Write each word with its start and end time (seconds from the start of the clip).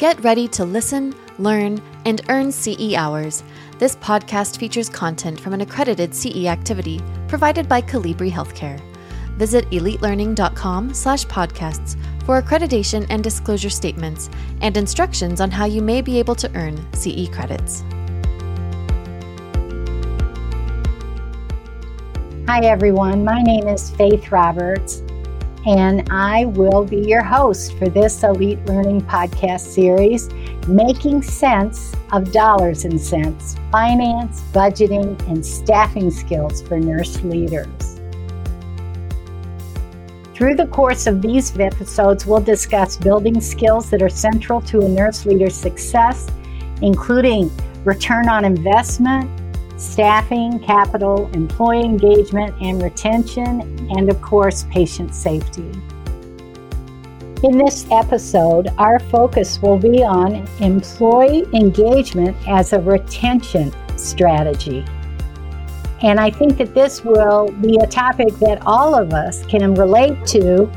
Get 0.00 0.24
ready 0.24 0.48
to 0.48 0.64
listen, 0.64 1.14
learn, 1.38 1.78
and 2.06 2.22
earn 2.30 2.50
CE 2.50 2.94
hours. 2.94 3.44
This 3.78 3.96
podcast 3.96 4.56
features 4.56 4.88
content 4.88 5.38
from 5.38 5.52
an 5.52 5.60
accredited 5.60 6.14
CE 6.14 6.46
activity 6.46 7.02
provided 7.28 7.68
by 7.68 7.82
Colibri 7.82 8.30
Healthcare. 8.30 8.80
Visit 9.36 9.68
elitelearning.com 9.68 10.94
slash 10.94 11.26
podcasts 11.26 11.98
for 12.24 12.40
accreditation 12.40 13.06
and 13.10 13.22
disclosure 13.22 13.68
statements 13.68 14.30
and 14.62 14.74
instructions 14.78 15.38
on 15.38 15.50
how 15.50 15.66
you 15.66 15.82
may 15.82 16.00
be 16.00 16.18
able 16.18 16.34
to 16.34 16.50
earn 16.54 16.78
CE 16.94 17.28
credits. 17.28 17.84
Hi, 22.48 22.60
everyone. 22.64 23.22
My 23.22 23.42
name 23.42 23.68
is 23.68 23.90
Faith 23.90 24.32
Roberts, 24.32 25.02
and 25.66 26.08
I 26.10 26.46
will 26.46 26.84
be 26.84 27.00
your 27.00 27.22
host 27.22 27.76
for 27.76 27.88
this 27.88 28.22
Elite 28.22 28.64
Learning 28.66 29.00
podcast 29.02 29.60
series, 29.60 30.30
Making 30.66 31.22
Sense 31.22 31.94
of 32.12 32.32
Dollars 32.32 32.84
and 32.84 32.98
Cents 32.98 33.56
Finance, 33.70 34.40
Budgeting, 34.52 35.20
and 35.28 35.44
Staffing 35.44 36.10
Skills 36.10 36.62
for 36.62 36.78
Nurse 36.78 37.20
Leaders. 37.22 38.00
Through 40.34 40.54
the 40.54 40.68
course 40.68 41.06
of 41.06 41.20
these 41.20 41.58
episodes, 41.58 42.24
we'll 42.24 42.40
discuss 42.40 42.96
building 42.96 43.42
skills 43.42 43.90
that 43.90 44.00
are 44.00 44.08
central 44.08 44.62
to 44.62 44.80
a 44.80 44.88
nurse 44.88 45.26
leader's 45.26 45.54
success, 45.54 46.26
including 46.80 47.50
return 47.84 48.30
on 48.30 48.46
investment, 48.46 49.28
staffing, 49.80 50.58
capital, 50.60 51.30
employee 51.32 51.84
engagement 51.84 52.54
and 52.60 52.82
retention, 52.82 53.62
and 53.96 54.10
of 54.10 54.20
course, 54.20 54.66
patient 54.70 55.14
safety. 55.14 55.72
In 57.42 57.56
this 57.56 57.86
episode, 57.90 58.68
our 58.76 58.98
focus 58.98 59.62
will 59.62 59.78
be 59.78 60.04
on 60.04 60.46
employee 60.60 61.46
engagement 61.54 62.36
as 62.46 62.74
a 62.74 62.80
retention 62.80 63.72
strategy. 63.96 64.84
And 66.02 66.20
I 66.20 66.30
think 66.30 66.58
that 66.58 66.74
this 66.74 67.02
will 67.02 67.50
be 67.62 67.78
a 67.78 67.86
topic 67.86 68.34
that 68.40 68.62
all 68.66 68.94
of 68.94 69.14
us 69.14 69.44
can 69.46 69.74
relate 69.74 70.26
to 70.26 70.70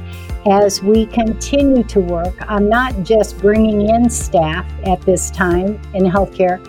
as 0.46 0.82
we 0.82 1.06
continue 1.08 1.84
to 1.84 2.00
work 2.00 2.50
on 2.50 2.70
not 2.70 3.04
just 3.04 3.38
bringing 3.40 3.90
in 3.90 4.10
staff 4.10 4.66
at 4.86 5.02
this 5.02 5.30
time 5.32 5.82
in 5.94 6.04
healthcare, 6.04 6.62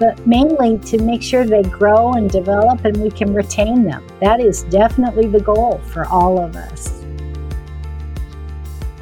but 0.00 0.26
mainly 0.26 0.78
to 0.78 0.96
make 1.02 1.22
sure 1.22 1.44
they 1.44 1.62
grow 1.62 2.14
and 2.14 2.30
develop 2.30 2.86
and 2.86 2.96
we 2.96 3.10
can 3.10 3.34
retain 3.34 3.84
them. 3.84 4.04
That 4.20 4.40
is 4.40 4.62
definitely 4.64 5.26
the 5.26 5.40
goal 5.40 5.78
for 5.92 6.06
all 6.06 6.42
of 6.42 6.56
us. 6.56 7.04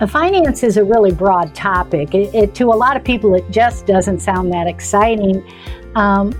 finance 0.09 0.65
is 0.65 0.77
a 0.77 0.85
really 0.85 1.13
broad 1.13 1.55
topic. 1.55 2.17
It, 2.17 2.35
it, 2.35 2.55
to 2.57 2.65
a 2.65 2.75
lot 2.75 2.97
of 2.97 3.05
people, 3.05 3.37
it 3.37 3.49
just 3.49 3.87
doesn't 3.87 4.19
sound 4.19 4.53
that 4.53 4.67
exciting. 4.67 5.49
Um, 5.95 6.33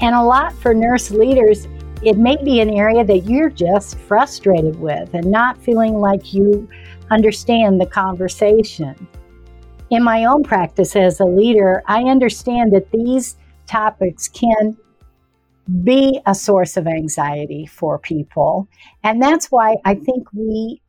and 0.00 0.16
a 0.16 0.22
lot 0.22 0.52
for 0.52 0.74
nurse 0.74 1.12
leaders, 1.12 1.68
it 2.02 2.18
may 2.18 2.36
be 2.42 2.60
an 2.60 2.70
area 2.70 3.04
that 3.04 3.20
you're 3.20 3.50
just 3.50 3.96
frustrated 4.00 4.80
with 4.80 5.14
and 5.14 5.30
not 5.30 5.56
feeling 5.62 5.94
like 5.94 6.34
you 6.34 6.68
understand 7.12 7.80
the 7.80 7.86
conversation. 7.86 9.06
In 9.90 10.02
my 10.02 10.24
own 10.24 10.42
practice 10.42 10.96
as 10.96 11.20
a 11.20 11.24
leader, 11.24 11.84
I 11.86 12.02
understand 12.04 12.72
that 12.72 12.90
these 12.90 13.36
topics 13.72 14.28
can 14.28 14.76
be 15.84 16.20
a 16.26 16.34
source 16.34 16.76
of 16.76 16.86
anxiety 16.86 17.66
for 17.66 17.98
people. 17.98 18.68
And 19.02 19.22
that's 19.22 19.46
why 19.46 19.76
I 19.84 19.94
think 19.94 20.26
we 20.34 20.82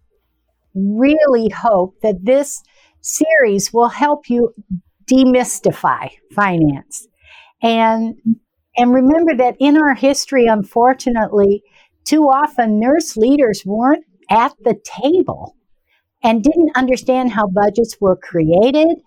really 0.75 1.49
hope 1.49 1.95
that 2.01 2.25
this 2.25 2.61
series 3.01 3.71
will 3.71 3.89
help 3.89 4.29
you 4.29 4.53
demystify 5.11 6.09
finance. 6.33 7.07
And 7.61 8.15
and 8.75 8.93
remember 8.93 9.35
that 9.37 9.55
in 9.59 9.77
our 9.77 9.93
history 9.93 10.47
unfortunately 10.47 11.61
too 12.05 12.23
often 12.23 12.79
nurse 12.79 13.15
leaders 13.15 13.63
weren't 13.65 14.05
at 14.29 14.53
the 14.63 14.75
table 14.83 15.55
and 16.23 16.43
didn't 16.43 16.71
understand 16.75 17.31
how 17.31 17.47
budgets 17.47 17.97
were 18.01 18.15
created 18.15 18.97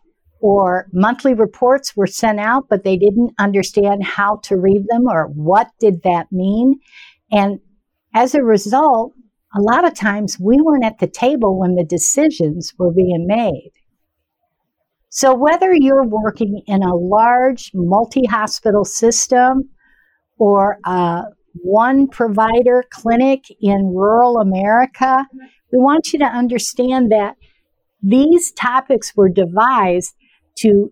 or 0.41 0.87
monthly 0.93 1.35
reports 1.35 1.97
were 1.97 2.07
sent 2.07 2.41
out, 2.41 2.67
but 2.69 2.85
they 2.85 2.97
didn't 2.97 3.33
understand 3.39 4.05
how 4.05 4.37
to 4.45 4.57
read 4.57 4.85
them 4.89 5.07
or 5.09 5.29
what 5.29 5.69
did 5.81 6.03
that 6.03 6.31
mean. 6.31 6.79
And 7.31 7.59
as 8.15 8.35
a 8.35 8.43
result, 8.43 9.13
a 9.55 9.61
lot 9.61 9.87
of 9.87 9.95
times 9.95 10.39
we 10.39 10.59
weren't 10.61 10.85
at 10.85 10.99
the 10.99 11.07
table 11.07 11.59
when 11.59 11.75
the 11.75 11.85
decisions 11.85 12.75
were 12.79 12.93
being 12.93 13.27
made. 13.27 13.73
So 15.09 15.35
whether 15.35 15.73
you're 15.73 16.07
working 16.07 16.63
in 16.67 16.83
a 16.83 16.95
large 16.95 17.71
multi-hospital 17.73 18.85
system 18.85 19.71
or 20.39 20.79
a 20.85 21.23
one 21.63 22.07
provider 22.09 22.85
clinic 22.91 23.45
in 23.61 23.95
rural 23.95 24.39
America, 24.39 25.25
we 25.73 25.79
want 25.79 26.13
you 26.13 26.19
to 26.19 26.27
understand 26.27 27.11
that 27.13 27.37
these 28.03 28.53
topics 28.53 29.17
were 29.17 29.31
devised 29.31 30.15
to 30.59 30.91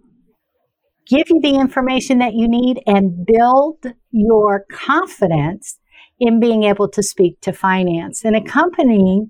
give 1.07 1.29
you 1.29 1.41
the 1.41 1.59
information 1.59 2.19
that 2.19 2.35
you 2.35 2.49
need 2.49 2.83
and 2.87 3.27
build 3.27 3.85
your 4.11 4.65
confidence 4.73 5.79
in 6.19 6.41
being 6.41 6.65
able 6.65 6.89
to 6.89 7.03
speak 7.03 7.41
to 7.43 7.53
finance. 7.53 8.25
And 8.25 8.37
accompanying 8.37 9.29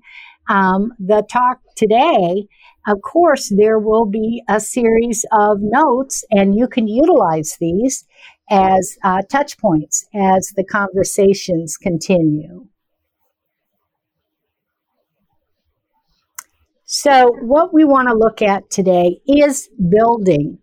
um, 0.49 0.91
the 0.99 1.23
talk 1.31 1.59
today, 1.75 2.47
of 2.87 3.01
course, 3.01 3.51
there 3.55 3.79
will 3.79 4.05
be 4.05 4.43
a 4.47 4.59
series 4.59 5.25
of 5.31 5.57
notes, 5.59 6.23
and 6.31 6.55
you 6.55 6.67
can 6.67 6.87
utilize 6.87 7.57
these 7.59 8.05
as 8.49 8.95
uh, 9.03 9.21
touch 9.29 9.57
points 9.57 10.05
as 10.13 10.53
the 10.55 10.63
conversations 10.63 11.77
continue. 11.77 12.67
So, 16.87 17.35
what 17.41 17.73
we 17.73 17.83
want 17.83 18.09
to 18.09 18.15
look 18.15 18.43
at 18.43 18.69
today 18.69 19.19
is 19.27 19.69
building 19.89 20.59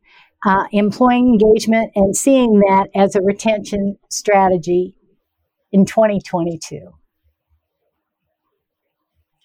uh, 0.46 0.64
employee 0.70 1.18
engagement 1.18 1.90
and 1.96 2.16
seeing 2.16 2.60
that 2.60 2.88
as 2.94 3.16
a 3.16 3.22
retention 3.22 3.98
strategy 4.08 4.96
in 5.72 5.84
2022. 5.84 6.80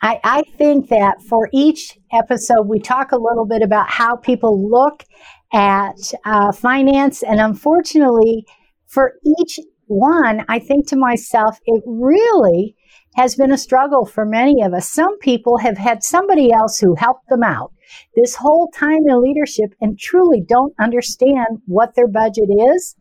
I, 0.04 0.20
I, 0.24 0.44
think 0.60 0.90
that 0.90 1.24
for 1.24 1.50
each 1.52 1.98
episode, 2.14 2.68
we 2.68 2.80
talk 2.80 3.12
a 3.12 3.18
little 3.18 3.48
bit 3.48 3.64
about 3.64 3.90
how 3.90 4.16
people 4.16 4.70
look 4.70 5.04
at 5.52 5.96
uh, 6.26 6.52
finance. 6.52 7.24
And 7.24 7.40
unfortunately, 7.42 8.46
for 8.86 9.14
each 9.40 9.60
one, 9.88 10.46
I 10.48 10.60
think 10.60 10.88
to 10.90 10.96
myself, 10.96 11.60
it 11.66 11.82
really 11.88 12.76
has 13.18 13.36
been 13.36 13.52
a 13.52 13.58
struggle 13.58 14.06
for 14.06 14.26
many 14.26 14.62
of 14.62 14.74
us. 14.74 14.88
Some 14.88 15.18
people 15.18 15.58
have 15.58 15.78
had 15.78 16.04
somebody 16.04 16.54
else 16.54 16.80
who 16.80 16.96
helped 16.96 17.28
them 17.30 17.44
out 17.44 17.74
this 18.16 18.36
whole 18.36 18.70
time 18.70 19.08
in 19.08 19.24
leadership 19.24 19.74
and 19.82 19.98
truly 19.98 20.42
don't 20.48 20.74
understand 20.80 21.62
what 21.66 21.96
their 21.96 22.08
budget 22.08 22.50
is 22.76 22.96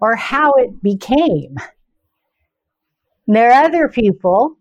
or 0.00 0.14
how 0.14 0.52
it 0.52 0.82
became. 0.82 1.56
there 3.26 3.50
are 3.50 3.64
other 3.64 3.88
people 3.88 4.56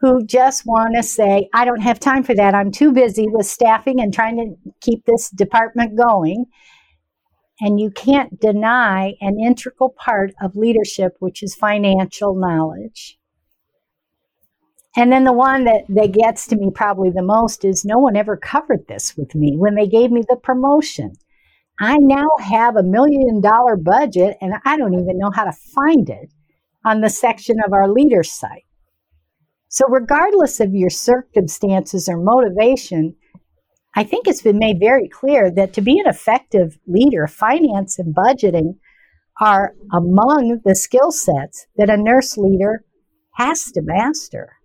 who 0.00 0.24
just 0.24 0.64
want 0.64 0.94
to 0.94 1.02
say, 1.02 1.48
I 1.52 1.64
don't 1.64 1.82
have 1.82 1.98
time 1.98 2.22
for 2.22 2.34
that. 2.36 2.54
I'm 2.54 2.70
too 2.70 2.92
busy 2.92 3.26
with 3.28 3.46
staffing 3.46 4.00
and 4.00 4.14
trying 4.14 4.36
to 4.36 4.72
keep 4.80 5.04
this 5.04 5.30
department 5.30 5.96
going. 5.96 6.46
And 7.60 7.80
you 7.80 7.90
can't 7.90 8.38
deny 8.38 9.14
an 9.20 9.40
integral 9.44 9.92
part 9.98 10.32
of 10.40 10.54
leadership, 10.54 11.16
which 11.18 11.42
is 11.42 11.56
financial 11.56 12.36
knowledge. 12.36 13.17
And 14.96 15.12
then 15.12 15.24
the 15.24 15.32
one 15.32 15.64
that, 15.64 15.82
that 15.90 16.12
gets 16.12 16.46
to 16.48 16.56
me 16.56 16.70
probably 16.74 17.10
the 17.10 17.22
most 17.22 17.64
is 17.64 17.84
no 17.84 17.98
one 17.98 18.16
ever 18.16 18.36
covered 18.36 18.86
this 18.88 19.16
with 19.16 19.34
me 19.34 19.56
when 19.56 19.74
they 19.74 19.86
gave 19.86 20.10
me 20.10 20.22
the 20.28 20.36
promotion. 20.36 21.12
I 21.80 21.98
now 21.98 22.28
have 22.40 22.76
a 22.76 22.82
million 22.82 23.40
dollar 23.40 23.76
budget 23.76 24.36
and 24.40 24.54
I 24.64 24.76
don't 24.76 24.94
even 24.94 25.18
know 25.18 25.30
how 25.32 25.44
to 25.44 25.52
find 25.52 26.08
it 26.10 26.32
on 26.84 27.00
the 27.00 27.10
section 27.10 27.56
of 27.64 27.72
our 27.72 27.88
leaders 27.88 28.32
site. 28.32 28.64
So, 29.68 29.84
regardless 29.88 30.60
of 30.60 30.74
your 30.74 30.90
circumstances 30.90 32.08
or 32.08 32.16
motivation, 32.16 33.14
I 33.94 34.02
think 34.02 34.26
it's 34.26 34.42
been 34.42 34.58
made 34.58 34.80
very 34.80 35.08
clear 35.08 35.50
that 35.50 35.74
to 35.74 35.82
be 35.82 35.98
an 36.00 36.08
effective 36.08 36.78
leader, 36.86 37.26
finance 37.26 37.98
and 37.98 38.14
budgeting 38.14 38.78
are 39.40 39.74
among 39.92 40.60
the 40.64 40.74
skill 40.74 41.12
sets 41.12 41.66
that 41.76 41.90
a 41.90 41.96
nurse 41.96 42.36
leader 42.36 42.84
has 43.34 43.70
to 43.72 43.82
master. 43.82 44.57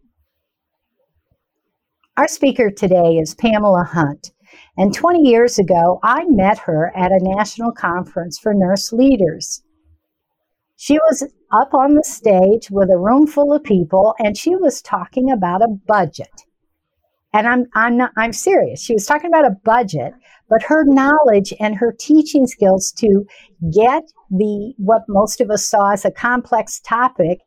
Our 2.15 2.27
speaker 2.27 2.69
today 2.69 3.17
is 3.17 3.33
Pamela 3.33 3.83
Hunt. 3.83 4.33
And 4.77 4.93
20 4.93 5.27
years 5.27 5.57
ago, 5.57 5.99
I 6.03 6.25
met 6.27 6.59
her 6.59 6.95
at 6.95 7.11
a 7.11 7.17
national 7.19 7.71
conference 7.71 8.37
for 8.37 8.53
nurse 8.53 8.93
leaders. 8.93 9.63
She 10.75 10.99
was 10.99 11.23
up 11.51 11.73
on 11.73 11.95
the 11.95 12.03
stage 12.03 12.69
with 12.69 12.91
a 12.91 12.99
room 12.99 13.25
full 13.25 13.51
of 13.51 13.63
people 13.63 14.13
and 14.19 14.37
she 14.37 14.55
was 14.55 14.79
talking 14.79 15.31
about 15.31 15.63
a 15.63 15.75
budget. 15.87 16.29
And 17.33 17.47
I'm, 17.47 17.65
I'm, 17.73 17.97
not, 17.97 18.11
I'm 18.15 18.31
serious. 18.31 18.83
She 18.83 18.93
was 18.93 19.07
talking 19.07 19.31
about 19.31 19.47
a 19.47 19.57
budget, 19.65 20.13
but 20.49 20.61
her 20.61 20.85
knowledge 20.85 21.51
and 21.59 21.75
her 21.77 21.95
teaching 21.97 22.45
skills 22.45 22.91
to 22.97 23.25
get 23.73 24.03
the, 24.29 24.75
what 24.77 25.01
most 25.09 25.41
of 25.41 25.49
us 25.49 25.65
saw 25.65 25.93
as 25.93 26.05
a 26.05 26.11
complex 26.11 26.79
topic, 26.79 27.39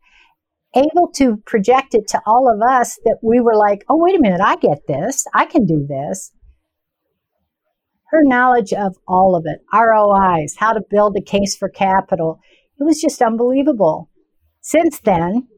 able 0.77 1.09
to 1.15 1.39
project 1.39 1.95
it 1.95 2.07
to 2.09 2.21
all 2.27 2.53
of 2.53 2.61
us 2.61 2.99
that 3.05 3.19
we 3.23 3.41
were 3.41 3.57
like, 3.57 3.85
oh, 3.89 3.97
wait 3.99 4.17
a 4.17 4.21
minute, 4.21 4.41
I 4.43 4.57
get 4.57 4.87
this. 4.87 5.25
I 5.35 5.47
can 5.47 5.67
do 5.67 5.87
this. 5.89 6.33
Her 8.11 8.23
knowledge 8.23 8.73
of 8.73 8.97
all 9.09 9.35
of 9.35 9.45
it, 9.47 9.61
ROIs, 9.73 10.57
how 10.57 10.73
to 10.73 10.81
build 10.89 11.17
a 11.17 11.23
case 11.23 11.57
for 11.57 11.69
capital, 11.69 12.39
it 12.79 12.85
was 12.85 13.01
just 13.01 13.23
unbelievable. 13.23 14.11
Since 14.61 15.01
then, 15.01 15.49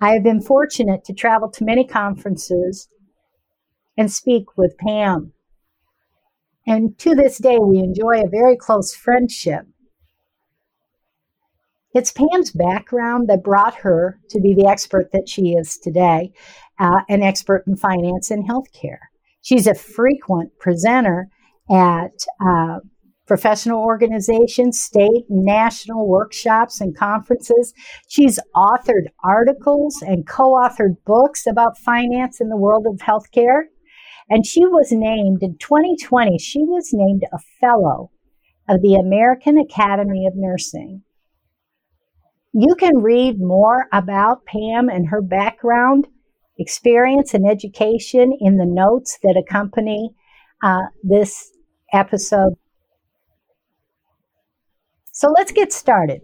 I 0.00 0.14
have 0.14 0.24
been 0.24 0.42
fortunate 0.42 1.04
to 1.04 1.12
travel 1.12 1.48
to 1.50 1.64
many 1.64 1.86
conferences 1.86 2.88
and 3.96 4.10
speak 4.10 4.56
with 4.56 4.76
Pam. 4.78 5.32
And 6.66 6.98
to 6.98 7.14
this 7.14 7.38
day, 7.38 7.58
we 7.58 7.78
enjoy 7.78 8.20
a 8.20 8.28
very 8.28 8.56
close 8.56 8.94
friendship. 8.94 9.66
It's 11.94 12.10
Pam's 12.10 12.52
background 12.52 13.28
that 13.28 13.42
brought 13.42 13.74
her 13.76 14.18
to 14.30 14.40
be 14.40 14.54
the 14.54 14.66
expert 14.66 15.10
that 15.12 15.28
she 15.28 15.50
is 15.50 15.76
today, 15.76 16.32
uh, 16.78 17.00
an 17.10 17.22
expert 17.22 17.64
in 17.66 17.76
finance 17.76 18.30
and 18.30 18.48
healthcare. 18.48 18.98
She's 19.42 19.66
a 19.66 19.74
frequent 19.74 20.58
presenter 20.58 21.28
at 21.70 22.24
uh, 22.40 22.78
professional 23.26 23.82
organizations, 23.82 24.80
state 24.80 25.24
national 25.28 26.08
workshops 26.08 26.80
and 26.80 26.96
conferences. 26.96 27.74
She's 28.08 28.38
authored 28.56 29.08
articles 29.22 30.00
and 30.00 30.26
co 30.26 30.54
authored 30.54 30.96
books 31.04 31.46
about 31.46 31.76
finance 31.76 32.40
in 32.40 32.48
the 32.48 32.56
world 32.56 32.86
of 32.86 33.00
healthcare. 33.00 33.64
And 34.30 34.46
she 34.46 34.64
was 34.64 34.92
named 34.92 35.42
in 35.42 35.58
2020, 35.58 36.38
she 36.38 36.62
was 36.62 36.90
named 36.94 37.24
a 37.32 37.38
fellow 37.60 38.10
of 38.66 38.80
the 38.80 38.94
American 38.94 39.58
Academy 39.58 40.26
of 40.26 40.34
Nursing. 40.36 41.02
You 42.52 42.74
can 42.74 42.98
read 42.98 43.40
more 43.40 43.86
about 43.92 44.44
Pam 44.44 44.88
and 44.88 45.08
her 45.08 45.22
background, 45.22 46.06
experience, 46.58 47.34
and 47.34 47.48
education 47.48 48.36
in 48.40 48.56
the 48.56 48.66
notes 48.66 49.18
that 49.22 49.36
accompany 49.36 50.10
uh, 50.62 50.82
this 51.02 51.50
episode 51.92 52.54
so 55.14 55.30
let's 55.30 55.52
get 55.52 55.74
started. 55.74 56.22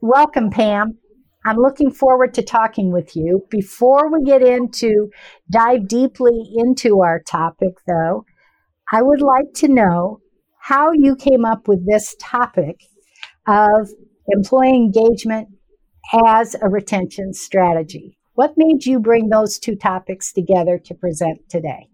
Welcome, 0.00 0.50
Pam. 0.50 0.98
I'm 1.46 1.58
looking 1.58 1.92
forward 1.92 2.34
to 2.34 2.42
talking 2.42 2.90
with 2.90 3.14
you. 3.14 3.46
Before 3.50 4.12
we 4.12 4.24
get 4.24 4.42
into 4.42 5.10
dive 5.48 5.86
deeply 5.86 6.54
into 6.56 7.02
our 7.02 7.20
topic, 7.20 7.74
though, 7.86 8.24
I 8.90 9.00
would 9.00 9.22
like 9.22 9.54
to 9.54 9.68
know 9.68 10.18
how 10.58 10.90
you 10.92 11.14
came 11.14 11.44
up 11.44 11.68
with 11.68 11.86
this 11.86 12.16
topic 12.20 12.80
of 13.46 13.88
employee 14.28 14.76
engagement 14.76 15.48
as 16.26 16.54
a 16.60 16.68
retention 16.68 17.32
strategy. 17.32 18.18
What 18.34 18.54
made 18.56 18.84
you 18.84 18.98
bring 18.98 19.28
those 19.28 19.58
two 19.58 19.76
topics 19.76 20.32
together 20.32 20.78
to 20.78 20.94
present 20.94 21.48
today? 21.48 21.88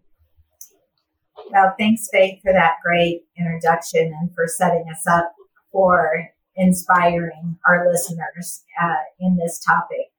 Well, 1.52 1.74
thanks, 1.78 2.08
Faith, 2.12 2.40
for 2.42 2.52
that 2.52 2.76
great 2.84 3.22
introduction 3.36 4.12
and 4.20 4.30
for 4.34 4.46
setting 4.46 4.84
us 4.90 5.06
up 5.06 5.34
for 5.72 6.28
inspiring 6.56 7.58
our 7.66 7.90
listeners 7.90 8.62
uh, 8.80 8.94
in 9.18 9.36
this 9.36 9.62
topic. 9.64 10.12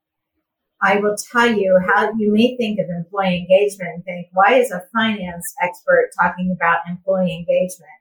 I 0.82 0.98
will 0.98 1.16
tell 1.32 1.52
you 1.52 1.80
how 1.88 2.12
you 2.18 2.34
may 2.34 2.58
think 2.58 2.80
of 2.80 2.88
employee 2.90 3.38
engagement 3.38 3.92
and 3.96 4.04
think, 4.04 4.28
why 4.34 4.56
is 4.56 4.72
a 4.72 4.84
finance 4.94 5.54
expert 5.62 6.10
talking 6.20 6.52
about 6.56 6.82
employee 6.90 7.34
engagement? 7.34 8.01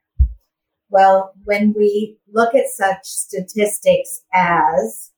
Well, 0.91 1.33
when 1.45 1.73
we 1.75 2.17
look 2.31 2.53
at 2.53 2.67
such 2.67 3.05
statistics 3.05 4.21
as 4.33 5.11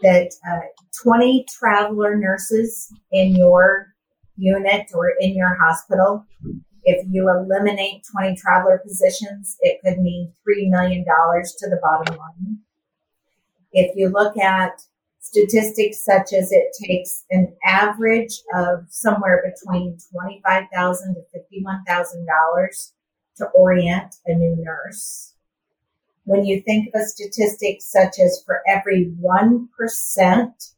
that 0.00 0.30
uh, 0.48 0.60
20 1.02 1.44
traveler 1.50 2.16
nurses 2.16 2.90
in 3.12 3.36
your 3.36 3.88
unit 4.36 4.86
or 4.94 5.12
in 5.20 5.34
your 5.34 5.54
hospital 5.54 6.24
if 6.86 7.04
you 7.10 7.28
eliminate 7.28 8.04
20 8.12 8.36
traveler 8.36 8.78
positions, 8.78 9.56
it 9.60 9.80
could 9.84 9.98
mean 9.98 10.32
$3 10.48 10.70
million 10.70 11.04
to 11.04 11.68
the 11.68 11.80
bottom 11.82 12.16
line. 12.16 12.58
If 13.72 13.96
you 13.96 14.08
look 14.08 14.38
at 14.38 14.80
statistics 15.18 16.04
such 16.04 16.32
as 16.32 16.52
it 16.52 16.68
takes 16.80 17.24
an 17.30 17.52
average 17.64 18.40
of 18.54 18.86
somewhere 18.88 19.52
between 19.52 19.98
25,000 20.12 21.16
to 21.16 21.20
$51,000 21.90 22.92
to 23.36 23.46
orient 23.46 24.16
a 24.26 24.34
new 24.34 24.56
nurse. 24.58 25.32
When 26.24 26.44
you 26.44 26.60
think 26.62 26.88
of 26.88 27.00
a 27.00 27.04
statistic 27.04 27.80
such 27.80 28.18
as 28.18 28.42
for 28.44 28.62
every 28.68 29.14
1% 29.22 30.72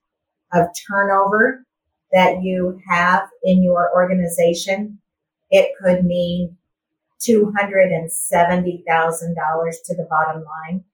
of 0.52 0.66
turnover 0.88 1.64
that 2.12 2.42
you 2.42 2.78
have 2.88 3.28
in 3.44 3.62
your 3.62 3.90
organization, 3.94 4.98
it 5.50 5.72
could 5.80 6.04
mean 6.04 6.56
$270,000 7.20 9.82
to 9.84 9.94
the 9.94 10.06
bottom 10.08 10.44
line. 10.44 10.84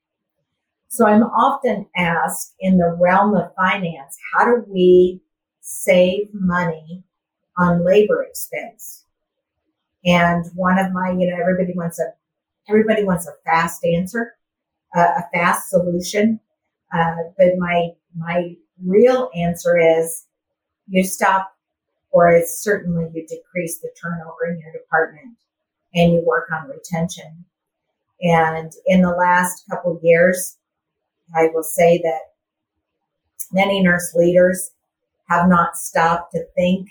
So 0.88 1.06
I'm 1.06 1.24
often 1.24 1.86
asked 1.96 2.54
in 2.60 2.78
the 2.78 2.96
realm 3.00 3.34
of 3.34 3.54
finance, 3.56 4.16
how 4.32 4.44
do 4.44 4.64
we 4.68 5.20
save 5.60 6.28
money 6.32 7.02
on 7.58 7.84
labor 7.84 8.22
expense? 8.22 9.03
And 10.04 10.44
one 10.54 10.78
of 10.78 10.92
my, 10.92 11.10
you 11.10 11.30
know, 11.30 11.36
everybody 11.40 11.72
wants 11.76 11.98
a, 11.98 12.12
everybody 12.68 13.04
wants 13.04 13.26
a 13.26 13.32
fast 13.44 13.84
answer, 13.84 14.34
uh, 14.96 15.00
a 15.18 15.22
fast 15.32 15.70
solution. 15.70 16.40
Uh, 16.92 17.14
but 17.36 17.56
my, 17.58 17.90
my 18.16 18.54
real 18.84 19.30
answer 19.34 19.78
is 19.78 20.26
you 20.88 21.02
stop 21.04 21.54
or 22.10 22.30
it's 22.30 22.62
certainly 22.62 23.10
you 23.12 23.26
decrease 23.26 23.78
the 23.78 23.90
turnover 24.00 24.46
in 24.48 24.60
your 24.60 24.72
department 24.72 25.36
and 25.94 26.12
you 26.12 26.22
work 26.24 26.48
on 26.52 26.68
retention. 26.68 27.44
And 28.22 28.72
in 28.86 29.02
the 29.02 29.10
last 29.10 29.64
couple 29.68 29.98
years, 30.02 30.56
I 31.34 31.48
will 31.52 31.64
say 31.64 32.00
that 32.02 32.32
many 33.52 33.82
nurse 33.82 34.14
leaders 34.14 34.70
have 35.28 35.48
not 35.48 35.76
stopped 35.76 36.32
to 36.32 36.44
think, 36.54 36.88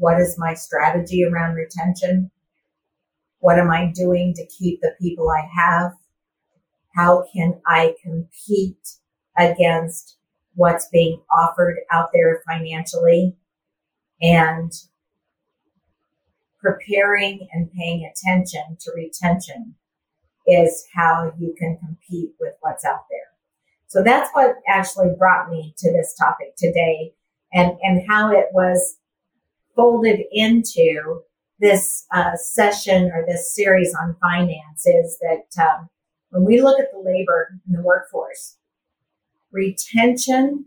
what 0.00 0.20
is 0.20 0.36
my 0.36 0.54
strategy 0.54 1.24
around 1.24 1.54
retention? 1.54 2.30
What 3.38 3.58
am 3.58 3.70
I 3.70 3.92
doing 3.94 4.34
to 4.34 4.46
keep 4.46 4.80
the 4.80 4.94
people 5.00 5.30
I 5.30 5.48
have? 5.54 5.92
How 6.96 7.24
can 7.32 7.60
I 7.66 7.94
compete 8.02 8.96
against 9.38 10.16
what's 10.54 10.88
being 10.88 11.20
offered 11.32 11.78
out 11.92 12.10
there 12.12 12.42
financially? 12.46 13.36
and 14.20 14.72
preparing 16.60 17.48
and 17.52 17.72
paying 17.72 18.04
attention 18.04 18.76
to 18.80 18.92
retention 18.94 19.74
is 20.46 20.84
how 20.94 21.32
you 21.38 21.54
can 21.58 21.78
compete 21.78 22.32
with 22.38 22.54
what's 22.60 22.84
out 22.84 23.04
there. 23.10 23.20
So 23.86 24.02
that's 24.02 24.30
what 24.32 24.56
actually 24.68 25.14
brought 25.18 25.50
me 25.50 25.74
to 25.78 25.92
this 25.92 26.14
topic 26.14 26.54
today 26.56 27.14
and, 27.52 27.72
and 27.82 28.02
how 28.08 28.30
it 28.30 28.46
was 28.52 28.96
folded 29.80 30.20
into 30.30 31.22
this 31.58 32.04
uh, 32.14 32.36
session 32.36 33.10
or 33.14 33.24
this 33.26 33.54
series 33.54 33.94
on 33.94 34.14
finance 34.20 34.86
is 34.86 35.18
that 35.20 35.46
um, 35.58 35.88
when 36.28 36.44
we 36.44 36.60
look 36.60 36.78
at 36.78 36.92
the 36.92 36.98
labor 36.98 37.48
in 37.66 37.72
the 37.72 37.82
workforce, 37.82 38.58
retention 39.50 40.66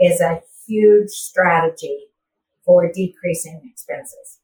is 0.00 0.22
a 0.22 0.40
huge 0.66 1.10
strategy 1.10 2.06
for 2.64 2.90
decreasing 2.90 3.60
expenses. 3.70 4.38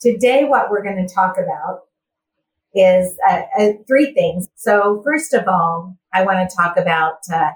Today, 0.00 0.44
what 0.44 0.68
we're 0.68 0.82
going 0.82 1.06
to 1.06 1.14
talk 1.14 1.36
about 1.38 1.84
is 2.74 3.16
uh, 3.28 3.42
uh, 3.58 3.68
three 3.86 4.12
things. 4.12 4.48
So, 4.56 5.00
first 5.04 5.32
of 5.32 5.46
all, 5.46 5.96
I 6.12 6.24
want 6.24 6.48
to 6.48 6.56
talk 6.56 6.76
about 6.76 7.18
uh, 7.32 7.50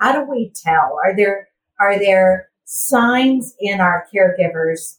how 0.00 0.12
do 0.12 0.30
we 0.30 0.52
tell? 0.62 0.98
Are 1.04 1.16
there 1.16 1.48
are 1.80 1.98
there 1.98 2.48
signs 2.64 3.54
in 3.60 3.80
our 3.80 4.06
caregivers 4.14 4.98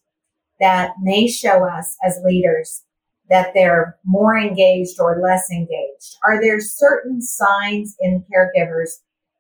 that 0.60 0.92
may 1.02 1.28
show 1.28 1.68
us 1.68 1.98
as 2.04 2.20
leaders 2.24 2.84
that 3.30 3.54
they're 3.54 3.98
more 4.06 4.38
engaged 4.38 5.00
or 5.00 5.20
less 5.22 5.50
engaged? 5.52 6.18
Are 6.24 6.42
there 6.42 6.60
certain 6.60 7.22
signs 7.22 7.96
in 8.00 8.24
caregivers 8.32 9.00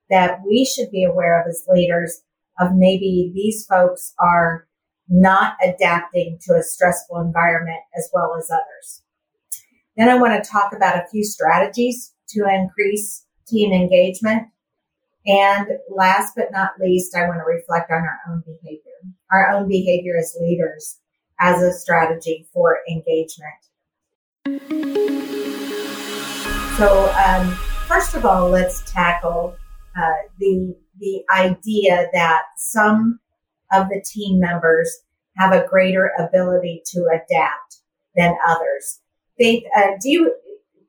that 0.09 0.39
we 0.45 0.65
should 0.65 0.91
be 0.91 1.03
aware 1.03 1.39
of 1.39 1.47
as 1.47 1.63
leaders 1.69 2.21
of 2.59 2.73
maybe 2.73 3.31
these 3.33 3.65
folks 3.65 4.13
are 4.19 4.67
not 5.07 5.55
adapting 5.63 6.39
to 6.41 6.53
a 6.55 6.63
stressful 6.63 7.19
environment 7.19 7.81
as 7.97 8.09
well 8.13 8.35
as 8.37 8.49
others? 8.49 9.01
Then 9.97 10.09
I 10.09 10.15
want 10.15 10.43
to 10.43 10.49
talk 10.49 10.73
about 10.75 10.97
a 10.97 11.07
few 11.09 11.23
strategies 11.23 12.13
to 12.29 12.45
increase 12.47 13.25
team 13.47 13.71
engagement. 13.71 14.47
And 15.25 15.67
last 15.89 16.33
but 16.35 16.51
not 16.51 16.71
least, 16.79 17.15
I 17.15 17.27
want 17.27 17.39
to 17.39 17.45
reflect 17.45 17.91
on 17.91 18.03
our 18.03 18.19
own 18.29 18.43
behavior, 18.45 18.91
our 19.31 19.49
own 19.51 19.67
behavior 19.67 20.17
as 20.19 20.35
leaders 20.39 20.99
as 21.39 21.61
a 21.63 21.73
strategy 21.73 22.47
for 22.53 22.79
engagement. 22.89 23.53
So, 26.77 27.11
um, 27.25 27.51
first 27.87 28.15
of 28.15 28.25
all, 28.25 28.49
let's 28.49 28.91
tackle 28.91 29.55
uh, 29.97 30.13
the 30.39 30.75
the 30.99 31.23
idea 31.33 32.07
that 32.13 32.43
some 32.57 33.19
of 33.73 33.89
the 33.89 34.03
team 34.05 34.39
members 34.39 34.99
have 35.37 35.53
a 35.53 35.67
greater 35.67 36.11
ability 36.19 36.83
to 36.85 37.07
adapt 37.07 37.79
than 38.15 38.37
others. 38.47 39.01
Faith, 39.37 39.63
uh, 39.77 39.91
do 40.01 40.09
you 40.09 40.35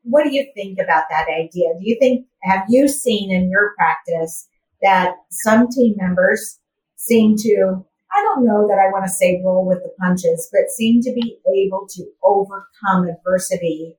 what 0.02 0.24
do 0.24 0.32
you 0.32 0.46
think 0.54 0.78
about 0.78 1.04
that 1.10 1.26
idea? 1.28 1.68
Do 1.78 1.80
you 1.82 1.96
think 1.98 2.26
have 2.42 2.64
you 2.68 2.88
seen 2.88 3.32
in 3.32 3.50
your 3.50 3.74
practice 3.76 4.48
that 4.82 5.14
some 5.30 5.68
team 5.68 5.94
members 5.96 6.60
seem 6.96 7.36
to 7.38 7.84
I 8.12 8.22
don't 8.22 8.46
know 8.46 8.66
that 8.68 8.78
I 8.78 8.90
want 8.92 9.04
to 9.04 9.10
say 9.10 9.42
roll 9.44 9.66
with 9.66 9.82
the 9.82 9.92
punches, 10.00 10.48
but 10.52 10.70
seem 10.70 11.02
to 11.02 11.12
be 11.12 11.38
able 11.54 11.86
to 11.90 12.04
overcome 12.22 13.08
adversity 13.08 13.96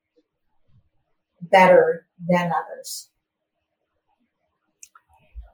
better 1.42 2.08
than 2.28 2.52
others. 2.52 3.10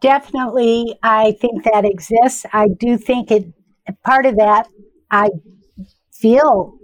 Definitely, 0.02 0.98
I 1.02 1.34
think 1.42 1.64
that 1.64 1.86
exists. 1.86 2.46
I 2.54 2.68
do 2.68 2.98
think 2.98 3.32
it, 3.32 3.54
part 4.04 4.26
of 4.26 4.36
that, 4.36 4.68
I 5.10 5.30
feel 6.12 6.78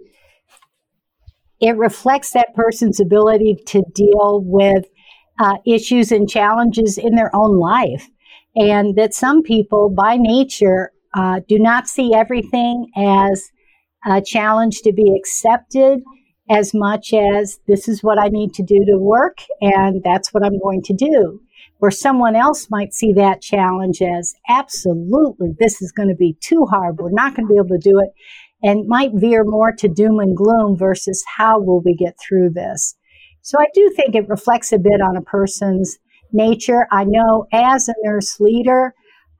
it 1.59 1.77
reflects 1.77 2.31
that 2.31 2.53
person's 2.55 2.99
ability 2.99 3.57
to 3.67 3.83
deal 3.93 4.41
with 4.45 4.85
uh, 5.39 5.57
issues 5.65 6.11
and 6.11 6.29
challenges 6.29 6.97
in 6.97 7.15
their 7.15 7.33
own 7.35 7.57
life. 7.59 8.07
And 8.55 8.95
that 8.95 9.13
some 9.13 9.43
people, 9.43 9.89
by 9.89 10.17
nature, 10.17 10.91
uh, 11.13 11.41
do 11.47 11.59
not 11.59 11.87
see 11.87 12.13
everything 12.13 12.91
as 12.95 13.51
a 14.05 14.21
challenge 14.21 14.81
to 14.81 14.93
be 14.93 15.15
accepted 15.17 16.01
as 16.49 16.73
much 16.73 17.13
as 17.13 17.59
this 17.67 17.87
is 17.87 18.03
what 18.03 18.19
I 18.19 18.27
need 18.29 18.53
to 18.55 18.63
do 18.63 18.83
to 18.85 18.97
work 18.97 19.39
and 19.61 20.01
that's 20.03 20.33
what 20.33 20.43
I'm 20.43 20.59
going 20.59 20.81
to 20.83 20.93
do. 20.93 21.41
Where 21.77 21.91
someone 21.91 22.35
else 22.35 22.69
might 22.69 22.93
see 22.93 23.13
that 23.13 23.41
challenge 23.41 24.01
as 24.01 24.35
absolutely, 24.49 25.55
this 25.59 25.81
is 25.81 25.91
going 25.91 26.09
to 26.09 26.15
be 26.15 26.35
too 26.41 26.65
hard. 26.65 26.97
We're 26.97 27.11
not 27.11 27.35
going 27.35 27.47
to 27.47 27.53
be 27.53 27.57
able 27.57 27.69
to 27.69 27.89
do 27.89 27.99
it 27.99 28.09
and 28.63 28.87
might 28.87 29.11
veer 29.13 29.43
more 29.43 29.71
to 29.73 29.87
doom 29.87 30.19
and 30.19 30.35
gloom 30.35 30.77
versus 30.77 31.23
how 31.37 31.59
will 31.59 31.81
we 31.81 31.95
get 31.95 32.15
through 32.19 32.51
this. 32.51 32.95
So 33.41 33.57
I 33.59 33.67
do 33.73 33.91
think 33.95 34.15
it 34.15 34.27
reflects 34.27 34.71
a 34.71 34.79
bit 34.79 35.01
on 35.01 35.15
a 35.15 35.21
person's 35.21 35.97
nature. 36.31 36.87
I 36.91 37.05
know 37.05 37.47
as 37.53 37.87
a 37.87 37.95
nurse 38.03 38.39
leader, 38.39 38.93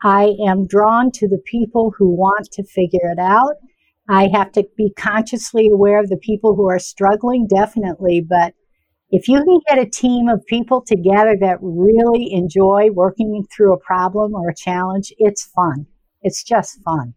I 0.04 0.36
am 0.48 0.68
drawn 0.68 1.12
to 1.16 1.28
the 1.28 1.42
people 1.46 1.94
who 1.98 2.10
want 2.10 2.50
to 2.54 2.64
figure 2.64 3.12
it 3.12 3.20
out 3.20 3.56
I 4.10 4.28
have 4.34 4.52
to 4.54 4.68
be 4.76 4.92
consciously 4.98 5.70
aware 5.70 6.00
of 6.00 6.10
the 6.10 6.18
people 6.18 6.56
who 6.56 6.68
are 6.68 6.80
struggling, 6.80 7.46
definitely. 7.48 8.26
But 8.28 8.56
if 9.12 9.28
you 9.28 9.44
can 9.44 9.60
get 9.70 9.78
a 9.78 9.90
team 9.90 10.28
of 10.28 10.46
people 10.48 10.82
together 10.82 11.38
that 11.40 11.60
really 11.62 12.34
enjoy 12.34 12.90
working 12.92 13.46
through 13.56 13.74
a 13.74 13.80
problem 13.80 14.34
or 14.34 14.50
a 14.50 14.56
challenge, 14.56 15.14
it's 15.20 15.46
fun. 15.46 15.86
It's 16.24 16.44
just 16.44 16.82
fun. 16.82 17.14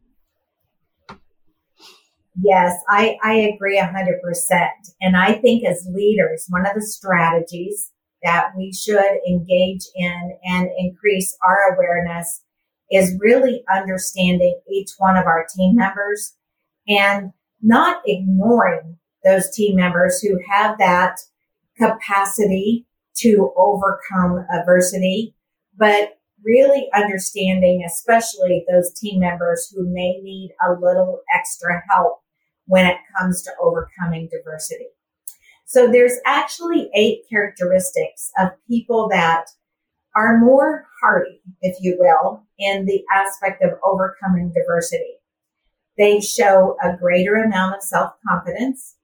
Yes, 2.41 2.75
I, 2.89 3.19
I 3.23 3.35
agree 3.35 3.79
100%. 3.79 4.69
And 5.01 5.17
I 5.17 5.35
think 5.35 5.65
as 5.67 5.87
leaders, 5.93 6.47
one 6.49 6.67
of 6.67 6.75
the 6.75 6.83
strategies 6.83 7.91
that 8.23 8.53
we 8.57 8.73
should 8.73 9.19
engage 9.29 9.83
in 9.95 10.39
and 10.45 10.71
increase 10.79 11.37
our 11.47 11.75
awareness 11.75 12.43
is 12.91 13.19
really 13.21 13.65
understanding 13.75 14.59
each 14.71 14.91
one 14.99 15.17
of 15.17 15.27
our 15.27 15.47
team 15.55 15.77
members 15.77 16.35
and 16.89 17.33
not 17.61 18.03
ignoring 18.07 18.99
those 19.25 19.51
team 19.51 19.77
members 19.77 20.21
who 20.21 20.39
have 20.51 20.79
that 20.79 21.19
capacity 21.79 22.87
to 23.17 23.53
overcome 23.57 24.47
adversity, 24.53 25.35
but 25.77 26.19
really 26.45 26.89
understanding, 26.95 27.85
especially 27.87 28.65
those 28.71 28.93
team 28.93 29.21
members 29.21 29.73
who 29.75 29.85
may 29.93 30.19
need 30.23 30.53
a 30.67 30.73
little 30.73 31.21
extra 31.35 31.83
help 31.89 32.22
when 32.67 32.87
it 32.87 32.97
comes 33.19 33.43
to 33.43 33.51
overcoming 33.61 34.29
diversity. 34.31 34.87
So 35.65 35.91
there's 35.91 36.19
actually 36.27 36.91
eight 36.95 37.23
characteristics 37.31 38.31
of 38.39 38.51
people 38.69 39.09
that 39.11 39.47
are 40.15 40.39
more 40.39 40.87
hardy, 41.01 41.41
if 41.63 41.77
you 41.81 41.97
will, 41.99 42.45
in 42.59 42.85
the 42.85 43.03
aspect 43.11 43.63
of 43.63 43.79
overcoming 43.85 44.53
diversity. 44.53 45.15
They 45.97 46.21
show 46.21 46.77
a 46.83 46.97
greater 46.97 47.37
amount 47.37 47.77
of 47.77 47.83
self 47.83 48.13
confidence. 48.27 48.97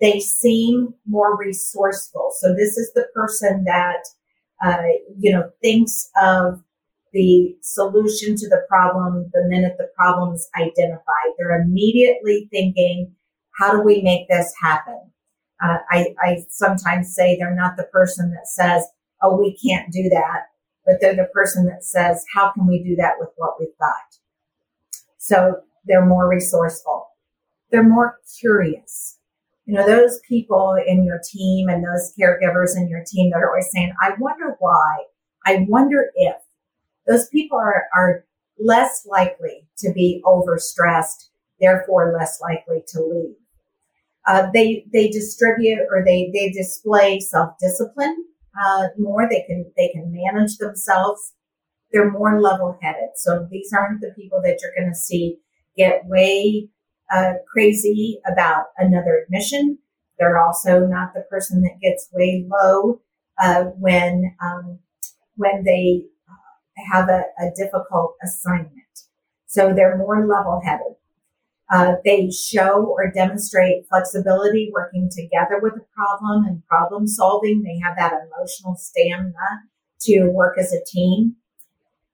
They 0.00 0.20
seem 0.20 0.94
more 1.06 1.36
resourceful. 1.36 2.30
So 2.38 2.54
this 2.54 2.76
is 2.76 2.92
the 2.92 3.06
person 3.14 3.64
that, 3.64 4.04
uh, 4.64 4.82
you 5.16 5.32
know, 5.32 5.50
thinks 5.62 6.10
of 6.20 6.62
the 7.12 7.56
solution 7.60 8.36
to 8.36 8.48
the 8.48 8.64
problem 8.68 9.30
the 9.32 9.44
minute 9.48 9.76
the 9.78 9.90
problem 9.96 10.34
is 10.34 10.48
identified. 10.58 11.32
They're 11.38 11.60
immediately 11.60 12.48
thinking, 12.50 13.14
how 13.58 13.72
do 13.72 13.82
we 13.82 14.02
make 14.02 14.28
this 14.28 14.52
happen? 14.60 15.10
Uh, 15.62 15.78
I, 15.90 16.14
I 16.20 16.44
sometimes 16.48 17.14
say 17.14 17.36
they're 17.36 17.54
not 17.54 17.76
the 17.76 17.84
person 17.84 18.30
that 18.32 18.48
says, 18.48 18.86
oh, 19.22 19.36
we 19.36 19.56
can't 19.56 19.92
do 19.92 20.08
that, 20.08 20.46
but 20.84 20.96
they're 21.00 21.14
the 21.14 21.30
person 21.32 21.66
that 21.66 21.84
says, 21.84 22.24
how 22.34 22.50
can 22.52 22.66
we 22.66 22.82
do 22.82 22.96
that 22.96 23.14
with 23.20 23.28
what 23.36 23.54
we've 23.60 23.78
got? 23.78 24.18
So 25.18 25.60
they're 25.84 26.04
more 26.04 26.28
resourceful. 26.28 27.08
They're 27.70 27.82
more 27.82 28.18
curious. 28.40 29.18
You 29.66 29.74
know, 29.74 29.86
those 29.86 30.18
people 30.28 30.76
in 30.84 31.04
your 31.04 31.20
team 31.24 31.68
and 31.68 31.84
those 31.84 32.12
caregivers 32.18 32.76
in 32.76 32.88
your 32.88 33.04
team 33.06 33.30
that 33.30 33.38
are 33.38 33.50
always 33.50 33.70
saying, 33.70 33.92
I 34.02 34.14
wonder 34.18 34.56
why. 34.58 35.04
I 35.46 35.64
wonder 35.68 36.10
if 36.16 36.36
those 37.06 37.28
people 37.28 37.58
are, 37.58 37.84
are 37.96 38.24
less 38.58 39.06
likely 39.06 39.66
to 39.78 39.92
be 39.92 40.22
overstressed, 40.24 41.28
therefore 41.60 42.14
less 42.16 42.40
likely 42.40 42.82
to 42.88 43.00
leave. 43.00 43.36
Uh, 44.26 44.48
they 44.54 44.84
they 44.92 45.08
distribute 45.08 45.80
or 45.90 46.04
they 46.04 46.30
they 46.32 46.50
display 46.50 47.18
self 47.18 47.54
discipline 47.58 48.24
uh, 48.62 48.86
more. 48.96 49.28
They 49.28 49.42
can 49.48 49.70
they 49.76 49.88
can 49.88 50.12
manage 50.12 50.58
themselves. 50.58 51.32
They're 51.92 52.10
more 52.10 52.40
level 52.40 52.78
headed. 52.80 53.10
So 53.16 53.48
these 53.50 53.72
aren't 53.72 54.00
the 54.00 54.14
people 54.16 54.40
that 54.44 54.58
you're 54.62 54.74
going 54.78 54.92
to 54.92 54.98
see 54.98 55.38
get 55.76 56.06
way 56.06 56.68
uh, 57.12 57.34
crazy 57.52 58.20
about 58.26 58.66
another 58.78 59.24
admission. 59.24 59.78
They're 60.18 60.38
also 60.38 60.86
not 60.86 61.14
the 61.14 61.22
person 61.22 61.62
that 61.62 61.80
gets 61.82 62.08
way 62.12 62.46
low 62.48 63.00
uh, 63.42 63.64
when 63.78 64.36
um, 64.40 64.78
when 65.36 65.64
they 65.64 66.04
have 66.76 67.08
a, 67.08 67.24
a, 67.38 67.50
difficult 67.56 68.16
assignment. 68.22 68.70
So 69.46 69.72
they're 69.74 69.98
more 69.98 70.26
level-headed. 70.26 70.96
Uh, 71.70 71.94
they 72.04 72.30
show 72.30 72.84
or 72.84 73.10
demonstrate 73.10 73.86
flexibility, 73.88 74.70
working 74.72 75.08
together 75.10 75.58
with 75.60 75.74
a 75.74 75.86
problem 75.94 76.44
and 76.44 76.66
problem 76.66 77.06
solving. 77.06 77.62
They 77.62 77.78
have 77.78 77.96
that 77.96 78.12
emotional 78.12 78.76
stamina 78.76 79.62
to 80.02 80.28
work 80.28 80.58
as 80.58 80.72
a 80.72 80.84
team. 80.84 81.36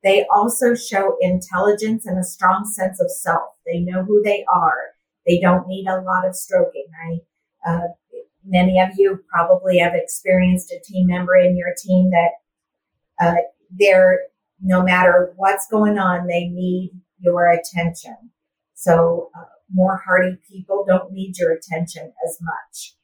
They 0.05 0.27
also 0.33 0.75
show 0.75 1.17
intelligence 1.21 2.07
and 2.07 2.19
a 2.19 2.25
strong 2.25 2.65
sense 2.65 3.01
of 3.01 3.11
self. 3.11 3.55
They 3.67 3.81
know 3.81 4.05
who 4.05 4.23
they 4.23 4.45
are. 4.53 4.95
They 5.27 5.41
don't 5.41 5.67
need 5.67 5.87
a 5.87 6.01
lot 6.01 6.27
of 6.27 6.37
stroking. 6.37 6.87
I, 7.05 7.21
uh, 7.69 7.89
many 8.45 8.81
of 8.81 8.91
you 8.97 9.23
probably 9.29 9.79
have 9.79 9.95
experienced 9.95 10.73
a 10.73 10.81
team 10.81 11.09
member 11.09 11.37
in 11.37 11.57
your 11.57 11.75
team 11.77 12.11
that 12.11 12.31
uh, 13.21 13.35
they're 13.79 14.21
no 14.61 14.83
matter 14.83 15.33
what's 15.37 15.69
going 15.69 15.99
on, 15.99 16.27
they 16.27 16.49
need 16.49 16.93
your 17.21 17.51
attention. 17.51 18.17
So 18.75 19.31
uh, 19.37 19.45
more 19.73 20.03
hardy 20.05 20.39
people 20.49 20.85
don't 20.87 21.13
need 21.13 21.39
your 21.39 21.53
attention 21.53 22.13
as 22.27 22.39
much. 22.41 22.95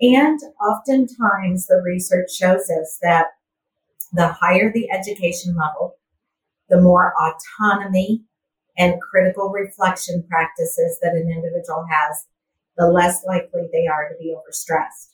And 0.00 0.38
oftentimes 0.60 1.66
the 1.66 1.82
research 1.84 2.30
shows 2.32 2.68
us 2.70 2.98
that 3.02 3.28
the 4.12 4.28
higher 4.28 4.72
the 4.72 4.90
education 4.90 5.56
level, 5.56 5.96
the 6.68 6.80
more 6.80 7.12
autonomy 7.20 8.22
and 8.76 9.00
critical 9.00 9.50
reflection 9.50 10.24
practices 10.28 10.98
that 11.02 11.14
an 11.14 11.30
individual 11.30 11.84
has, 11.88 12.26
the 12.76 12.88
less 12.88 13.24
likely 13.24 13.68
they 13.72 13.86
are 13.86 14.08
to 14.08 14.16
be 14.18 14.34
overstressed. 14.34 15.13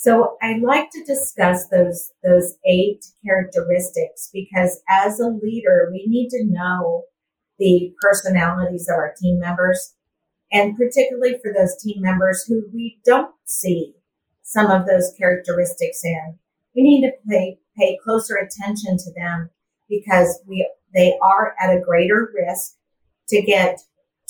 So 0.00 0.36
I 0.40 0.58
like 0.58 0.90
to 0.92 1.04
discuss 1.04 1.66
those, 1.70 2.12
those 2.22 2.54
eight 2.64 3.04
characteristics 3.26 4.30
because 4.32 4.80
as 4.88 5.18
a 5.18 5.26
leader, 5.26 5.90
we 5.90 6.04
need 6.06 6.28
to 6.28 6.46
know 6.46 7.02
the 7.58 7.92
personalities 8.00 8.88
of 8.88 8.94
our 8.94 9.12
team 9.20 9.40
members 9.40 9.96
and 10.52 10.76
particularly 10.76 11.36
for 11.42 11.52
those 11.52 11.76
team 11.82 12.00
members 12.00 12.44
who 12.46 12.62
we 12.72 13.00
don't 13.04 13.34
see 13.44 13.96
some 14.44 14.70
of 14.70 14.86
those 14.86 15.12
characteristics 15.18 16.04
in. 16.04 16.38
We 16.76 16.84
need 16.84 17.00
to 17.00 17.12
pay, 17.28 17.58
pay 17.76 17.98
closer 18.04 18.36
attention 18.36 18.98
to 18.98 19.12
them 19.16 19.50
because 19.90 20.40
we, 20.46 20.70
they 20.94 21.18
are 21.20 21.56
at 21.60 21.76
a 21.76 21.80
greater 21.80 22.30
risk 22.32 22.74
to 23.30 23.42
get 23.42 23.80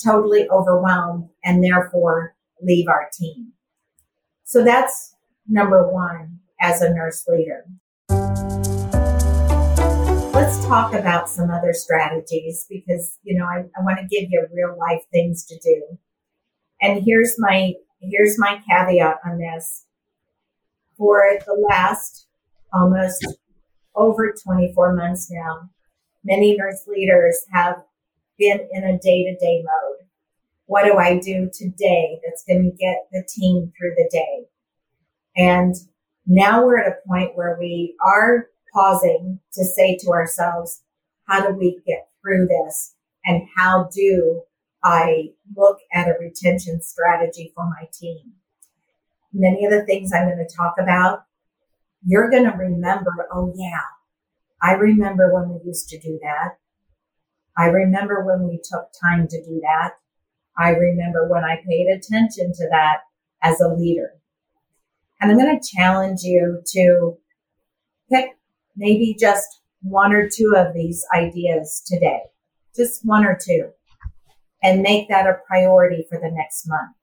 totally 0.03 0.49
overwhelmed 0.49 1.29
and 1.43 1.63
therefore 1.63 2.33
leave 2.59 2.87
our 2.87 3.07
team. 3.13 3.53
So 4.45 4.63
that's 4.63 5.13
number 5.49 5.91
one 5.91 6.39
as 6.61 6.81
a 6.81 6.93
nurse 6.93 7.25
leader. 7.27 7.65
Let's 10.33 10.63
talk 10.65 10.93
about 10.93 11.29
some 11.29 11.49
other 11.49 11.73
strategies 11.73 12.65
because, 12.69 13.17
you 13.23 13.37
know, 13.37 13.45
I, 13.45 13.65
I 13.77 13.83
want 13.83 13.99
to 13.99 14.05
give 14.05 14.29
you 14.29 14.47
real 14.53 14.77
life 14.77 15.01
things 15.11 15.43
to 15.45 15.57
do. 15.59 15.97
And 16.81 17.03
here's 17.03 17.35
my, 17.39 17.73
here's 17.99 18.37
my 18.37 18.61
caveat 18.69 19.17
on 19.25 19.39
this. 19.39 19.85
For 20.97 21.39
the 21.45 21.67
last 21.69 22.27
almost 22.73 23.25
over 23.95 24.33
24 24.43 24.95
months 24.95 25.29
now, 25.31 25.69
many 26.23 26.55
nurse 26.57 26.85
leaders 26.87 27.45
have 27.51 27.83
been 28.37 28.67
in 28.71 28.83
a 28.83 28.99
day 28.99 29.23
to 29.23 29.35
day 29.37 29.63
mode. 29.63 30.07
What 30.65 30.85
do 30.85 30.97
I 30.97 31.17
do 31.17 31.49
today 31.51 32.19
that's 32.23 32.43
going 32.47 32.69
to 32.69 32.77
get 32.77 33.07
the 33.11 33.27
team 33.33 33.71
through 33.77 33.95
the 33.95 34.09
day? 34.11 34.48
And 35.39 35.73
now 36.27 36.65
we're 36.65 36.79
at 36.79 36.91
a 36.91 37.07
point 37.07 37.31
where 37.35 37.57
we 37.57 37.95
are 38.05 38.47
pausing 38.73 39.39
to 39.53 39.63
say 39.63 39.97
to 40.01 40.09
ourselves, 40.09 40.83
how 41.27 41.47
do 41.47 41.55
we 41.55 41.81
get 41.87 42.09
through 42.21 42.47
this? 42.47 42.93
And 43.25 43.47
how 43.55 43.89
do 43.95 44.41
I 44.83 45.29
look 45.55 45.77
at 45.93 46.09
a 46.09 46.15
retention 46.19 46.81
strategy 46.81 47.53
for 47.55 47.65
my 47.65 47.87
team? 47.93 48.33
Many 49.31 49.65
of 49.65 49.71
the 49.71 49.85
things 49.85 50.11
I'm 50.11 50.27
going 50.27 50.45
to 50.45 50.55
talk 50.55 50.75
about, 50.77 51.23
you're 52.05 52.29
going 52.29 52.43
to 52.43 52.57
remember, 52.57 53.27
oh 53.31 53.53
yeah, 53.55 53.81
I 54.61 54.73
remember 54.73 55.33
when 55.33 55.49
we 55.49 55.65
used 55.65 55.87
to 55.89 55.99
do 55.99 56.19
that. 56.21 56.57
I 57.57 57.67
remember 57.67 58.25
when 58.25 58.47
we 58.47 58.57
took 58.57 58.89
time 59.01 59.27
to 59.29 59.43
do 59.43 59.61
that. 59.63 59.93
I 60.57 60.71
remember 60.71 61.29
when 61.29 61.45
I 61.45 61.61
paid 61.65 61.87
attention 61.87 62.51
to 62.53 62.67
that 62.71 62.99
as 63.41 63.61
a 63.61 63.69
leader. 63.69 64.18
And 65.21 65.31
I'm 65.31 65.37
going 65.37 65.59
to 65.59 65.75
challenge 65.75 66.21
you 66.23 66.61
to 66.73 67.17
pick 68.11 68.37
maybe 68.75 69.15
just 69.19 69.61
one 69.81 70.13
or 70.13 70.29
two 70.29 70.53
of 70.55 70.73
these 70.73 71.05
ideas 71.13 71.81
today, 71.85 72.21
just 72.75 73.05
one 73.05 73.25
or 73.25 73.37
two, 73.39 73.69
and 74.63 74.81
make 74.81 75.09
that 75.09 75.27
a 75.27 75.39
priority 75.47 76.05
for 76.09 76.19
the 76.19 76.31
next 76.31 76.67
month. 76.67 76.95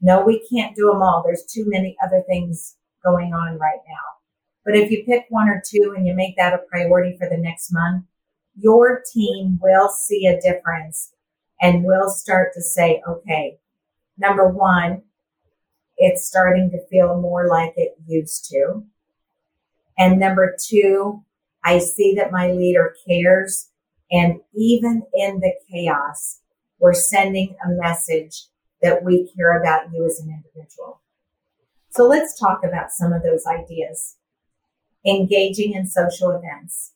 No, 0.00 0.24
we 0.24 0.46
can't 0.52 0.74
do 0.74 0.86
them 0.86 1.02
all. 1.02 1.22
There's 1.24 1.44
too 1.44 1.64
many 1.66 1.96
other 2.02 2.22
things 2.28 2.76
going 3.04 3.32
on 3.32 3.58
right 3.58 3.80
now. 3.86 4.20
But 4.64 4.76
if 4.76 4.90
you 4.90 5.04
pick 5.04 5.26
one 5.28 5.48
or 5.48 5.62
two 5.64 5.94
and 5.96 6.06
you 6.06 6.14
make 6.14 6.36
that 6.36 6.54
a 6.54 6.58
priority 6.70 7.16
for 7.18 7.28
the 7.28 7.36
next 7.36 7.72
month, 7.72 8.04
your 8.56 9.02
team 9.12 9.58
will 9.62 9.88
see 9.88 10.26
a 10.26 10.40
difference 10.40 11.12
and 11.60 11.84
will 11.84 12.08
start 12.08 12.52
to 12.54 12.62
say, 12.62 13.02
okay, 13.08 13.58
number 14.18 14.48
one, 14.48 15.02
it's 16.00 16.26
starting 16.26 16.70
to 16.70 16.86
feel 16.88 17.20
more 17.20 17.46
like 17.46 17.74
it 17.76 17.94
used 18.06 18.46
to. 18.46 18.82
And 19.98 20.18
number 20.18 20.56
two, 20.58 21.22
I 21.62 21.78
see 21.78 22.14
that 22.14 22.32
my 22.32 22.50
leader 22.50 22.96
cares. 23.06 23.68
And 24.10 24.40
even 24.54 25.02
in 25.12 25.40
the 25.40 25.52
chaos, 25.70 26.40
we're 26.78 26.94
sending 26.94 27.54
a 27.62 27.68
message 27.68 28.46
that 28.80 29.04
we 29.04 29.30
care 29.36 29.60
about 29.60 29.92
you 29.92 30.06
as 30.06 30.18
an 30.20 30.30
individual. 30.30 31.02
So 31.90 32.06
let's 32.06 32.38
talk 32.38 32.60
about 32.64 32.92
some 32.92 33.12
of 33.12 33.22
those 33.22 33.44
ideas. 33.46 34.16
Engaging 35.04 35.74
in 35.74 35.86
social 35.86 36.30
events. 36.30 36.92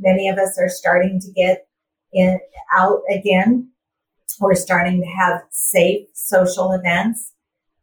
Many 0.00 0.28
of 0.28 0.36
us 0.36 0.58
are 0.58 0.68
starting 0.68 1.20
to 1.20 1.30
get 1.30 1.68
in, 2.12 2.40
out 2.74 3.02
again. 3.08 3.70
We're 4.40 4.56
starting 4.56 5.00
to 5.00 5.06
have 5.06 5.42
safe 5.50 6.08
social 6.12 6.72
events. 6.72 7.34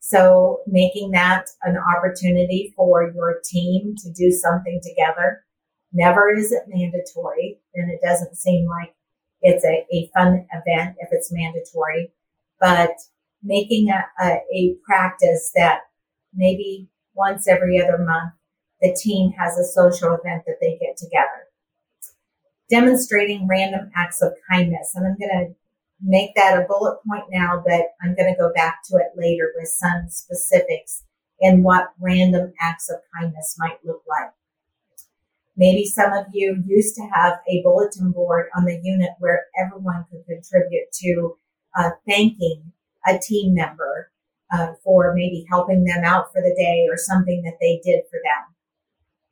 So 0.10 0.62
making 0.66 1.12
that 1.12 1.48
an 1.64 1.76
opportunity 1.76 2.74
for 2.78 3.12
your 3.14 3.42
team 3.44 3.94
to 3.98 4.10
do 4.14 4.32
something 4.32 4.80
together. 4.82 5.44
Never 5.92 6.34
is 6.34 6.54
it 6.54 6.64
mandatory 6.70 7.60
and 7.76 7.92
it 7.92 8.00
doesn't 8.02 8.38
seem 8.38 8.70
like 8.70 8.96
it's 9.42 9.66
a, 9.66 9.86
a 9.94 10.10
fun 10.14 10.48
event 10.54 10.96
if 11.00 11.10
it's 11.12 11.30
mandatory, 11.30 12.14
but 12.58 12.92
making 13.44 13.90
a, 13.90 14.06
a, 14.24 14.40
a 14.54 14.76
practice 14.86 15.52
that 15.56 15.82
maybe 16.34 16.88
once 17.14 17.46
every 17.46 17.78
other 17.82 17.98
month 17.98 18.32
the 18.82 18.98
team 18.98 19.32
has 19.32 19.58
a 19.58 19.66
social 19.66 20.14
event 20.14 20.44
that 20.48 20.60
they 20.62 20.78
get 20.80 20.96
together. 20.96 21.50
Demonstrating 22.70 23.46
random 23.46 23.92
acts 23.94 24.22
of 24.22 24.32
kindness. 24.50 24.94
And 24.96 25.06
I'm 25.06 25.18
going 25.18 25.48
to 25.48 25.56
make 26.02 26.36
that 26.36 26.58
a 26.58 26.66
bullet 26.68 27.00
point 27.08 27.26
now, 27.32 27.64
but 27.66 27.82
I'm 28.02 28.16
going 28.16 28.32
to 28.34 28.40
go 28.40 28.52
back 28.54 28.82
to 28.86 28.98
it 28.98 29.18
later 29.18 29.52
with 29.56 29.70
some 29.70 30.08
specifics 30.10 31.04
and 31.42 31.64
what 31.64 31.94
random 32.00 32.54
acts 32.60 32.90
of 32.90 32.98
kindness 33.20 33.56
might 33.58 33.78
look 33.84 34.04
like. 34.08 34.32
Maybe 35.56 35.86
some 35.86 36.14
of 36.14 36.28
you 36.34 36.64
used 36.68 36.96
to 36.96 37.10
have 37.14 37.40
a 37.50 37.62
bulletin 37.64 38.12
board 38.12 38.48
on 38.56 38.66
the 38.66 38.80
unit 38.84 39.12
where 39.20 39.48
everyone 39.60 40.06
could 40.12 40.26
contribute 40.26 40.92
to 41.02 41.38
uh, 41.76 41.92
thanking 42.08 42.72
a 43.08 43.18
team 43.18 43.56
member 43.56 44.12
uh, 44.52 44.74
for 44.84 45.14
maybe 45.16 45.46
helping 45.50 45.84
them 45.84 46.04
out 46.04 46.32
for 46.32 46.42
the 46.42 46.56
day 46.56 46.86
or 46.90 46.98
something 46.98 47.42
that 47.44 47.58
they 47.60 47.82
did 47.84 48.04
for 48.10 48.20
them. 48.24 48.56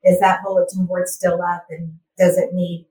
Is 0.03 0.19
that 0.19 0.43
bulletin 0.43 0.85
board 0.85 1.07
still 1.07 1.41
up 1.41 1.67
and 1.69 1.99
does 2.17 2.37
it 2.37 2.53
need 2.53 2.87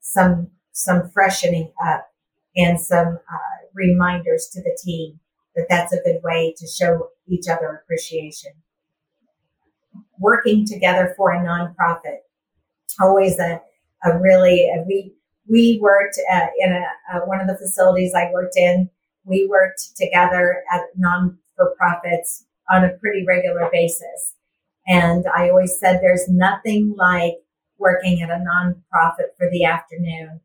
some 0.00 0.50
some 0.72 1.10
freshening 1.10 1.72
up? 1.84 2.10
And 2.56 2.80
some 2.80 3.18
uh, 3.32 3.66
reminders 3.74 4.48
to 4.52 4.62
the 4.62 4.76
team 4.82 5.20
that 5.54 5.66
that's 5.68 5.92
a 5.92 6.02
good 6.02 6.20
way 6.22 6.54
to 6.56 6.66
show 6.66 7.08
each 7.26 7.48
other 7.48 7.82
appreciation. 7.82 8.52
Working 10.18 10.66
together 10.66 11.14
for 11.16 11.32
a 11.32 11.38
nonprofit, 11.38 12.18
always 13.00 13.38
a, 13.38 13.60
a 14.04 14.18
really, 14.18 14.68
a, 14.68 14.84
we, 14.86 15.14
we 15.48 15.78
worked 15.80 16.18
uh, 16.32 16.46
in 16.58 16.72
a, 16.72 16.84
uh, 17.14 17.20
one 17.20 17.40
of 17.40 17.46
the 17.46 17.56
facilities 17.58 18.12
I 18.14 18.30
worked 18.32 18.56
in. 18.56 18.90
We 19.24 19.46
worked 19.48 19.96
together 19.96 20.62
at 20.72 20.82
non 20.96 21.38
for 21.56 21.74
profits 21.76 22.46
on 22.70 22.84
a 22.84 22.90
pretty 22.90 23.24
regular 23.26 23.68
basis. 23.72 24.34
And 24.86 25.24
I 25.36 25.50
always 25.50 25.78
said 25.78 26.00
there's 26.00 26.28
nothing 26.28 26.94
like 26.96 27.34
working 27.78 28.22
at 28.22 28.30
a 28.30 28.42
nonprofit 28.42 29.36
for 29.36 29.50
the 29.50 29.64
afternoon 29.64 30.40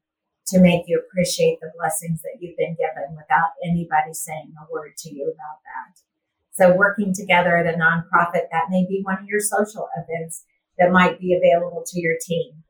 to 0.53 0.59
make 0.59 0.83
you 0.87 0.99
appreciate 0.99 1.59
the 1.59 1.71
blessings 1.77 2.21
that 2.21 2.37
you've 2.39 2.57
been 2.57 2.77
given 2.77 3.15
without 3.15 3.49
anybody 3.65 4.13
saying 4.13 4.53
a 4.59 4.71
word 4.71 4.95
to 4.97 5.13
you 5.13 5.23
about 5.23 5.59
that. 5.65 5.99
So 6.51 6.75
working 6.77 7.11
together 7.13 7.57
at 7.57 7.73
a 7.73 7.77
nonprofit, 7.77 8.45
that 8.51 8.69
may 8.69 8.85
be 8.87 9.01
one 9.01 9.17
of 9.17 9.25
your 9.27 9.39
social 9.39 9.87
events 9.97 10.43
that 10.77 10.91
might 10.91 11.19
be 11.19 11.33
available 11.33 11.83
to 11.87 11.99
your 11.99 12.15
team. 12.23 12.63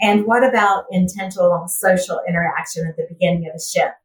And 0.00 0.26
what 0.26 0.44
about 0.44 0.84
intentional 0.92 1.66
social 1.66 2.20
interaction 2.28 2.86
at 2.86 2.96
the 2.96 3.06
beginning 3.08 3.48
of 3.48 3.54
the 3.54 3.64
shift? 3.64 3.96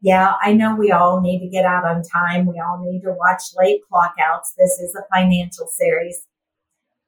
Yeah, 0.00 0.32
I 0.42 0.54
know 0.54 0.74
we 0.74 0.92
all 0.92 1.20
need 1.20 1.40
to 1.40 1.48
get 1.48 1.66
out 1.66 1.84
on 1.84 2.02
time. 2.02 2.46
We 2.46 2.60
all 2.60 2.82
need 2.82 3.02
to 3.02 3.12
watch 3.12 3.42
late 3.56 3.82
clockouts. 3.92 4.54
This 4.56 4.78
is 4.78 4.94
a 4.94 5.04
financial 5.14 5.66
series. 5.66 6.26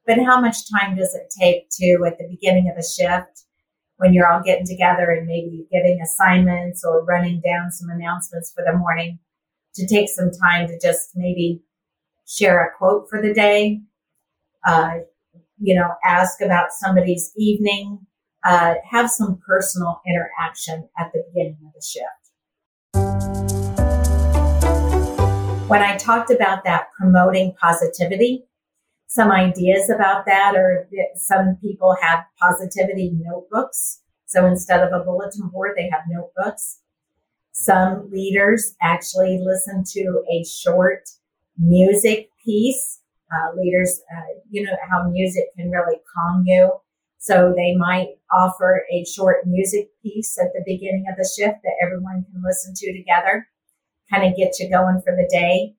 But 0.05 0.19
how 0.19 0.39
much 0.39 0.69
time 0.69 0.95
does 0.95 1.15
it 1.15 1.33
take 1.39 1.69
to, 1.79 2.05
at 2.05 2.19
the 2.19 2.27
beginning 2.29 2.69
of 2.69 2.77
a 2.77 2.83
shift, 2.85 3.45
when 3.99 4.13
you're 4.13 4.31
all 4.31 4.41
getting 4.41 4.65
together 4.65 5.11
and 5.11 5.27
maybe 5.27 5.67
giving 5.69 5.99
assignments 6.01 6.85
or 6.85 7.03
running 7.03 7.41
down 7.41 7.69
some 7.69 7.89
announcements 7.89 8.51
for 8.55 8.63
the 8.63 8.71
morning 8.71 9.19
to 9.75 9.85
take 9.85 10.07
some 10.09 10.31
time 10.31 10.67
to 10.67 10.79
just 10.79 11.09
maybe 11.15 11.61
share 12.25 12.63
a 12.63 12.77
quote 12.77 13.09
for 13.09 13.21
the 13.21 13.33
day, 13.33 13.81
uh, 14.65 14.99
you 15.59 15.75
know, 15.75 15.89
ask 16.05 16.39
about 16.41 16.71
somebody's 16.71 17.33
evening, 17.35 17.99
uh, 18.45 18.75
have 18.89 19.09
some 19.09 19.37
personal 19.45 20.01
interaction 20.07 20.87
at 20.97 21.11
the 21.13 21.21
beginning 21.27 21.57
of 21.65 21.73
the 21.73 21.83
shift. 21.85 22.05
When 25.69 25.81
I 25.81 25.97
talked 25.97 26.31
about 26.31 26.63
that 26.63 26.87
promoting 26.97 27.53
positivity, 27.59 28.45
some 29.09 29.31
ideas 29.31 29.89
about 29.89 30.27
that 30.27 30.55
or 30.55 30.87
some 31.15 31.57
people 31.61 31.97
have 31.99 32.23
positivity 32.39 33.11
notebooks. 33.11 34.01
So 34.27 34.45
instead 34.45 34.81
of 34.81 34.93
a 34.93 35.03
bulletin 35.03 35.49
board, 35.49 35.71
they 35.75 35.89
have 35.89 36.01
notebooks. 36.07 36.81
Some 37.51 38.09
leaders 38.11 38.75
actually 38.81 39.39
listen 39.43 39.83
to 39.93 40.23
a 40.31 40.45
short 40.45 41.09
music 41.57 42.29
piece. 42.45 42.99
Uh, 43.31 43.55
leaders, 43.57 43.99
uh, 44.15 44.39
you 44.51 44.63
know 44.63 44.77
how 44.91 45.09
music 45.09 45.45
can 45.57 45.71
really 45.71 45.97
calm 46.15 46.43
you. 46.45 46.71
So 47.17 47.51
they 47.57 47.75
might 47.75 48.09
offer 48.31 48.85
a 48.93 49.05
short 49.05 49.47
music 49.47 49.89
piece 50.03 50.37
at 50.39 50.53
the 50.53 50.61
beginning 50.65 51.05
of 51.09 51.17
the 51.17 51.27
shift 51.27 51.57
that 51.63 51.73
everyone 51.83 52.25
can 52.31 52.43
listen 52.45 52.75
to 52.75 52.93
together, 52.93 53.47
kind 54.11 54.23
of 54.23 54.37
get 54.37 54.59
you 54.59 54.69
going 54.69 55.01
for 55.03 55.15
the 55.15 55.27
day. 55.31 55.73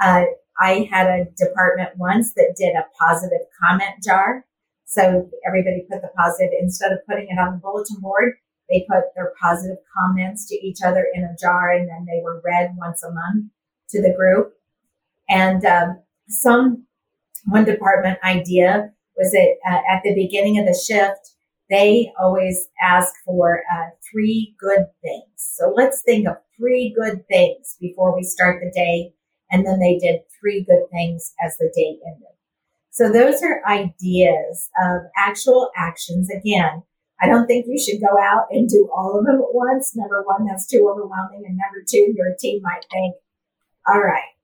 Uh, 0.00 0.24
I 0.60 0.88
had 0.90 1.06
a 1.06 1.26
department 1.36 1.90
once 1.96 2.34
that 2.34 2.54
did 2.56 2.74
a 2.74 2.86
positive 2.98 3.46
comment 3.60 4.02
jar. 4.04 4.44
So 4.84 5.30
everybody 5.46 5.86
put 5.90 6.02
the 6.02 6.10
positive, 6.16 6.52
instead 6.60 6.92
of 6.92 6.98
putting 7.06 7.28
it 7.28 7.38
on 7.38 7.52
the 7.52 7.58
bulletin 7.58 8.00
board, 8.00 8.34
they 8.68 8.86
put 8.88 9.04
their 9.14 9.32
positive 9.40 9.78
comments 9.96 10.46
to 10.48 10.54
each 10.54 10.78
other 10.84 11.06
in 11.14 11.24
a 11.24 11.36
jar 11.40 11.72
and 11.72 11.88
then 11.88 12.06
they 12.06 12.20
were 12.22 12.42
read 12.44 12.74
once 12.76 13.02
a 13.02 13.12
month 13.12 13.50
to 13.90 14.02
the 14.02 14.14
group. 14.14 14.54
And 15.28 15.64
um, 15.64 16.00
some, 16.28 16.84
one 17.46 17.64
department 17.64 18.18
idea 18.24 18.92
was 19.16 19.30
that 19.32 19.56
uh, 19.66 19.80
at 19.90 20.02
the 20.02 20.14
beginning 20.14 20.58
of 20.58 20.66
the 20.66 20.78
shift, 20.78 21.34
they 21.70 22.12
always 22.18 22.68
ask 22.82 23.12
for 23.24 23.62
uh, 23.72 23.90
three 24.10 24.54
good 24.58 24.86
things. 25.02 25.24
So 25.36 25.72
let's 25.74 26.02
think 26.02 26.26
of 26.26 26.36
three 26.56 26.94
good 26.98 27.26
things 27.28 27.76
before 27.80 28.16
we 28.16 28.22
start 28.22 28.62
the 28.62 28.70
day. 28.70 29.12
And 29.50 29.66
then 29.66 29.78
they 29.78 29.98
did 29.98 30.20
three 30.40 30.62
good 30.62 30.84
things 30.90 31.32
as 31.44 31.56
the 31.58 31.72
day 31.74 31.98
ended. 32.06 32.28
So 32.90 33.10
those 33.10 33.42
are 33.42 33.62
ideas 33.66 34.70
of 34.82 35.02
actual 35.16 35.70
actions. 35.76 36.28
Again, 36.30 36.82
I 37.20 37.26
don't 37.26 37.46
think 37.46 37.66
you 37.68 37.78
should 37.78 38.00
go 38.00 38.20
out 38.20 38.46
and 38.50 38.68
do 38.68 38.88
all 38.94 39.18
of 39.18 39.24
them 39.24 39.36
at 39.36 39.54
once. 39.54 39.94
Number 39.96 40.22
one, 40.24 40.46
that's 40.46 40.66
too 40.66 40.88
overwhelming. 40.90 41.44
And 41.46 41.56
number 41.56 41.84
two, 41.88 42.12
your 42.16 42.34
team 42.38 42.60
might 42.62 42.84
think, 42.92 43.14
all 43.86 44.00
right, 44.00 44.34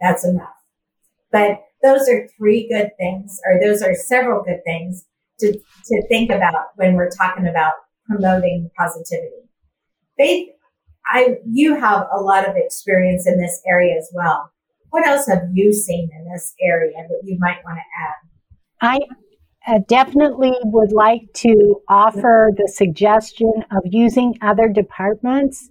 that's 0.00 0.24
enough. 0.24 0.54
But 1.30 1.62
those 1.82 2.08
are 2.08 2.28
three 2.36 2.68
good 2.68 2.90
things, 2.98 3.40
or 3.44 3.58
those 3.60 3.82
are 3.82 3.94
several 3.94 4.44
good 4.44 4.62
things 4.64 5.06
to, 5.40 5.52
to 5.52 6.08
think 6.08 6.30
about 6.30 6.68
when 6.76 6.94
we're 6.94 7.10
talking 7.10 7.46
about 7.46 7.72
promoting 8.06 8.70
positivity. 8.78 9.48
Faith, 10.16 10.50
I, 11.06 11.36
you 11.46 11.74
have 11.74 12.06
a 12.12 12.20
lot 12.20 12.48
of 12.48 12.56
experience 12.56 13.26
in 13.26 13.38
this 13.38 13.60
area 13.66 13.96
as 13.96 14.10
well. 14.14 14.50
What 14.90 15.06
else 15.06 15.26
have 15.26 15.48
you 15.52 15.72
seen 15.72 16.10
in 16.16 16.32
this 16.32 16.54
area 16.60 16.96
that 16.96 17.20
you 17.24 17.38
might 17.40 17.64
want 17.64 17.78
to 17.78 18.86
add? 18.88 18.98
I 19.66 19.74
uh, 19.74 19.80
definitely 19.88 20.52
would 20.64 20.92
like 20.92 21.32
to 21.34 21.80
offer 21.88 22.50
the 22.56 22.68
suggestion 22.68 23.52
of 23.70 23.82
using 23.84 24.36
other 24.42 24.68
departments 24.68 25.68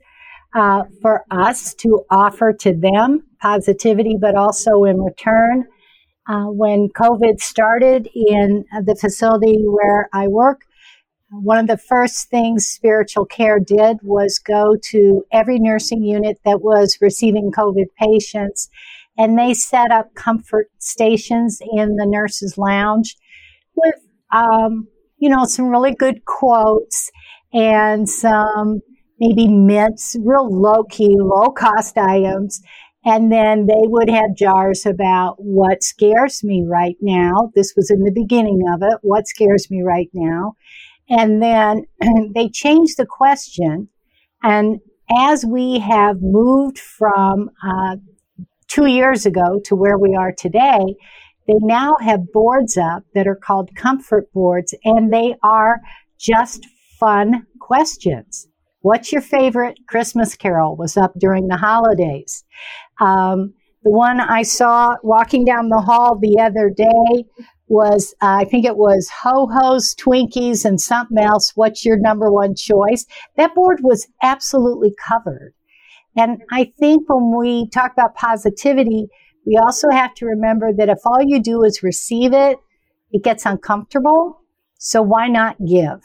uh, 0.55 0.83
for 1.01 1.23
us 1.29 1.73
to 1.75 2.03
offer 2.09 2.53
to 2.53 2.73
them 2.73 3.23
positivity, 3.41 4.17
but 4.19 4.35
also 4.35 4.83
in 4.85 5.01
return. 5.01 5.65
Uh, 6.27 6.45
when 6.45 6.87
COVID 6.89 7.41
started 7.41 8.07
in 8.13 8.63
the 8.85 8.95
facility 8.95 9.63
where 9.65 10.07
I 10.13 10.27
work, 10.27 10.61
one 11.31 11.57
of 11.57 11.67
the 11.67 11.77
first 11.77 12.29
things 12.29 12.67
spiritual 12.67 13.25
care 13.25 13.59
did 13.59 13.97
was 14.03 14.37
go 14.37 14.75
to 14.89 15.23
every 15.31 15.59
nursing 15.59 16.03
unit 16.03 16.37
that 16.43 16.61
was 16.61 16.97
receiving 16.99 17.51
COVID 17.51 17.85
patients, 17.97 18.69
and 19.17 19.39
they 19.39 19.53
set 19.53 19.91
up 19.91 20.13
comfort 20.13 20.69
stations 20.79 21.61
in 21.73 21.95
the 21.95 22.05
nurses' 22.05 22.57
lounge 22.57 23.15
with, 23.75 23.95
um, 24.33 24.87
you 25.17 25.29
know, 25.29 25.45
some 25.45 25.67
really 25.67 25.95
good 25.95 26.25
quotes 26.25 27.09
and 27.53 28.09
some 28.09 28.81
maybe 29.19 29.47
mints, 29.47 30.17
real 30.19 30.49
low 30.49 30.83
key, 30.83 31.15
low 31.17 31.49
cost 31.49 31.97
items. 31.97 32.61
And 33.03 33.31
then 33.31 33.65
they 33.65 33.87
would 33.87 34.09
have 34.09 34.35
jars 34.35 34.85
about 34.85 35.35
what 35.37 35.81
scares 35.81 36.43
me 36.43 36.63
right 36.67 36.97
now. 37.01 37.51
This 37.55 37.73
was 37.75 37.89
in 37.89 38.03
the 38.03 38.11
beginning 38.11 38.63
of 38.73 38.83
it. 38.83 38.99
What 39.01 39.27
scares 39.27 39.71
me 39.71 39.81
right 39.81 40.09
now? 40.13 40.55
And 41.09 41.41
then 41.41 41.85
they 42.33 42.49
changed 42.49 42.97
the 42.97 43.05
question. 43.05 43.89
And 44.43 44.79
as 45.17 45.45
we 45.45 45.79
have 45.79 46.21
moved 46.21 46.79
from 46.79 47.49
uh, 47.65 47.97
two 48.67 48.85
years 48.85 49.25
ago 49.25 49.61
to 49.65 49.75
where 49.75 49.97
we 49.97 50.15
are 50.15 50.31
today, 50.31 50.95
they 51.47 51.57
now 51.59 51.95
have 52.01 52.31
boards 52.31 52.77
up 52.77 53.03
that 53.13 53.27
are 53.27 53.35
called 53.35 53.75
comfort 53.75 54.31
boards, 54.31 54.73
and 54.83 55.11
they 55.11 55.35
are 55.43 55.81
just 56.17 56.65
fun 56.99 57.45
questions. 57.59 58.47
What's 58.81 59.11
your 59.11 59.21
favorite 59.21 59.79
Christmas 59.87 60.35
carol? 60.35 60.75
Was 60.75 60.97
up 60.97 61.13
during 61.17 61.47
the 61.47 61.57
holidays. 61.57 62.43
Um, 62.99 63.53
the 63.83 63.89
one 63.89 64.19
I 64.19 64.43
saw 64.43 64.95
walking 65.03 65.43
down 65.43 65.69
the 65.69 65.81
hall 65.81 66.17
the 66.19 66.39
other 66.39 66.69
day 66.69 67.25
was, 67.71 68.13
uh, 68.21 68.37
I 68.41 68.43
think 68.43 68.65
it 68.65 68.75
was 68.75 69.09
Ho 69.23 69.47
Ho's, 69.49 69.95
Twinkies, 69.95 70.65
and 70.65 70.79
something 70.79 71.17
else. 71.17 71.53
What's 71.55 71.85
your 71.85 71.97
number 71.97 72.29
one 72.29 72.53
choice? 72.53 73.05
That 73.37 73.55
board 73.55 73.79
was 73.81 74.07
absolutely 74.21 74.93
covered. 75.07 75.53
And 76.17 76.41
I 76.51 76.73
think 76.77 77.07
when 77.07 77.37
we 77.37 77.69
talk 77.69 77.93
about 77.93 78.15
positivity, 78.15 79.07
we 79.45 79.57
also 79.57 79.89
have 79.89 80.13
to 80.15 80.25
remember 80.25 80.73
that 80.73 80.89
if 80.89 80.99
all 81.05 81.21
you 81.21 81.41
do 81.41 81.63
is 81.63 81.81
receive 81.81 82.33
it, 82.33 82.57
it 83.11 83.23
gets 83.23 83.45
uncomfortable. 83.45 84.41
So 84.77 85.01
why 85.01 85.29
not 85.29 85.55
give? 85.65 86.01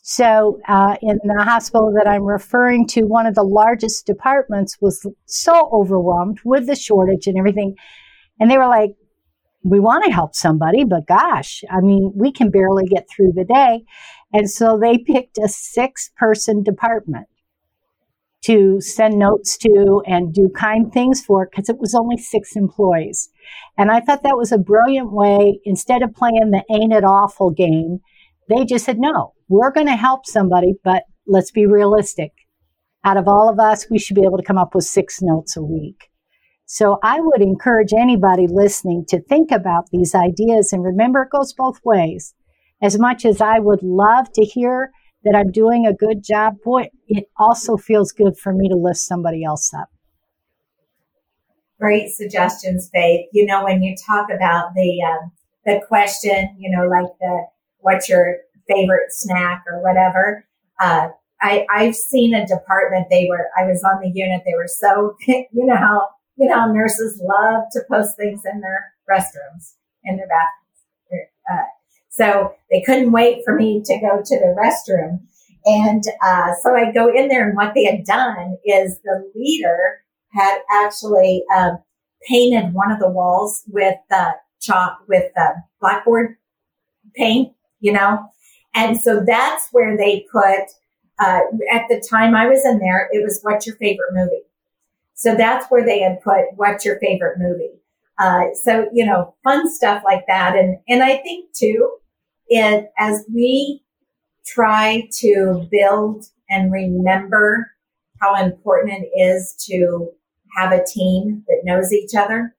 So, 0.00 0.60
uh, 0.68 0.96
in 1.02 1.18
the 1.24 1.42
hospital 1.42 1.92
that 1.96 2.08
I'm 2.08 2.22
referring 2.22 2.86
to, 2.88 3.02
one 3.02 3.26
of 3.26 3.34
the 3.34 3.42
largest 3.42 4.06
departments 4.06 4.78
was 4.80 5.04
so 5.26 5.68
overwhelmed 5.72 6.38
with 6.44 6.68
the 6.68 6.76
shortage 6.76 7.26
and 7.26 7.36
everything. 7.36 7.74
And 8.38 8.50
they 8.50 8.56
were 8.56 8.68
like, 8.68 8.92
we 9.68 9.80
want 9.80 10.04
to 10.04 10.12
help 10.12 10.34
somebody, 10.34 10.84
but 10.84 11.06
gosh, 11.06 11.64
I 11.70 11.80
mean, 11.80 12.12
we 12.14 12.30
can 12.30 12.50
barely 12.50 12.86
get 12.86 13.08
through 13.08 13.32
the 13.32 13.44
day. 13.44 13.82
And 14.32 14.48
so 14.48 14.78
they 14.78 14.98
picked 14.98 15.38
a 15.38 15.48
six 15.48 16.10
person 16.16 16.62
department 16.62 17.26
to 18.44 18.80
send 18.80 19.18
notes 19.18 19.56
to 19.58 20.02
and 20.06 20.32
do 20.32 20.48
kind 20.56 20.92
things 20.92 21.20
for 21.20 21.48
because 21.50 21.68
it 21.68 21.78
was 21.78 21.94
only 21.94 22.16
six 22.16 22.54
employees. 22.54 23.28
And 23.76 23.90
I 23.90 24.00
thought 24.00 24.22
that 24.22 24.36
was 24.36 24.52
a 24.52 24.58
brilliant 24.58 25.10
way, 25.10 25.58
instead 25.64 26.02
of 26.02 26.14
playing 26.14 26.52
the 26.52 26.62
ain't 26.70 26.92
it 26.92 27.02
awful 27.02 27.50
game, 27.50 27.98
they 28.48 28.64
just 28.64 28.84
said, 28.84 28.98
no, 28.98 29.32
we're 29.48 29.72
going 29.72 29.88
to 29.88 29.96
help 29.96 30.26
somebody, 30.26 30.74
but 30.84 31.04
let's 31.26 31.50
be 31.50 31.66
realistic. 31.66 32.30
Out 33.04 33.16
of 33.16 33.26
all 33.26 33.48
of 33.48 33.58
us, 33.58 33.86
we 33.90 33.98
should 33.98 34.14
be 34.14 34.24
able 34.24 34.38
to 34.38 34.44
come 34.44 34.58
up 34.58 34.76
with 34.76 34.84
six 34.84 35.18
notes 35.20 35.56
a 35.56 35.62
week. 35.62 36.08
So 36.66 36.98
I 37.02 37.20
would 37.20 37.40
encourage 37.40 37.92
anybody 37.92 38.46
listening 38.48 39.04
to 39.08 39.20
think 39.22 39.50
about 39.50 39.90
these 39.90 40.14
ideas 40.14 40.72
and 40.72 40.84
remember 40.84 41.22
it 41.22 41.30
goes 41.30 41.52
both 41.52 41.80
ways. 41.84 42.34
As 42.82 42.98
much 42.98 43.24
as 43.24 43.40
I 43.40 43.58
would 43.58 43.82
love 43.82 44.32
to 44.34 44.44
hear 44.44 44.90
that 45.24 45.34
I'm 45.34 45.50
doing 45.50 45.86
a 45.86 45.94
good 45.94 46.22
job, 46.22 46.56
boy, 46.64 46.90
it 47.08 47.24
also 47.38 47.76
feels 47.76 48.12
good 48.12 48.36
for 48.36 48.52
me 48.52 48.68
to 48.68 48.76
lift 48.76 48.98
somebody 48.98 49.44
else 49.44 49.72
up. 49.72 49.88
Great 51.80 52.10
suggestions, 52.10 52.90
Faith. 52.92 53.26
You 53.32 53.46
know, 53.46 53.64
when 53.64 53.82
you 53.82 53.94
talk 54.06 54.28
about 54.30 54.74
the 54.74 55.02
um, 55.02 55.32
the 55.64 55.80
question, 55.86 56.56
you 56.58 56.70
know, 56.74 56.86
like 56.86 57.12
the 57.20 57.46
what's 57.80 58.08
your 58.08 58.38
favorite 58.68 59.10
snack 59.12 59.64
or 59.70 59.82
whatever. 59.82 60.46
Uh, 60.80 61.08
I, 61.40 61.66
I've 61.72 61.94
seen 61.94 62.34
a 62.34 62.46
department, 62.46 63.08
they 63.10 63.26
were, 63.28 63.48
I 63.58 63.64
was 63.64 63.82
on 63.84 64.00
the 64.02 64.10
unit, 64.12 64.42
they 64.44 64.54
were 64.54 64.68
so, 64.68 65.16
you 65.26 65.46
know 65.52 65.76
how, 65.76 66.08
you 66.36 66.48
know, 66.48 66.72
nurses 66.72 67.20
love 67.22 67.64
to 67.72 67.80
post 67.90 68.16
things 68.16 68.42
in 68.50 68.60
their 68.60 68.92
restrooms, 69.10 69.74
in 70.04 70.16
their 70.16 70.28
bathrooms. 70.28 71.30
Uh, 71.50 71.64
so 72.10 72.54
they 72.70 72.82
couldn't 72.82 73.12
wait 73.12 73.42
for 73.44 73.54
me 73.54 73.82
to 73.84 73.98
go 74.00 74.20
to 74.24 74.38
the 74.38 74.54
restroom. 74.58 75.20
And 75.64 76.02
uh, 76.24 76.54
so 76.62 76.74
I 76.74 76.92
go 76.92 77.08
in 77.08 77.28
there, 77.28 77.48
and 77.48 77.56
what 77.56 77.74
they 77.74 77.84
had 77.84 78.04
done 78.04 78.56
is 78.64 79.00
the 79.00 79.30
leader 79.34 80.00
had 80.30 80.58
actually 80.70 81.42
um, 81.54 81.78
painted 82.28 82.72
one 82.72 82.92
of 82.92 82.98
the 83.00 83.10
walls 83.10 83.62
with 83.68 83.96
the 84.10 84.34
chalk 84.60 84.98
with 85.08 85.32
the 85.34 85.54
blackboard 85.80 86.36
paint, 87.14 87.52
you 87.80 87.92
know, 87.92 88.18
and 88.74 89.00
so 89.00 89.24
that's 89.26 89.68
where 89.72 89.96
they 89.96 90.26
put, 90.30 90.70
uh, 91.18 91.40
at 91.72 91.88
the 91.88 92.04
time 92.08 92.34
I 92.34 92.46
was 92.46 92.64
in 92.64 92.78
there, 92.78 93.08
it 93.10 93.22
was 93.22 93.40
what's 93.42 93.66
your 93.66 93.76
favorite 93.76 94.12
movie? 94.12 94.42
So 95.16 95.34
that's 95.34 95.66
where 95.70 95.84
they 95.84 96.00
had 96.00 96.20
put 96.20 96.44
what's 96.56 96.84
your 96.84 96.98
favorite 97.00 97.38
movie? 97.38 97.80
Uh, 98.18 98.54
so, 98.54 98.88
you 98.92 99.04
know, 99.04 99.34
fun 99.42 99.70
stuff 99.70 100.02
like 100.04 100.24
that. 100.28 100.56
And, 100.56 100.78
and 100.88 101.02
I 101.02 101.16
think 101.16 101.52
too, 101.52 101.96
it, 102.48 102.90
as 102.98 103.24
we 103.34 103.82
try 104.46 105.08
to 105.18 105.66
build 105.70 106.26
and 106.48 106.72
remember 106.72 107.72
how 108.20 108.36
important 108.42 108.92
it 108.92 109.20
is 109.20 109.54
to 109.66 110.10
have 110.56 110.72
a 110.72 110.84
team 110.84 111.44
that 111.48 111.62
knows 111.64 111.92
each 111.92 112.14
other. 112.14 112.54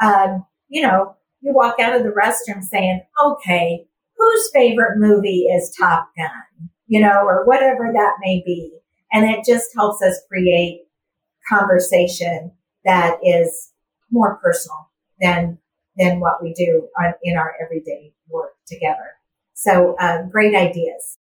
Um, 0.00 0.44
you 0.68 0.82
know, 0.82 1.16
you 1.40 1.52
walk 1.54 1.80
out 1.80 1.94
of 1.94 2.02
the 2.02 2.10
restroom 2.10 2.62
saying, 2.62 3.02
okay, 3.24 3.86
whose 4.16 4.50
favorite 4.52 4.98
movie 4.98 5.42
is 5.42 5.74
Top 5.76 6.10
Gun, 6.16 6.68
you 6.86 7.00
know, 7.00 7.22
or 7.24 7.44
whatever 7.44 7.90
that 7.92 8.16
may 8.20 8.42
be. 8.44 8.72
And 9.12 9.28
it 9.28 9.44
just 9.44 9.74
helps 9.74 10.02
us 10.02 10.20
create 10.28 10.82
conversation 11.52 12.52
that 12.84 13.18
is 13.22 13.72
more 14.10 14.36
personal 14.42 14.88
than 15.20 15.58
than 15.96 16.20
what 16.20 16.42
we 16.42 16.54
do 16.54 16.88
on, 16.98 17.12
in 17.22 17.36
our 17.36 17.54
everyday 17.62 18.14
work 18.30 18.54
together. 18.66 19.18
So, 19.52 19.94
uh, 20.00 20.22
great 20.22 20.54
ideas. 20.54 21.18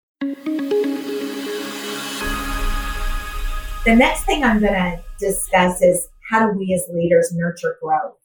The 3.84 3.96
next 3.96 4.24
thing 4.24 4.44
I'm 4.44 4.60
going 4.60 4.74
to 4.74 5.02
discuss 5.18 5.82
is 5.82 6.08
how 6.30 6.46
do 6.46 6.56
we 6.56 6.72
as 6.72 6.86
leaders 6.94 7.32
nurture 7.34 7.76
growth? 7.82 8.20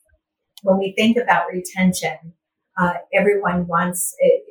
when 0.65 0.79
we 0.79 0.93
think 0.97 1.15
about 1.15 1.45
retention, 1.51 2.33
uh, 2.77 2.95
everyone 3.13 3.67
wants 3.67 4.15
it, 4.19 4.43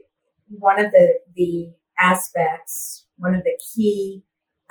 one 0.49 0.79
of 0.79 0.93
the, 0.93 1.19
the 1.35 1.73
aspects, 1.99 3.07
one 3.17 3.35
of 3.35 3.43
the 3.43 3.59
key 3.75 4.23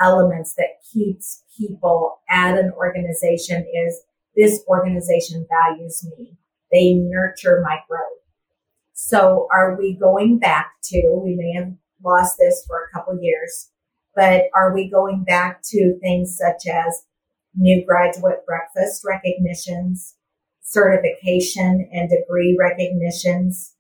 elements 0.04 0.56
that 0.56 0.82
keeps 0.92 1.44
people 1.58 2.20
at 2.30 2.58
an 2.58 2.72
organization 2.78 3.66
is 3.74 4.02
this 4.36 4.63
organization 4.68 5.48
values 5.50 6.06
me. 6.18 6.38
They 6.72 6.94
nurture 6.94 7.62
my 7.63 7.78
growth. 7.88 8.02
So 8.94 9.48
are 9.52 9.78
we 9.78 9.94
going 9.94 10.39
back 10.39 10.74
to, 10.86 11.22
we 11.24 11.36
may 11.36 11.54
have 11.54 11.74
lost 12.04 12.38
this 12.38 12.66
for 12.68 12.84
a 12.84 12.92
couple 12.94 13.18
years, 13.22 13.70
but 14.16 14.44
are 14.54 14.74
we 14.74 14.89
going 14.89 15.24
back 15.24 15.62
to 15.72 15.98
things 16.02 16.38
such 16.38 16.68
as 16.68 17.04
new 17.56 17.86
graduate 17.86 18.46
breakfast 18.46 19.04
recognitions, 19.08 20.16
certification 20.62 21.89
and 21.92 22.10
degree 22.10 22.58
recognitions, 22.60 23.76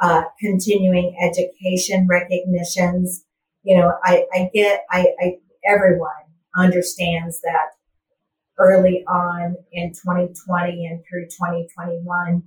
uh, 0.00 0.22
continuing 0.40 1.16
education 1.22 2.06
recognitions. 2.08 3.24
You 3.62 3.78
know, 3.78 3.92
I, 4.04 4.26
I 4.32 4.50
get, 4.52 4.84
I, 4.90 5.06
I, 5.20 5.36
everyone 5.64 6.10
understands 6.56 7.40
that 7.42 7.70
early 8.58 9.04
on 9.06 9.56
in 9.72 9.90
2020 9.92 10.86
and 10.86 11.02
through 11.08 11.26
2021, 11.26 12.42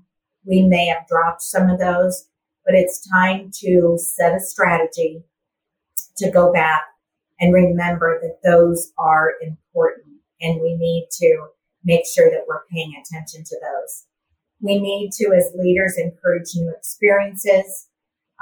we 0.46 0.64
may 0.64 0.88
have 0.88 1.08
dropped 1.08 1.42
some 1.42 1.70
of 1.70 1.80
those, 1.80 2.28
but 2.66 2.76
it's 2.76 3.08
time 3.10 3.52
to 3.62 3.98
set 3.98 4.36
a 4.36 4.40
strategy 4.40 5.24
to 6.18 6.32
go 6.32 6.52
back 6.52 6.84
and 7.40 7.54
remember 7.54 8.20
that 8.22 8.40
those 8.44 8.92
are 8.98 9.34
important 9.42 10.06
and 10.42 10.62
we 10.62 10.76
need 10.76 11.08
to 11.12 11.48
make 11.84 12.06
sure 12.06 12.30
that 12.30 12.46
we're 12.48 12.66
paying 12.72 12.94
attention 12.94 13.44
to 13.44 13.56
those. 13.62 14.06
We 14.62 14.80
need 14.80 15.12
to, 15.14 15.34
as 15.36 15.52
leaders, 15.56 15.98
encourage 15.98 16.56
new 16.56 16.74
experiences, 16.76 17.88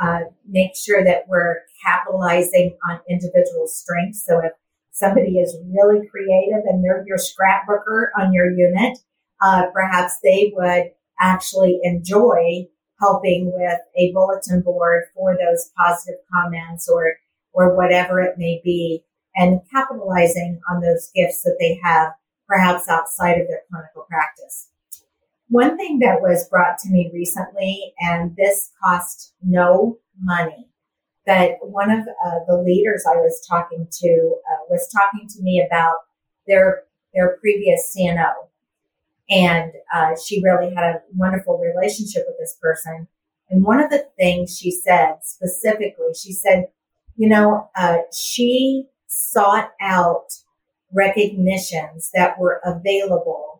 uh, 0.01 0.21
make 0.47 0.75
sure 0.75 1.03
that 1.03 1.25
we're 1.27 1.57
capitalizing 1.85 2.77
on 2.89 2.99
individual 3.09 3.67
strengths. 3.67 4.25
So 4.25 4.39
if 4.39 4.51
somebody 4.91 5.39
is 5.39 5.57
really 5.71 6.07
creative 6.07 6.63
and 6.65 6.83
they're 6.83 7.05
your 7.05 7.17
scrapbooker 7.17 8.07
on 8.17 8.33
your 8.33 8.51
unit, 8.51 8.97
uh, 9.41 9.67
perhaps 9.73 10.17
they 10.23 10.53
would 10.55 10.91
actually 11.19 11.79
enjoy 11.83 12.67
helping 12.99 13.51
with 13.53 13.79
a 13.97 14.11
bulletin 14.13 14.61
board 14.61 15.03
for 15.15 15.35
those 15.35 15.71
positive 15.77 16.19
comments 16.33 16.87
or 16.87 17.15
or 17.51 17.75
whatever 17.75 18.19
it 18.19 18.37
may 18.37 18.61
be 18.63 19.03
and 19.35 19.61
capitalizing 19.71 20.59
on 20.69 20.81
those 20.81 21.11
gifts 21.13 21.41
that 21.43 21.57
they 21.59 21.79
have 21.83 22.13
perhaps 22.47 22.87
outside 22.87 23.39
of 23.39 23.47
their 23.47 23.61
clinical 23.69 24.05
practice. 24.09 24.69
One 25.49 25.77
thing 25.77 25.99
that 25.99 26.21
was 26.21 26.47
brought 26.49 26.77
to 26.79 26.89
me 26.89 27.11
recently, 27.13 27.93
and 27.99 28.35
this 28.35 28.71
cost 28.83 29.33
no 29.43 29.99
money, 30.19 30.69
but 31.25 31.57
one 31.61 31.91
of 31.91 32.01
uh, 32.01 32.39
the 32.47 32.57
leaders 32.57 33.05
I 33.07 33.17
was 33.17 33.45
talking 33.47 33.87
to 33.89 34.35
uh, 34.51 34.65
was 34.69 34.89
talking 34.89 35.27
to 35.29 35.41
me 35.41 35.63
about 35.65 35.95
their 36.47 36.83
their 37.13 37.37
previous 37.37 37.95
CNO, 37.95 38.31
and 39.29 39.71
uh, 39.93 40.15
she 40.15 40.41
really 40.43 40.73
had 40.73 40.83
a 40.83 41.01
wonderful 41.15 41.59
relationship 41.59 42.23
with 42.27 42.37
this 42.39 42.57
person. 42.61 43.07
And 43.49 43.63
one 43.63 43.79
of 43.79 43.91
the 43.91 44.07
things 44.17 44.57
she 44.57 44.71
said 44.71 45.17
specifically, 45.21 46.13
she 46.19 46.33
said, 46.33 46.69
you 47.15 47.29
know, 47.29 47.69
uh, 47.77 47.97
she 48.11 48.87
sought 49.07 49.71
out 49.79 50.33
recognitions 50.91 52.09
that 52.13 52.39
were 52.39 52.61
available. 52.65 53.52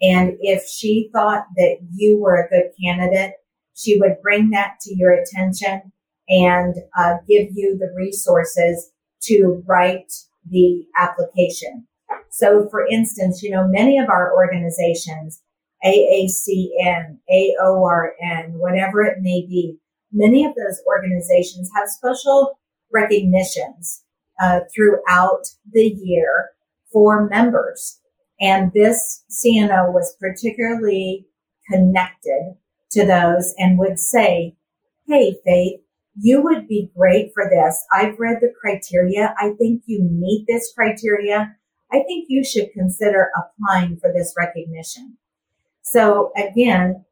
And 0.00 0.36
if 0.40 0.64
she 0.68 1.10
thought 1.12 1.46
that 1.56 1.78
you 1.92 2.18
were 2.18 2.36
a 2.36 2.48
good 2.48 2.70
candidate, 2.82 3.34
she 3.74 3.98
would 3.98 4.16
bring 4.22 4.50
that 4.50 4.78
to 4.82 4.94
your 4.94 5.12
attention 5.12 5.92
and 6.28 6.76
uh, 6.96 7.14
give 7.28 7.48
you 7.52 7.76
the 7.78 7.92
resources 7.96 8.90
to 9.22 9.62
write 9.66 10.12
the 10.48 10.84
application. 10.96 11.86
So, 12.30 12.68
for 12.70 12.86
instance, 12.86 13.42
you 13.42 13.50
know, 13.50 13.66
many 13.66 13.98
of 13.98 14.08
our 14.08 14.34
organizations, 14.34 15.42
AACN, 15.84 17.18
AORN, 17.30 18.52
whatever 18.54 19.02
it 19.02 19.18
may 19.20 19.46
be, 19.46 19.78
many 20.12 20.44
of 20.44 20.54
those 20.54 20.80
organizations 20.86 21.70
have 21.74 21.88
special 21.88 22.58
recognitions 22.92 24.02
uh, 24.40 24.60
throughout 24.74 25.44
the 25.72 25.88
year 25.88 26.50
for 26.92 27.28
members. 27.28 28.00
And 28.40 28.72
this 28.72 29.24
CNO 29.30 29.92
was 29.92 30.16
particularly 30.20 31.26
connected 31.70 32.56
to 32.92 33.04
those 33.04 33.54
and 33.58 33.78
would 33.78 33.98
say, 33.98 34.56
Hey, 35.06 35.36
Faith, 35.44 35.80
you 36.20 36.42
would 36.42 36.66
be 36.66 36.90
great 36.96 37.30
for 37.32 37.48
this. 37.48 37.84
I've 37.92 38.18
read 38.18 38.38
the 38.40 38.52
criteria. 38.60 39.34
I 39.38 39.52
think 39.58 39.82
you 39.86 40.02
meet 40.02 40.46
this 40.48 40.72
criteria. 40.74 41.56
I 41.92 42.00
think 42.00 42.26
you 42.28 42.44
should 42.44 42.72
consider 42.72 43.30
applying 43.36 43.98
for 43.98 44.12
this 44.12 44.34
recognition. 44.36 45.16
So 45.82 46.32
again, 46.36 47.04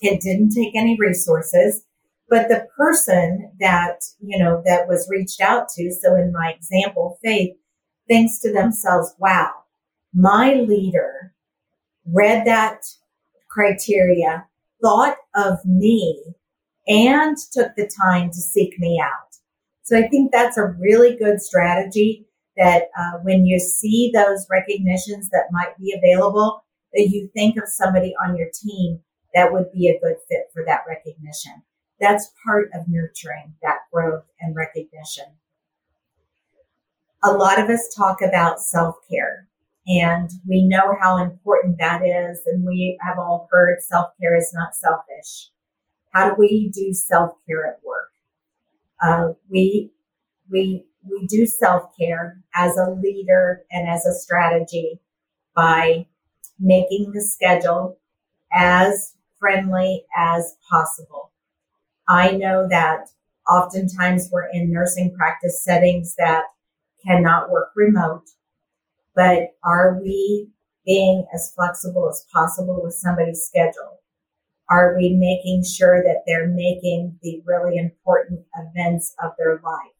it 0.00 0.20
didn't 0.20 0.50
take 0.50 0.76
any 0.76 0.96
resources, 0.98 1.82
but 2.28 2.48
the 2.48 2.66
person 2.76 3.52
that, 3.58 4.00
you 4.20 4.38
know, 4.38 4.62
that 4.64 4.86
was 4.86 5.08
reached 5.10 5.40
out 5.40 5.68
to, 5.70 5.90
so 5.90 6.14
in 6.14 6.32
my 6.32 6.52
example, 6.56 7.18
Faith, 7.24 7.56
thinks 8.06 8.38
to 8.40 8.52
themselves, 8.52 9.14
wow, 9.18 9.50
my 10.16 10.54
leader 10.54 11.34
read 12.06 12.46
that 12.46 12.84
criteria, 13.48 14.46
thought 14.82 15.16
of 15.34 15.64
me, 15.64 16.24
and 16.88 17.36
took 17.52 17.76
the 17.76 17.90
time 18.02 18.30
to 18.30 18.36
seek 18.36 18.78
me 18.78 19.00
out. 19.00 19.36
So 19.82 19.98
I 19.98 20.08
think 20.08 20.32
that's 20.32 20.56
a 20.56 20.74
really 20.80 21.16
good 21.16 21.40
strategy 21.40 22.26
that 22.56 22.84
uh, 22.98 23.18
when 23.22 23.44
you 23.44 23.60
see 23.60 24.10
those 24.12 24.46
recognitions 24.50 25.28
that 25.30 25.52
might 25.52 25.76
be 25.78 25.94
available, 25.96 26.64
that 26.94 27.08
you 27.10 27.28
think 27.34 27.58
of 27.58 27.68
somebody 27.68 28.14
on 28.26 28.36
your 28.36 28.48
team 28.54 29.00
that 29.34 29.52
would 29.52 29.70
be 29.70 29.88
a 29.88 30.00
good 30.00 30.16
fit 30.28 30.46
for 30.52 30.64
that 30.64 30.84
recognition. 30.88 31.62
That's 32.00 32.32
part 32.44 32.70
of 32.74 32.88
nurturing 32.88 33.54
that 33.62 33.80
growth 33.92 34.24
and 34.40 34.56
recognition 34.56 35.26
a 37.26 37.32
lot 37.32 37.58
of 37.58 37.68
us 37.68 37.92
talk 37.94 38.22
about 38.22 38.60
self 38.60 38.96
care 39.10 39.48
and 39.86 40.30
we 40.48 40.66
know 40.66 40.96
how 41.00 41.18
important 41.18 41.78
that 41.78 42.02
is. 42.02 42.40
And 42.46 42.64
we 42.64 42.98
have 43.06 43.18
all 43.18 43.48
heard 43.50 43.80
self 43.80 44.10
care 44.20 44.36
is 44.36 44.52
not 44.52 44.74
selfish. 44.74 45.50
How 46.12 46.30
do 46.30 46.36
we 46.38 46.70
do 46.74 46.92
self 46.92 47.32
care 47.46 47.66
at 47.66 47.80
work? 47.84 48.10
Uh, 49.02 49.34
we, 49.48 49.92
we, 50.50 50.84
we 51.08 51.26
do 51.26 51.46
self 51.46 51.96
care 51.98 52.42
as 52.54 52.76
a 52.76 52.90
leader 52.90 53.62
and 53.70 53.88
as 53.88 54.04
a 54.06 54.14
strategy 54.14 55.00
by 55.54 56.06
making 56.58 57.12
the 57.12 57.22
schedule 57.22 57.98
as 58.52 59.14
friendly 59.38 60.04
as 60.16 60.56
possible. 60.68 61.32
I 62.08 62.32
know 62.32 62.66
that 62.68 63.08
oftentimes 63.48 64.28
we're 64.32 64.48
in 64.52 64.72
nursing 64.72 65.14
practice 65.14 65.62
settings 65.62 66.14
that 66.16 66.44
cannot 67.06 67.50
work 67.50 67.70
remote, 67.76 68.24
but 69.16 69.54
are 69.64 69.98
we 70.00 70.50
being 70.84 71.26
as 71.34 71.52
flexible 71.56 72.08
as 72.08 72.24
possible 72.32 72.80
with 72.82 72.94
somebody's 72.94 73.44
schedule? 73.44 74.00
Are 74.68 74.94
we 74.96 75.14
making 75.14 75.64
sure 75.64 76.02
that 76.02 76.22
they're 76.26 76.48
making 76.48 77.18
the 77.22 77.42
really 77.44 77.76
important 77.78 78.44
events 78.56 79.14
of 79.22 79.32
their 79.38 79.60
life? 79.64 79.92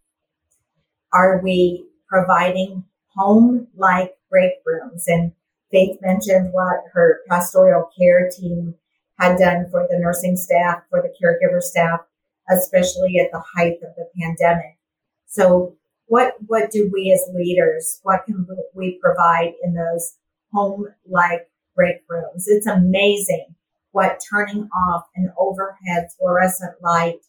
Are 1.13 1.41
we 1.43 1.87
providing 2.09 2.85
home 3.17 3.69
like 3.75 4.17
break 4.31 4.53
rooms? 4.65 5.09
And 5.09 5.33
Faith 5.71 5.99
mentioned 6.01 6.53
what 6.53 6.85
her 6.93 7.21
pastoral 7.29 7.91
care 7.99 8.31
team 8.31 8.75
had 9.19 9.39
done 9.39 9.67
for 9.71 9.87
the 9.91 9.99
nursing 9.99 10.37
staff, 10.37 10.83
for 10.91 11.03
the 11.03 11.13
caregiver 11.21 11.61
staff, 11.61 12.01
especially 12.49 13.19
at 13.19 13.33
the 13.33 13.43
height 13.55 13.79
of 13.83 13.95
the 13.97 14.09
pandemic. 14.21 14.79
So 15.27 15.77
what 16.07 16.35
what 16.47 16.71
do 16.71 16.91
we 16.93 17.13
as 17.13 17.35
leaders 17.35 18.01
what 18.03 18.25
can 18.25 18.47
we 18.75 18.99
provide 19.03 19.55
in 19.63 19.75
those 19.75 20.15
home 20.53 20.87
like 21.09 21.49
break 21.75 21.97
rooms? 22.09 22.49
It's 22.49 22.67
amazing 22.67 23.55
what 23.93 24.21
turning 24.29 24.69
off 24.89 25.05
an 25.15 25.33
overhead 25.39 26.09
fluorescent 26.19 26.75
light 26.83 27.21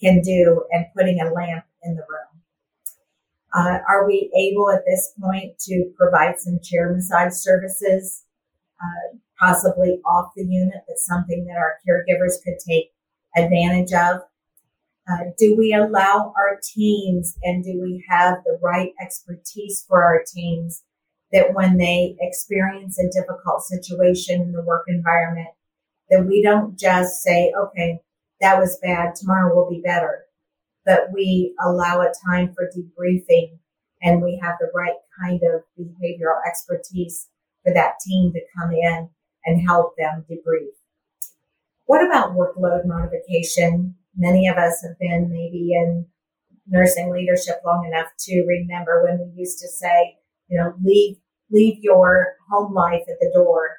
can 0.00 0.20
do 0.20 0.64
and 0.70 0.86
putting 0.96 1.20
a 1.20 1.32
lamp 1.32 1.64
in 1.82 1.96
the 1.96 2.02
room. 2.02 2.42
Uh, 3.54 3.78
are 3.88 4.06
we 4.06 4.30
able 4.36 4.70
at 4.70 4.84
this 4.86 5.12
point 5.20 5.58
to 5.60 5.92
provide 5.96 6.38
some 6.38 6.58
chair 6.62 6.92
massage 6.92 7.32
services 7.32 8.24
uh, 8.82 9.16
possibly 9.38 10.00
off 10.04 10.32
the 10.36 10.44
unit 10.44 10.82
that's 10.88 11.06
something 11.06 11.46
that 11.46 11.56
our 11.56 11.76
caregivers 11.86 12.42
could 12.42 12.58
take 12.58 12.92
advantage 13.36 13.92
of 13.92 14.20
uh, 15.08 15.24
do 15.38 15.54
we 15.56 15.74
allow 15.74 16.32
our 16.36 16.58
teams 16.62 17.36
and 17.42 17.62
do 17.62 17.78
we 17.80 18.04
have 18.08 18.38
the 18.44 18.58
right 18.62 18.92
expertise 19.00 19.84
for 19.86 20.02
our 20.02 20.24
teams 20.34 20.82
that 21.32 21.52
when 21.52 21.76
they 21.76 22.16
experience 22.20 22.98
a 22.98 23.10
difficult 23.10 23.62
situation 23.62 24.40
in 24.40 24.52
the 24.52 24.62
work 24.62 24.84
environment, 24.88 25.48
that 26.10 26.24
we 26.24 26.42
don't 26.42 26.78
just 26.78 27.22
say, 27.22 27.52
okay, 27.58 28.00
that 28.40 28.58
was 28.58 28.78
bad, 28.82 29.14
tomorrow 29.14 29.54
will 29.54 29.68
be 29.68 29.82
better, 29.84 30.24
but 30.86 31.08
we 31.12 31.54
allow 31.62 32.00
a 32.00 32.12
time 32.26 32.54
for 32.54 32.70
debriefing 32.76 33.58
and 34.02 34.22
we 34.22 34.38
have 34.42 34.56
the 34.60 34.70
right 34.74 34.96
kind 35.20 35.40
of 35.42 35.62
behavioral 35.78 36.40
expertise 36.46 37.28
for 37.62 37.72
that 37.74 37.94
team 38.06 38.32
to 38.32 38.40
come 38.56 38.70
in 38.72 39.08
and 39.44 39.66
help 39.66 39.96
them 39.96 40.24
debrief. 40.30 40.72
What 41.86 42.04
about 42.06 42.34
workload 42.34 42.86
modification? 42.86 43.96
Many 44.16 44.48
of 44.48 44.56
us 44.56 44.82
have 44.82 44.98
been 44.98 45.30
maybe 45.30 45.72
in 45.74 46.06
nursing 46.66 47.10
leadership 47.10 47.56
long 47.64 47.86
enough 47.86 48.08
to 48.18 48.44
remember 48.46 49.04
when 49.04 49.18
we 49.18 49.40
used 49.40 49.58
to 49.58 49.68
say, 49.68 50.16
you 50.48 50.58
know, 50.58 50.74
leave 50.82 51.16
leave 51.50 51.78
your 51.82 52.36
home 52.50 52.72
life 52.72 53.02
at 53.08 53.18
the 53.20 53.30
door. 53.34 53.76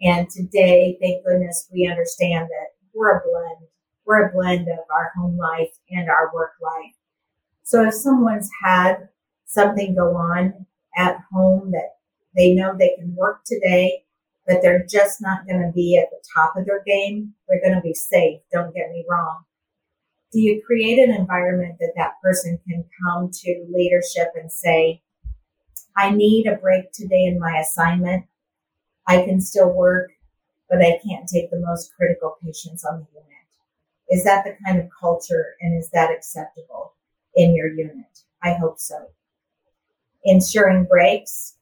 And 0.00 0.28
today, 0.30 0.96
thank 1.00 1.24
goodness, 1.24 1.68
we 1.72 1.86
understand 1.86 2.46
that 2.46 2.68
we're 2.94 3.18
a 3.18 3.20
blend. 3.20 3.68
We're 4.04 4.28
a 4.28 4.32
blend 4.32 4.68
of 4.68 4.78
our 4.90 5.12
home 5.16 5.36
life 5.36 5.70
and 5.90 6.08
our 6.08 6.32
work 6.32 6.52
life. 6.62 6.94
So 7.62 7.86
if 7.86 7.94
someone's 7.94 8.50
had 8.62 9.08
something 9.46 9.94
go 9.94 10.16
on 10.16 10.66
at 10.96 11.18
home 11.32 11.72
that 11.72 11.96
they 12.36 12.54
know 12.54 12.76
they 12.76 12.94
can 12.98 13.14
work 13.14 13.42
today, 13.44 14.04
but 14.46 14.62
they're 14.62 14.86
just 14.88 15.20
not 15.20 15.46
going 15.46 15.60
to 15.60 15.72
be 15.74 15.98
at 15.98 16.10
the 16.10 16.22
top 16.34 16.56
of 16.56 16.66
their 16.66 16.82
game, 16.84 17.34
they're 17.48 17.60
going 17.60 17.74
to 17.74 17.82
be 17.82 17.94
safe. 17.94 18.40
Don't 18.52 18.74
get 18.74 18.90
me 18.90 19.04
wrong 19.08 19.44
do 20.32 20.40
you 20.40 20.62
create 20.64 20.98
an 20.98 21.14
environment 21.14 21.76
that 21.80 21.94
that 21.96 22.20
person 22.22 22.58
can 22.68 22.84
come 23.02 23.30
to 23.32 23.66
leadership 23.70 24.32
and 24.34 24.52
say, 24.52 25.02
I 25.96 26.10
need 26.10 26.46
a 26.46 26.56
break 26.56 26.92
today 26.92 27.24
in 27.24 27.38
my 27.38 27.58
assignment. 27.58 28.26
I 29.06 29.22
can 29.22 29.40
still 29.40 29.72
work, 29.72 30.10
but 30.68 30.82
I 30.82 31.00
can't 31.06 31.28
take 31.28 31.50
the 31.50 31.60
most 31.60 31.94
critical 31.96 32.36
patients 32.44 32.84
on 32.84 33.00
the 33.00 33.06
unit. 33.12 33.26
Is 34.10 34.24
that 34.24 34.44
the 34.44 34.56
kind 34.64 34.78
of 34.78 34.88
culture 35.00 35.54
and 35.60 35.78
is 35.78 35.90
that 35.90 36.10
acceptable 36.10 36.94
in 37.34 37.54
your 37.54 37.68
unit? 37.68 38.20
I 38.42 38.54
hope 38.54 38.78
so. 38.78 39.08
Ensuring 40.24 40.84
breaks. 40.84 41.56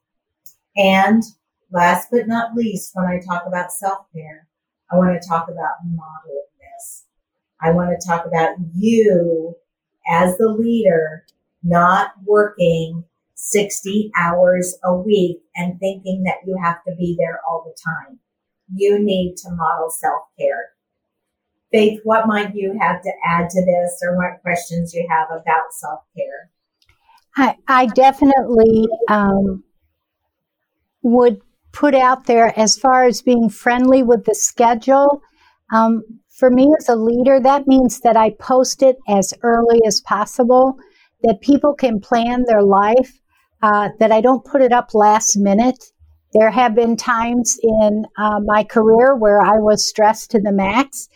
And 0.77 1.23
last 1.71 2.09
but 2.11 2.27
not 2.27 2.55
least, 2.55 2.91
when 2.95 3.07
I 3.07 3.21
talk 3.21 3.45
about 3.47 3.73
self 3.73 4.07
care, 4.13 4.49
I 4.91 4.97
want 4.97 5.21
to 5.21 5.29
talk 5.29 5.49
about 5.49 5.77
modeling 5.85 6.47
I 7.61 7.71
want 7.71 7.91
to 7.91 8.07
talk 8.07 8.27
about 8.27 8.57
you 8.75 9.57
as 10.09 10.37
the 10.37 10.49
leader, 10.49 11.25
not 11.63 12.13
working 12.25 13.05
60 13.35 14.11
hours 14.17 14.77
a 14.85 14.95
week 14.95 15.43
and 15.57 15.79
thinking 15.79 16.25
that 16.25 16.47
you 16.47 16.59
have 16.63 16.83
to 16.85 16.95
be 16.97 17.17
there 17.19 17.41
all 17.49 17.65
the 17.65 17.77
time. 17.85 18.19
You 18.75 18.99
need 18.99 19.37
to 19.39 19.51
model 19.51 19.91
self 19.91 20.23
care. 20.39 20.71
Faith, 21.73 22.01
what 22.05 22.27
might 22.27 22.55
you 22.55 22.79
have 22.81 23.03
to 23.03 23.13
add 23.25 23.51
to 23.51 23.65
this 23.65 24.01
or 24.03 24.17
what 24.17 24.41
questions 24.43 24.95
you 24.95 25.07
have 25.11 25.29
about 25.31 25.73
self 25.73 26.01
care? 26.17 26.51
I, 27.37 27.57
I 27.69 27.87
definitely 27.87 28.87
um, 29.09 29.63
would 31.03 31.41
put 31.73 31.95
out 31.95 32.27
there 32.27 32.59
as 32.59 32.79
far 32.79 33.05
as 33.05 33.21
being 33.21 33.51
friendly 33.51 34.03
with 34.03 34.25
the 34.25 34.35
schedule. 34.35 35.21
Um, 35.73 36.03
for 36.37 36.51
me 36.51 36.73
as 36.79 36.89
a 36.89 36.95
leader, 36.95 37.41
that 37.41 37.67
means 37.67 38.01
that 38.01 38.17
I 38.17 38.31
post 38.31 38.83
it 38.83 38.99
as 39.09 39.33
early 39.43 39.81
as 39.87 40.03
possible, 40.03 40.77
that 41.23 41.41
people 41.41 41.75
can 41.75 41.99
plan 41.99 42.45
their 42.47 42.63
life, 42.63 43.21
uh, 43.63 43.89
that 43.99 44.13
I 44.13 44.21
don't 44.21 44.45
put 44.45 44.61
it 44.61 44.73
up 44.73 44.93
last 44.93 45.37
minute. 45.37 45.83
There 46.35 46.51
have 46.51 46.75
been 46.75 46.97
times 46.97 47.59
in 47.63 48.05
uh, 48.19 48.41
my 48.45 48.65
career 48.65 49.17
where 49.17 49.41
I 49.41 49.59
was 49.59 49.89
stressed 49.89 50.31
to 50.33 50.41
the 50.41 50.53
max 50.53 51.09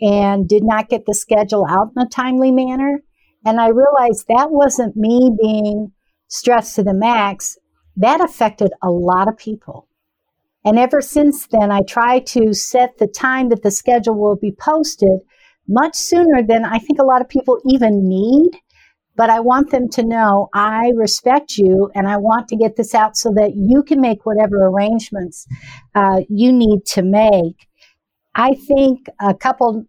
and 0.00 0.48
did 0.48 0.62
not 0.62 0.88
get 0.88 1.06
the 1.06 1.14
schedule 1.14 1.66
out 1.68 1.90
in 1.96 2.02
a 2.02 2.08
timely 2.08 2.52
manner. 2.52 3.00
And 3.44 3.60
I 3.60 3.68
realized 3.68 4.26
that 4.28 4.52
wasn't 4.52 4.96
me 4.96 5.32
being 5.42 5.90
stressed 6.28 6.76
to 6.76 6.84
the 6.84 6.94
max. 6.94 7.58
That 7.96 8.20
affected 8.20 8.70
a 8.80 8.90
lot 8.90 9.26
of 9.26 9.36
people. 9.36 9.87
And 10.68 10.78
ever 10.78 11.00
since 11.00 11.46
then, 11.46 11.72
I 11.72 11.80
try 11.80 12.18
to 12.18 12.52
set 12.52 12.98
the 12.98 13.06
time 13.06 13.48
that 13.48 13.62
the 13.62 13.70
schedule 13.70 14.16
will 14.16 14.36
be 14.36 14.52
posted 14.52 15.20
much 15.66 15.96
sooner 15.96 16.42
than 16.46 16.66
I 16.66 16.78
think 16.78 16.98
a 16.98 17.06
lot 17.06 17.22
of 17.22 17.28
people 17.30 17.58
even 17.66 18.06
need. 18.06 18.50
But 19.16 19.30
I 19.30 19.40
want 19.40 19.70
them 19.70 19.88
to 19.88 20.04
know 20.04 20.50
I 20.52 20.92
respect 20.94 21.56
you 21.56 21.90
and 21.94 22.06
I 22.06 22.18
want 22.18 22.48
to 22.48 22.56
get 22.56 22.76
this 22.76 22.94
out 22.94 23.16
so 23.16 23.30
that 23.30 23.52
you 23.56 23.82
can 23.82 24.02
make 24.02 24.26
whatever 24.26 24.66
arrangements 24.66 25.46
uh, 25.94 26.20
you 26.28 26.52
need 26.52 26.84
to 26.88 27.02
make. 27.02 27.66
I 28.34 28.52
think 28.52 29.06
a 29.22 29.32
couple 29.32 29.86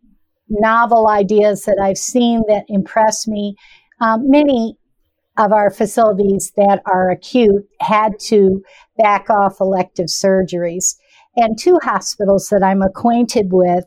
novel 0.48 1.10
ideas 1.10 1.63
that 1.63 1.78
I've 1.84 1.98
seen 1.98 2.42
that 2.48 2.63
impress 2.70 3.28
me. 3.28 3.58
Um, 4.00 4.30
many 4.30 4.78
of 5.39 5.54
our 5.54 5.71
facilities 5.71 6.52
that 6.58 6.82
are 6.86 7.10
acute 7.10 7.65
had 7.80 8.19
to 8.19 8.62
back 8.97 9.30
off 9.30 9.62
elective 9.62 10.08
surgeries. 10.08 10.95
And 11.38 11.58
two 11.58 11.80
hospitals 11.82 12.49
that 12.49 12.62
I'm 12.62 12.82
acquainted 12.82 13.47
with 13.52 13.86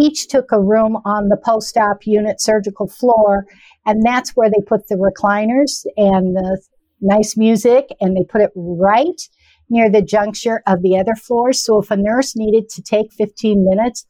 each 0.00 0.28
took 0.28 0.52
a 0.52 0.60
room 0.60 0.96
on 1.04 1.28
the 1.28 1.36
post 1.36 1.76
op 1.76 2.06
unit 2.06 2.40
surgical 2.40 2.86
floor, 2.86 3.44
and 3.84 4.06
that's 4.06 4.30
where 4.36 4.48
they 4.48 4.62
put 4.64 4.86
the 4.86 4.94
recliners 4.94 5.84
and 5.96 6.36
the 6.36 6.62
nice 7.00 7.36
music, 7.36 7.88
and 8.00 8.16
they 8.16 8.24
put 8.24 8.40
it 8.40 8.52
right 8.54 9.28
near 9.68 9.90
the 9.90 10.02
juncture 10.02 10.62
of 10.68 10.82
the 10.82 10.96
other 10.96 11.16
floors. 11.16 11.60
So 11.60 11.80
if 11.80 11.90
a 11.90 11.96
nurse 11.96 12.36
needed 12.36 12.68
to 12.68 12.82
take 12.82 13.12
15 13.12 13.64
minutes, 13.68 14.06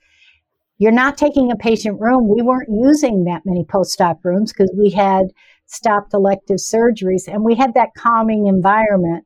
you're 0.77 0.93
not 0.93 1.17
taking 1.17 1.51
a 1.51 1.57
patient 1.57 2.01
room. 2.01 2.29
We 2.29 2.43
weren't 2.43 2.69
using 2.69 3.25
that 3.25 3.43
many 3.47 3.65
post 3.65 3.99
op 4.01 4.23
rooms 4.25 4.53
because 4.53 4.75
we 4.77 4.91
had 4.91 5.29
stopped 5.73 6.15
elective 6.15 6.59
surgeries. 6.59 7.27
And 7.27 7.43
we 7.43 7.55
had 7.55 7.75
that 7.75 7.91
calming 7.97 8.47
environment. 8.47 9.25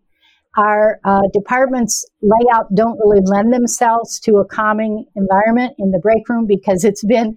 Our 0.56 1.00
uh, 1.04 1.22
department's 1.32 2.06
layout 2.22 2.74
don't 2.74 2.98
really 2.98 3.20
lend 3.24 3.52
themselves 3.52 4.18
to 4.20 4.36
a 4.36 4.46
calming 4.46 5.04
environment 5.14 5.74
in 5.78 5.90
the 5.90 5.98
break 5.98 6.28
room 6.28 6.46
because 6.46 6.84
it's 6.84 7.04
been 7.04 7.36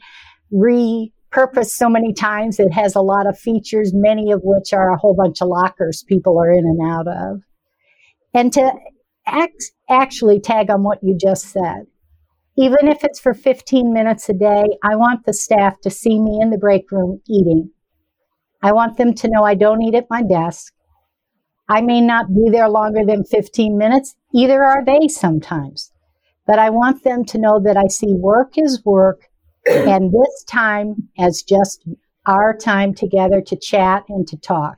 repurposed 0.53 1.71
so 1.71 1.89
many 1.89 2.13
times. 2.13 2.59
It 2.59 2.71
has 2.71 2.95
a 2.95 3.01
lot 3.01 3.27
of 3.27 3.37
features, 3.37 3.91
many 3.93 4.31
of 4.31 4.41
which 4.43 4.71
are 4.71 4.93
a 4.93 4.97
whole 4.97 5.15
bunch 5.15 5.41
of 5.41 5.49
lockers 5.49 6.03
people 6.07 6.39
are 6.39 6.51
in 6.51 6.65
and 6.65 6.91
out 6.91 7.07
of. 7.07 7.41
And 8.33 8.53
to 8.53 8.71
act, 9.25 9.71
actually 9.89 10.39
tag 10.39 10.69
on 10.69 10.83
what 10.83 10.99
you 11.03 11.17
just 11.19 11.47
said, 11.47 11.87
even 12.57 12.87
if 12.87 13.03
it's 13.03 13.19
for 13.19 13.33
15 13.33 13.91
minutes 13.91 14.29
a 14.29 14.33
day, 14.33 14.63
I 14.83 14.95
want 14.95 15.25
the 15.25 15.33
staff 15.33 15.81
to 15.81 15.89
see 15.89 16.19
me 16.19 16.39
in 16.41 16.51
the 16.51 16.57
break 16.57 16.91
room 16.91 17.21
eating 17.27 17.71
I 18.61 18.71
want 18.73 18.97
them 18.97 19.13
to 19.15 19.29
know 19.29 19.43
I 19.43 19.55
don't 19.55 19.81
eat 19.81 19.95
at 19.95 20.09
my 20.09 20.21
desk. 20.21 20.73
I 21.69 21.81
may 21.81 22.01
not 22.01 22.33
be 22.33 22.49
there 22.49 22.67
longer 22.67 23.05
than 23.05 23.23
15 23.23 23.77
minutes. 23.77 24.15
Either 24.33 24.63
are 24.63 24.83
they 24.83 25.07
sometimes. 25.07 25.91
But 26.45 26.59
I 26.59 26.71
want 26.71 27.03
them 27.03 27.23
to 27.25 27.37
know 27.37 27.59
that 27.59 27.77
I 27.77 27.87
see 27.87 28.13
work 28.13 28.57
as 28.57 28.81
work 28.83 29.29
and 29.69 30.11
this 30.11 30.43
time 30.47 31.09
as 31.17 31.43
just 31.43 31.83
our 32.25 32.55
time 32.55 32.93
together 32.93 33.41
to 33.41 33.55
chat 33.55 34.03
and 34.09 34.27
to 34.27 34.37
talk. 34.37 34.77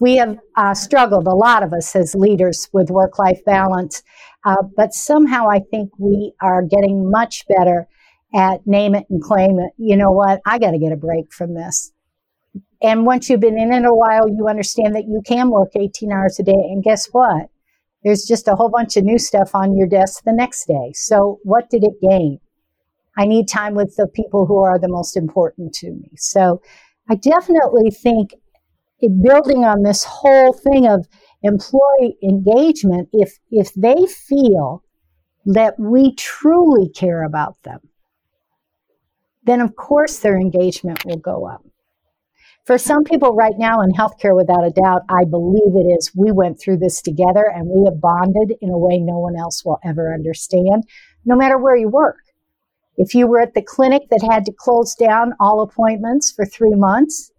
We 0.00 0.16
have 0.16 0.38
uh, 0.56 0.74
struggled, 0.74 1.28
a 1.28 1.34
lot 1.34 1.62
of 1.62 1.72
us 1.72 1.94
as 1.94 2.14
leaders, 2.16 2.68
with 2.72 2.90
work 2.90 3.20
life 3.20 3.40
balance, 3.44 4.02
uh, 4.44 4.62
but 4.76 4.92
somehow 4.92 5.48
I 5.48 5.60
think 5.70 5.90
we 5.96 6.32
are 6.40 6.62
getting 6.62 7.08
much 7.08 7.46
better 7.46 7.86
at 8.34 8.66
name 8.66 8.94
it 8.94 9.06
and 9.10 9.22
claim 9.22 9.58
it. 9.58 9.72
You 9.76 9.96
know 9.96 10.10
what? 10.10 10.40
I 10.46 10.58
got 10.58 10.70
to 10.72 10.78
get 10.78 10.92
a 10.92 10.96
break 10.96 11.32
from 11.32 11.54
this. 11.54 11.92
And 12.82 13.06
once 13.06 13.30
you've 13.30 13.40
been 13.40 13.58
in 13.58 13.72
it 13.72 13.84
a 13.84 13.94
while, 13.94 14.28
you 14.28 14.48
understand 14.48 14.94
that 14.96 15.06
you 15.06 15.22
can 15.24 15.50
work 15.50 15.70
18 15.76 16.10
hours 16.10 16.38
a 16.40 16.42
day. 16.42 16.52
And 16.52 16.82
guess 16.82 17.06
what? 17.12 17.48
There's 18.02 18.24
just 18.24 18.48
a 18.48 18.56
whole 18.56 18.70
bunch 18.70 18.96
of 18.96 19.04
new 19.04 19.18
stuff 19.18 19.54
on 19.54 19.76
your 19.76 19.86
desk 19.86 20.24
the 20.24 20.32
next 20.32 20.66
day. 20.66 20.92
So 20.94 21.38
what 21.44 21.70
did 21.70 21.84
it 21.84 22.00
gain? 22.00 22.40
I 23.16 23.26
need 23.26 23.46
time 23.46 23.74
with 23.74 23.94
the 23.96 24.08
people 24.08 24.46
who 24.46 24.58
are 24.64 24.78
the 24.78 24.88
most 24.88 25.16
important 25.16 25.74
to 25.74 25.90
me. 25.90 26.10
So 26.16 26.60
I 27.08 27.14
definitely 27.14 27.90
think 27.90 28.34
building 29.22 29.64
on 29.64 29.82
this 29.82 30.04
whole 30.04 30.52
thing 30.52 30.86
of 30.86 31.06
employee 31.42 32.16
engagement, 32.22 33.08
if, 33.12 33.38
if 33.50 33.72
they 33.74 34.06
feel 34.06 34.82
that 35.44 35.78
we 35.78 36.14
truly 36.14 36.88
care 36.88 37.24
about 37.24 37.62
them, 37.64 37.80
then 39.44 39.60
of 39.60 39.76
course 39.76 40.18
their 40.18 40.38
engagement 40.38 41.04
will 41.04 41.18
go 41.18 41.46
up. 41.46 41.64
For 42.64 42.78
some 42.78 43.02
people 43.02 43.34
right 43.34 43.58
now 43.58 43.80
in 43.80 43.90
healthcare, 43.90 44.36
without 44.36 44.64
a 44.64 44.70
doubt, 44.70 45.02
I 45.08 45.24
believe 45.24 45.74
it 45.74 45.88
is 45.98 46.12
we 46.14 46.30
went 46.30 46.60
through 46.60 46.76
this 46.78 47.02
together 47.02 47.50
and 47.52 47.68
we 47.68 47.84
have 47.86 48.00
bonded 48.00 48.56
in 48.60 48.70
a 48.70 48.78
way 48.78 48.98
no 48.98 49.18
one 49.18 49.36
else 49.36 49.64
will 49.64 49.80
ever 49.84 50.14
understand, 50.14 50.84
no 51.24 51.34
matter 51.34 51.58
where 51.58 51.76
you 51.76 51.88
work. 51.88 52.18
If 52.96 53.14
you 53.16 53.26
were 53.26 53.40
at 53.40 53.54
the 53.54 53.62
clinic 53.62 54.02
that 54.10 54.28
had 54.30 54.44
to 54.44 54.52
close 54.52 54.94
down 54.94 55.32
all 55.40 55.62
appointments 55.62 56.30
for 56.30 56.44
three 56.44 56.74
months, 56.74 57.32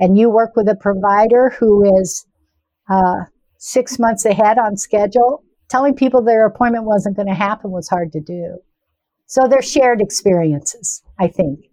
and 0.00 0.18
you 0.18 0.30
work 0.30 0.56
with 0.56 0.68
a 0.68 0.76
provider 0.76 1.50
who 1.58 2.00
is 2.00 2.26
uh, 2.88 3.24
six 3.58 3.98
months 3.98 4.24
ahead 4.24 4.58
on 4.58 4.76
schedule, 4.76 5.42
telling 5.68 5.94
people 5.94 6.22
their 6.22 6.46
appointment 6.46 6.84
wasn't 6.84 7.16
going 7.16 7.28
to 7.28 7.34
happen 7.34 7.70
was 7.70 7.88
hard 7.88 8.12
to 8.12 8.20
do. 8.20 8.58
So 9.26 9.48
they're 9.48 9.62
shared 9.62 10.00
experiences, 10.00 11.02
I 11.18 11.28
think. 11.28 11.66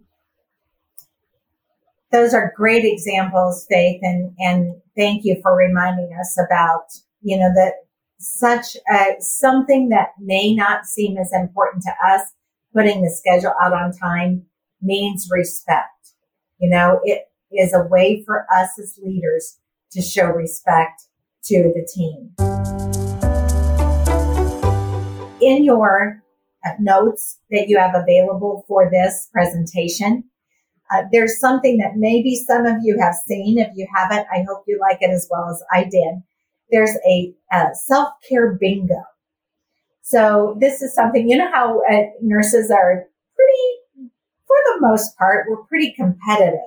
Those 2.12 2.34
are 2.34 2.54
great 2.56 2.84
examples, 2.84 3.66
Faith, 3.70 4.00
and, 4.04 4.34
and 4.40 4.76
thank 4.98 5.24
you 5.24 5.40
for 5.42 5.56
reminding 5.56 6.12
us 6.20 6.38
about, 6.38 6.86
you 7.22 7.38
know, 7.38 7.50
that 7.56 7.74
such 8.20 8.76
a, 8.92 9.16
something 9.20 9.90
that 9.90 10.10
may 10.20 10.54
not 10.54 10.86
seem 10.86 11.18
as 11.18 11.32
important 11.34 11.84
to 11.84 11.92
us, 12.06 12.22
putting 12.74 13.02
the 13.02 13.10
schedule 13.10 13.54
out 13.62 13.74
on 13.74 13.92
time 13.92 14.44
means 14.82 15.28
respect. 15.32 16.14
You 16.60 16.70
know, 16.70 17.00
it 17.04 17.30
is 17.52 17.74
a 17.74 17.84
way 17.84 18.24
for 18.26 18.46
us 18.56 18.78
as 18.80 19.00
leaders 19.02 19.58
to 19.92 20.02
show 20.02 20.28
respect 20.28 21.04
to 21.46 21.74
the 21.74 21.88
team. 21.94 22.34
In 25.42 25.64
your 25.64 26.22
notes 26.80 27.40
that 27.50 27.68
you 27.68 27.78
have 27.78 27.96
available 27.96 28.66
for 28.68 28.90
this 28.90 29.30
presentation, 29.32 30.26
uh, 30.92 31.04
there's 31.12 31.40
something 31.40 31.78
that 31.78 31.96
maybe 31.96 32.36
some 32.36 32.66
of 32.66 32.78
you 32.84 32.98
have 33.00 33.16
seen. 33.16 33.58
If 33.58 33.70
you 33.76 33.88
haven't, 33.96 34.28
I 34.32 34.44
hope 34.48 34.66
you 34.68 34.80
like 34.80 35.00
it 35.02 35.10
as 35.10 35.28
well 35.32 35.50
as 35.50 35.64
I 35.74 35.84
did. 35.84 36.22
There's 36.70 36.96
a, 37.08 37.34
a 37.52 37.70
self-care 37.74 38.58
bingo. 38.60 39.04
So 40.02 40.58
this 40.60 40.82
is 40.82 40.94
something, 40.94 41.30
you 41.30 41.38
know 41.38 41.52
how 41.52 41.82
uh, 41.90 42.04
nurses 42.22 42.70
are 42.70 43.08
pretty, 43.36 44.10
for 44.46 44.58
the 44.68 44.82
most 44.82 45.18
part, 45.18 45.46
we're 45.50 45.64
pretty 45.64 45.94
competitive. 45.94 46.60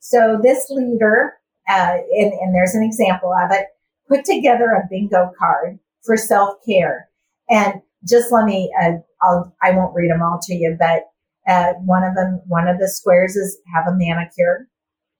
So 0.00 0.40
this 0.42 0.68
leader, 0.68 1.34
uh, 1.68 1.98
and, 2.18 2.32
and 2.32 2.54
there's 2.54 2.74
an 2.74 2.82
example 2.82 3.32
of 3.32 3.52
it, 3.52 3.66
put 4.08 4.24
together 4.24 4.70
a 4.70 4.88
bingo 4.90 5.30
card 5.38 5.78
for 6.02 6.16
self-care. 6.16 7.08
And 7.48 7.82
just 8.08 8.32
let 8.32 8.44
me, 8.44 8.72
uh, 8.80 8.92
I'll, 9.22 9.54
I 9.62 9.72
won't 9.72 9.94
read 9.94 10.10
them 10.10 10.22
all 10.22 10.38
to 10.42 10.54
you, 10.54 10.76
but 10.78 11.04
uh, 11.48 11.74
one 11.84 12.04
of 12.04 12.14
them, 12.14 12.40
one 12.46 12.68
of 12.68 12.78
the 12.78 12.88
squares 12.88 13.36
is 13.36 13.58
have 13.74 13.86
a 13.86 13.96
manicure. 13.96 14.68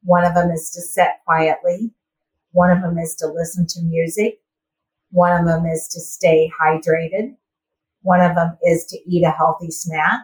One 0.05 0.25
of 0.25 0.35
them 0.35 0.51
is 0.51 0.71
to 0.71 0.81
sit 0.81 1.09
quietly. 1.25 1.93
One 2.53 2.71
of 2.71 2.83
them 2.83 2.99
is 2.99 3.15
to 3.17 3.27
listen 3.27 3.67
to 3.69 3.83
music. 3.83 4.39
One 5.11 5.39
of 5.39 5.47
them 5.47 5.67
is 5.67 5.89
to 5.89 6.01
stay 6.01 6.51
hydrated. 6.61 7.37
One 8.03 8.21
of 8.21 8.35
them 8.35 8.57
is 8.63 8.85
to 8.87 8.99
eat 9.07 9.25
a 9.25 9.31
healthy 9.31 9.71
snack. 9.71 10.21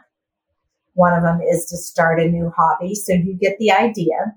One 0.95 1.15
of 1.15 1.23
them 1.23 1.41
is 1.41 1.67
to 1.67 1.77
start 1.77 2.21
a 2.21 2.29
new 2.29 2.53
hobby. 2.57 2.95
So 2.95 3.13
you 3.13 3.37
get 3.41 3.59
the 3.59 3.71
idea. 3.71 4.35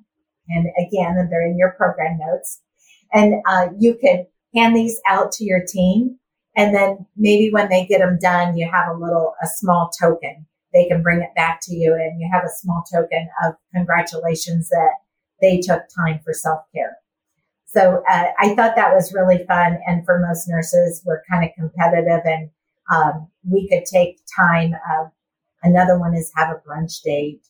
And 0.50 0.68
again, 0.78 1.28
they're 1.30 1.48
in 1.48 1.58
your 1.58 1.72
program 1.72 2.20
notes. 2.20 2.62
And 3.14 3.36
uh, 3.48 3.70
you 3.80 3.96
could 3.96 4.28
hand 4.56 4.76
these 4.76 5.00
out 5.08 5.32
to 5.34 5.44
your 5.44 5.62
team. 5.66 6.20
And 6.56 6.76
then 6.76 7.06
maybe 7.16 7.50
when 7.52 7.70
they 7.70 7.86
get 7.86 8.00
them 8.00 8.18
done, 8.22 8.58
you 8.58 8.70
have 8.70 8.90
a 8.90 9.00
little, 9.00 9.34
a 9.42 9.48
small 9.48 9.90
token. 10.00 10.46
They 10.74 10.88
can 10.88 11.02
bring 11.02 11.22
it 11.22 11.36
back 11.36 11.60
to 11.64 11.76
you 11.76 11.94
and 11.94 12.20
you 12.20 12.30
have 12.32 12.44
a 12.44 12.56
small 12.62 12.84
token 12.94 13.28
of 13.46 13.56
congratulations 13.74 14.70
that 14.70 14.92
they 15.42 15.60
took 15.60 15.84
time 15.96 16.20
for 16.24 16.34
self 16.34 16.62
care. 16.74 16.98
So 17.66 18.04
uh, 18.10 18.28
I 18.40 18.54
thought 18.56 18.76
that 18.76 18.94
was 18.94 19.14
really 19.14 19.46
fun. 19.48 19.80
And 19.88 20.06
for 20.06 20.20
most 20.20 20.48
nurses, 20.50 21.02
we're 21.06 21.24
kind 21.30 21.46
of 21.46 21.52
competitive 21.58 22.22
and 22.26 22.50
um, 22.94 23.30
we 23.50 23.68
could 23.70 23.86
take 23.86 24.20
time. 24.36 24.74
Another 25.64 25.98
one 25.98 26.14
is 26.16 26.32
have 26.36 26.50
a 26.50 26.62
brunch 26.68 27.02
date, 27.02 27.48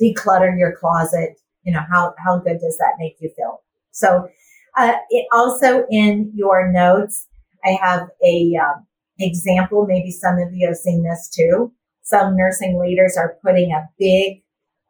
declutter 0.00 0.58
your 0.58 0.76
closet. 0.76 1.40
You 1.62 1.72
know, 1.72 1.82
how, 1.90 2.14
how 2.18 2.38
good 2.38 2.58
does 2.60 2.76
that 2.78 2.96
make 2.98 3.16
you 3.20 3.30
feel? 3.34 3.62
So 3.92 4.28
uh, 4.76 4.96
it 5.10 5.26
also 5.32 5.86
in 5.90 6.32
your 6.34 6.70
notes, 6.70 7.26
I 7.64 7.78
have 7.80 8.08
a 8.24 8.56
um, 8.56 8.86
example. 9.18 9.86
Maybe 9.86 10.10
some 10.10 10.38
of 10.38 10.52
you 10.52 10.66
have 10.68 10.76
seen 10.76 11.02
this 11.02 11.28
too. 11.28 11.72
Some 12.02 12.36
nursing 12.36 12.78
leaders 12.78 13.16
are 13.16 13.38
putting 13.42 13.72
a 13.72 13.88
big 13.98 14.42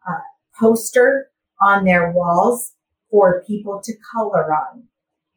uh, 0.09 0.20
poster 0.59 1.31
on 1.61 1.85
their 1.85 2.11
walls 2.11 2.72
for 3.11 3.45
people 3.47 3.81
to 3.85 3.93
color 4.12 4.53
on. 4.53 4.85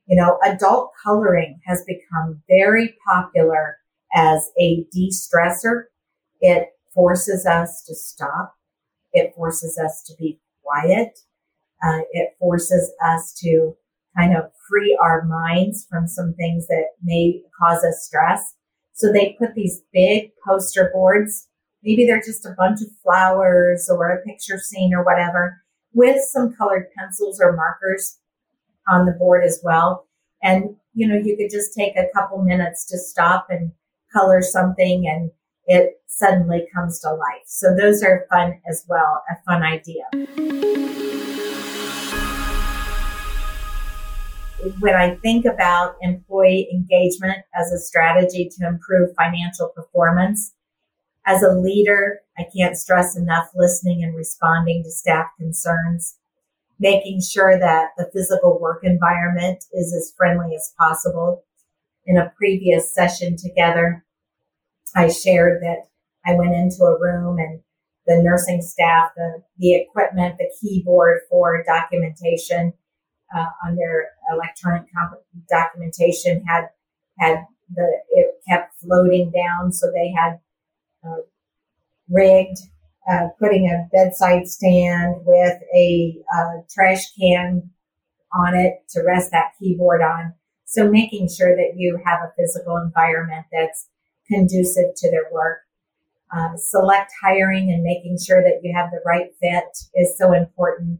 You 0.08 0.16
know, 0.16 0.40
adult 0.44 0.92
coloring 1.04 1.60
has 1.66 1.84
become 1.86 2.42
very 2.48 2.96
popular 3.06 3.78
as 4.16 4.52
a 4.60 4.86
de-stressor. 4.92 5.84
It 6.42 6.70
forces 6.94 7.46
us 7.46 7.84
to 7.84 7.94
stop. 7.94 8.56
It 9.14 9.34
forces 9.36 9.78
us 9.78 10.02
to 10.08 10.16
be 10.18 10.40
quiet. 10.64 11.20
Uh, 11.84 12.00
it 12.12 12.36
forces 12.40 12.92
us 13.04 13.34
to 13.44 13.76
kind 14.18 14.36
of 14.36 14.51
free 14.70 14.97
our 15.01 15.24
minds 15.26 15.86
from 15.89 16.07
some 16.07 16.34
things 16.34 16.68
that 16.68 16.89
may 17.03 17.41
cause 17.59 17.84
us 17.84 18.03
stress. 18.05 18.55
So 18.93 19.11
they 19.11 19.36
put 19.39 19.53
these 19.53 19.84
big 19.93 20.32
poster 20.45 20.89
boards. 20.93 21.47
Maybe 21.84 22.05
they're 22.05 22.22
just 22.22 22.45
a 22.45 22.55
bunch 22.57 22.82
of 22.82 22.88
flowers 23.03 23.89
or 23.89 24.09
a 24.09 24.24
picture 24.24 24.57
scene 24.57 24.93
or 24.93 25.03
whatever 25.03 25.61
with 25.93 26.22
some 26.32 26.53
colored 26.55 26.88
pencils 26.97 27.39
or 27.39 27.55
markers 27.55 28.18
on 28.89 29.05
the 29.05 29.11
board 29.11 29.43
as 29.43 29.61
well. 29.63 30.07
And, 30.41 30.76
you 30.93 31.07
know, 31.07 31.15
you 31.15 31.38
could 31.38 31.51
just 31.51 31.74
take 31.76 31.95
a 31.95 32.09
couple 32.13 32.41
minutes 32.43 32.86
to 32.88 32.97
stop 32.97 33.47
and 33.49 33.72
color 34.11 34.41
something 34.41 35.07
and 35.07 35.32
it 35.65 36.01
suddenly 36.07 36.68
comes 36.74 36.99
to 37.01 37.09
life. 37.13 37.43
So 37.45 37.76
those 37.76 38.01
are 38.01 38.26
fun 38.30 38.61
as 38.70 38.86
well, 38.88 39.24
a 39.30 39.36
fun 39.45 39.63
idea. 39.63 40.05
When 44.80 44.95
I 44.95 45.16
think 45.16 45.45
about 45.45 45.97
employee 46.01 46.68
engagement 46.72 47.45
as 47.53 47.72
a 47.72 47.78
strategy 47.78 48.49
to 48.58 48.68
improve 48.68 49.16
financial 49.16 49.70
performance, 49.70 50.53
as 51.28 51.43
a 51.43 51.53
leader, 51.53 52.22
I 52.39 52.45
can't 52.55 52.76
stress 52.76 53.16
enough 53.16 53.49
listening 53.53 54.03
and 54.03 54.16
responding 54.16 54.84
to 54.84 54.89
staff 54.89 55.28
concerns, 55.38 56.18
making 56.80 57.22
sure 57.22 57.60
that 57.60 57.89
the 57.97 58.10
physical 58.12 58.60
work 58.60 58.84
environment 58.84 59.64
is 59.74 59.93
as 59.93 60.14
friendly 60.18 60.55
as 60.55 60.74
possible. 60.80 61.43
In 62.05 62.18
a 62.18 62.32
previous 62.36 62.93
session 62.93 63.36
together, 63.38 64.05
I 64.95 65.10
shared 65.10 65.62
that 65.62 65.89
I 66.26 66.34
went 66.34 66.55
into 66.55 66.84
a 66.84 66.99
room 66.99 67.38
and 67.38 67.60
the 68.08 68.24
nursing 68.24 68.62
staff, 68.62 69.12
the, 69.16 69.43
the 69.58 69.76
equipment, 69.76 70.38
the 70.39 70.49
keyboard 70.60 71.20
for 71.30 71.64
documentation 71.64 72.74
uh, 73.36 73.48
on 73.66 73.76
their 73.76 74.10
electronic 74.32 74.84
comp- 74.94 75.22
documentation 75.50 76.44
had 76.46 76.70
had 77.20 77.46
the 77.76 78.02
it 78.10 78.36
kept 78.48 78.80
floating 78.80 79.32
down, 79.32 79.72
so 79.72 79.92
they 79.92 80.12
had 80.12 80.40
uh, 81.06 81.22
rigged, 82.10 82.58
uh, 83.10 83.28
putting 83.40 83.68
a 83.68 83.88
bedside 83.92 84.48
stand 84.48 85.16
with 85.26 85.62
a 85.76 86.18
uh, 86.36 86.62
trash 86.70 87.14
can 87.20 87.70
on 88.34 88.56
it 88.56 88.84
to 88.90 89.02
rest 89.06 89.32
that 89.32 89.54
keyboard 89.60 90.02
on. 90.02 90.34
So 90.66 90.90
making 90.90 91.30
sure 91.30 91.56
that 91.56 91.74
you 91.78 92.00
have 92.06 92.20
a 92.20 92.34
physical 92.38 92.78
environment 92.78 93.46
that's 93.52 93.88
conducive 94.28 94.96
to 94.96 95.12
their 95.12 95.32
work. 95.32 95.60
Um, 96.36 96.58
select 96.58 97.14
hiring 97.24 97.72
and 97.72 97.84
making 97.84 98.18
sure 98.20 98.44
that 98.44 98.60
you 98.62 98.74
have 98.76 98.92
the 98.92 99.00
right 99.06 99.30
fit 99.40 99.64
is 99.96 100.18
so 100.18 100.34
important. 100.34 101.00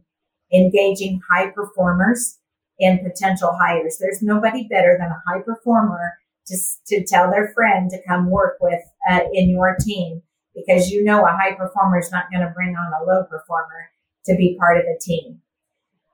Engaging 0.52 1.20
high 1.30 1.50
performers 1.50 2.38
and 2.80 3.00
potential 3.02 3.56
hires. 3.60 3.98
There's 3.98 4.22
nobody 4.22 4.66
better 4.68 4.96
than 4.98 5.10
a 5.10 5.22
high 5.26 5.42
performer 5.42 6.14
to, 6.46 6.56
to 6.86 7.04
tell 7.04 7.30
their 7.30 7.52
friend 7.54 7.90
to 7.90 8.02
come 8.06 8.30
work 8.30 8.56
with 8.60 8.82
uh, 9.10 9.20
in 9.32 9.50
your 9.50 9.76
team 9.80 10.22
because 10.54 10.90
you 10.90 11.04
know 11.04 11.24
a 11.24 11.36
high 11.36 11.54
performer 11.54 11.98
is 11.98 12.10
not 12.10 12.30
going 12.30 12.46
to 12.46 12.52
bring 12.54 12.74
on 12.76 12.92
a 12.92 13.04
low 13.04 13.24
performer 13.24 13.90
to 14.26 14.34
be 14.36 14.56
part 14.58 14.78
of 14.78 14.84
the 14.84 14.98
team. 15.00 15.40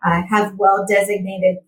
Uh, 0.04 0.22
have 0.28 0.54
well 0.58 0.84
designated 0.86 1.58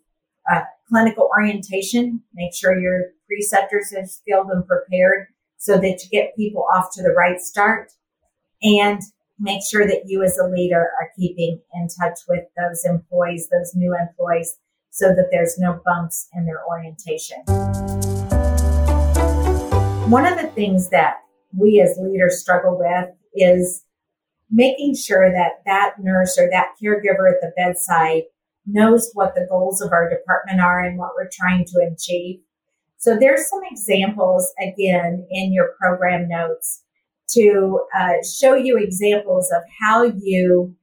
uh, 0.51 0.63
clinical 0.89 1.29
orientation. 1.37 2.23
Make 2.35 2.55
sure 2.55 2.79
your 2.79 3.13
preceptors 3.27 3.93
are 3.97 4.07
skilled 4.07 4.49
and 4.49 4.67
prepared 4.67 5.29
so 5.57 5.79
that 5.79 6.03
you 6.03 6.11
get 6.11 6.37
people 6.37 6.67
off 6.73 6.89
to 6.95 7.03
the 7.03 7.11
right 7.11 7.41
start. 7.41 7.93
And 8.63 9.01
make 9.39 9.61
sure 9.69 9.87
that 9.87 10.05
you 10.07 10.23
as 10.23 10.39
a 10.39 10.49
leader 10.49 10.91
are 11.01 11.11
keeping 11.19 11.61
in 11.75 11.89
touch 11.89 12.21
with 12.29 12.45
those 12.57 12.85
employees, 12.85 13.49
those 13.51 13.75
new 13.75 13.95
employees, 13.95 14.57
so 14.91 15.09
that 15.09 15.29
there's 15.31 15.59
no 15.59 15.81
bumps 15.85 16.29
in 16.35 16.47
their 16.47 16.65
orientation. 16.67 17.39
One 20.11 20.25
of 20.25 20.39
the 20.39 20.51
things 20.55 20.89
that 20.91 21.17
we 21.57 21.81
as 21.81 21.99
leaders 21.99 22.41
struggle 22.41 22.79
with 22.79 23.11
is 23.35 23.85
making 24.51 24.95
sure 24.95 25.31
that 25.31 25.63
that 25.67 25.97
nurse 26.01 26.39
or 26.39 26.49
that 26.51 26.75
caregiver 26.83 27.31
at 27.31 27.41
the 27.41 27.53
bedside 27.57 28.23
knows 28.67 29.11
what 29.15 29.35
the 29.35 29.47
goals 29.51 29.81
of 29.81 29.93
our 29.93 30.09
department 30.09 30.61
are 30.61 30.83
and 30.83 30.99
what 30.99 31.11
we're 31.15 31.29
trying 31.31 31.65
to 31.67 31.91
achieve. 31.93 32.41
So 32.97 33.17
there's 33.19 33.49
some 33.49 33.61
examples 33.71 34.53
again 34.61 35.27
in 35.31 35.53
your 35.53 35.75
program 35.79 36.29
notes 36.29 36.83
to 37.31 37.81
uh, 37.99 38.15
show 38.23 38.55
you 38.55 38.79
examples 38.79 39.51
of 39.51 39.63
how 39.81 40.05
you 40.05 40.75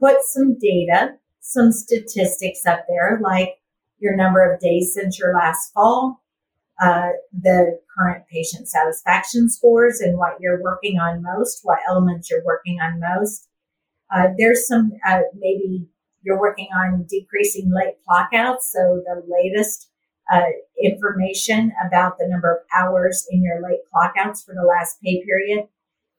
put 0.00 0.16
some 0.24 0.58
data, 0.58 1.16
some 1.40 1.72
statistics 1.72 2.64
up 2.66 2.84
there, 2.88 3.20
like 3.22 3.56
your 3.98 4.16
number 4.16 4.52
of 4.52 4.60
days 4.60 4.94
since 4.94 5.18
your 5.18 5.34
last 5.34 5.72
fall, 5.72 6.22
uh, 6.80 7.10
the 7.38 7.78
current 7.94 8.24
patient 8.32 8.68
satisfaction 8.68 9.50
scores 9.50 10.00
and 10.00 10.16
what 10.16 10.40
you're 10.40 10.62
working 10.62 10.98
on 10.98 11.22
most, 11.22 11.60
what 11.62 11.78
elements 11.86 12.30
you're 12.30 12.44
working 12.44 12.80
on 12.80 13.00
most. 13.00 13.48
Uh, 14.14 14.28
there's 14.38 14.66
some 14.66 14.92
uh, 15.06 15.20
maybe 15.38 15.86
you're 16.22 16.40
working 16.40 16.68
on 16.74 17.06
decreasing 17.08 17.70
late 17.72 17.96
clockouts, 18.08 18.62
so 18.62 19.02
the 19.04 19.22
latest 19.28 19.88
uh, 20.32 20.46
information 20.82 21.72
about 21.86 22.18
the 22.18 22.26
number 22.28 22.52
of 22.52 22.58
hours 22.74 23.26
in 23.30 23.42
your 23.42 23.62
late 23.62 23.80
clockouts 23.92 24.44
for 24.44 24.54
the 24.54 24.62
last 24.62 25.00
pay 25.02 25.22
period. 25.24 25.68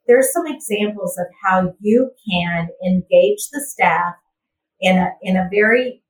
There's 0.08 0.34
some 0.34 0.48
examples 0.48 1.18
of 1.18 1.28
how 1.44 1.74
you 1.80 2.12
can 2.30 2.70
engage 2.86 3.50
the 3.52 3.64
staff 3.66 4.16
in 4.80 4.98
a 4.98 5.12
in 5.22 5.38
a 5.38 5.48
very 5.52 6.04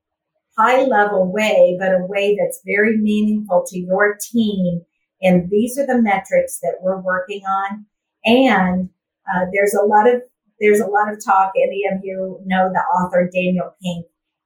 high 0.58 0.84
level 0.84 1.32
way, 1.32 1.78
but 1.80 1.94
a 1.94 2.06
way 2.06 2.38
that's 2.40 2.62
very 2.66 2.98
meaningful 2.98 3.64
to 3.68 3.80
your 3.80 4.18
team. 4.32 4.82
And 5.22 5.50
these 5.50 5.78
are 5.78 5.86
the 5.86 6.02
metrics 6.02 6.60
that 6.62 6.78
we're 6.82 7.00
working 7.00 7.42
on. 7.42 7.86
And 8.26 8.90
uh, 9.30 9.46
there's 9.54 9.74
a 9.74 9.86
lot 9.86 10.08
of 10.08 10.22
there's 10.60 10.80
a 10.80 10.88
lot 10.88 11.12
of 11.12 11.24
talk. 11.24 11.54
Any 11.56 11.84
of 11.92 12.02
you 12.04 12.40
know 12.46 12.70
the 12.72 12.80
author 12.80 13.30
Daniel 13.32 13.76
Pink. 13.82 14.06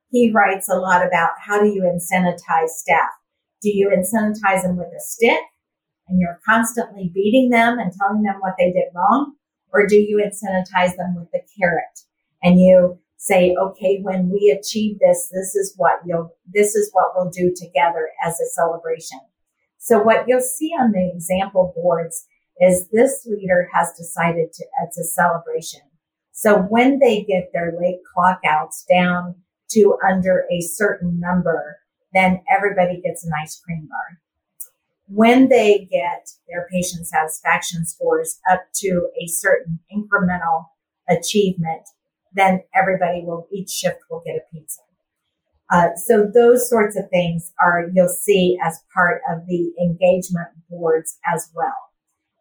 He 0.09 0.31
writes 0.31 0.69
a 0.69 0.75
lot 0.75 1.05
about 1.05 1.31
how 1.45 1.59
do 1.61 1.67
you 1.67 1.81
incentivize 1.81 2.69
staff. 2.69 3.09
Do 3.61 3.69
you 3.69 3.89
incentivize 3.89 4.61
them 4.61 4.77
with 4.77 4.87
a 4.87 4.99
stick 4.99 5.41
and 6.07 6.19
you're 6.19 6.39
constantly 6.45 7.11
beating 7.13 7.49
them 7.49 7.79
and 7.79 7.91
telling 7.93 8.23
them 8.23 8.35
what 8.39 8.55
they 8.57 8.71
did 8.71 8.93
wrong? 8.93 9.35
Or 9.73 9.87
do 9.87 9.95
you 9.95 10.17
incentivize 10.17 10.95
them 10.95 11.15
with 11.15 11.29
the 11.31 11.41
carrot 11.57 11.99
and 12.43 12.59
you 12.59 12.99
say, 13.17 13.55
okay, 13.59 13.99
when 14.01 14.29
we 14.29 14.55
achieve 14.57 14.99
this, 14.99 15.29
this 15.33 15.55
is 15.55 15.73
what 15.77 15.99
you'll, 16.05 16.35
this 16.53 16.75
is 16.75 16.89
what 16.93 17.11
we'll 17.15 17.29
do 17.29 17.53
together 17.55 18.09
as 18.23 18.39
a 18.39 18.45
celebration. 18.45 19.19
So 19.77 20.01
what 20.01 20.27
you'll 20.27 20.41
see 20.41 20.71
on 20.79 20.91
the 20.91 21.11
example 21.13 21.73
boards 21.75 22.25
is 22.59 22.87
this 22.89 23.25
leader 23.25 23.67
has 23.73 23.91
decided 23.97 24.53
to, 24.53 24.63
uh, 24.63 24.85
it's 24.85 24.97
a 24.97 25.03
celebration. 25.03 25.81
So 26.31 26.59
when 26.59 26.99
they 26.99 27.23
get 27.23 27.49
their 27.53 27.73
late 27.79 27.99
clock 28.13 28.39
outs 28.45 28.85
down 28.89 29.35
to 29.71 29.97
under 30.07 30.45
a 30.51 30.61
certain 30.61 31.19
number, 31.19 31.77
then 32.13 32.41
everybody 32.49 33.01
gets 33.01 33.25
an 33.25 33.31
ice 33.41 33.59
cream 33.59 33.87
bar. 33.89 34.19
When 35.07 35.49
they 35.49 35.87
get 35.91 36.29
their 36.49 36.67
patient 36.71 37.07
satisfaction 37.07 37.85
scores 37.85 38.39
up 38.49 38.63
to 38.77 39.09
a 39.21 39.27
certain 39.27 39.79
incremental 39.93 40.67
achievement, 41.07 41.83
then 42.33 42.63
everybody 42.73 43.23
will, 43.23 43.47
each 43.51 43.69
shift 43.69 43.99
will 44.09 44.23
get 44.25 44.35
a 44.35 44.41
pizza. 44.51 44.81
Uh, 45.71 45.89
so 45.95 46.29
those 46.31 46.69
sorts 46.69 46.97
of 46.97 47.09
things 47.09 47.53
are, 47.63 47.89
you'll 47.93 48.07
see 48.07 48.57
as 48.63 48.83
part 48.93 49.21
of 49.31 49.45
the 49.47 49.73
engagement 49.79 50.47
boards 50.69 51.17
as 51.31 51.49
well. 51.55 51.73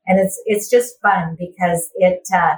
And 0.07 0.19
it's, 0.19 0.41
it's 0.45 0.69
just 0.69 1.01
fun 1.01 1.37
because 1.39 1.91
it, 1.97 2.27
uh, 2.35 2.57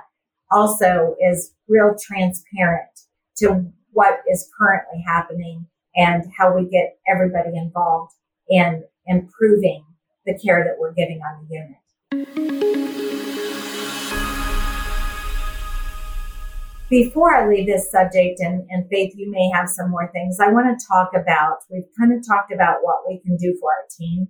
also 0.51 1.17
is 1.21 1.53
real 1.69 1.97
transparent 2.01 2.89
to 3.37 3.67
what 3.93 4.21
is 4.31 4.51
currently 4.57 5.03
happening 5.07 5.67
and 5.97 6.25
how 6.37 6.55
we 6.55 6.69
get 6.69 6.99
everybody 7.09 7.57
involved 7.57 8.13
in 8.49 8.85
improving 9.07 9.85
the 10.27 10.39
care 10.39 10.64
that 10.64 10.77
we're 10.79 10.93
giving 10.93 11.20
on 11.20 11.47
the 11.47 11.55
unit. 11.55 11.77
Before 16.89 17.35
I 17.35 17.49
leave 17.49 17.66
this 17.66 17.91
subject, 17.91 18.39
and, 18.39 18.64
and 18.70 18.89
Faith, 18.89 19.14
you 19.16 19.31
may 19.31 19.51
have 19.53 19.68
some 19.68 19.91
more 19.91 20.11
things, 20.12 20.39
I 20.39 20.53
want 20.53 20.79
to 20.79 20.87
talk 20.87 21.11
about, 21.14 21.59
we've 21.68 21.89
kind 21.99 22.12
of 22.12 22.24
talked 22.27 22.53
about 22.53 22.79
what 22.83 22.99
we 23.09 23.20
can 23.20 23.37
do 23.37 23.57
for 23.61 23.70
our 23.70 23.87
team. 23.99 24.29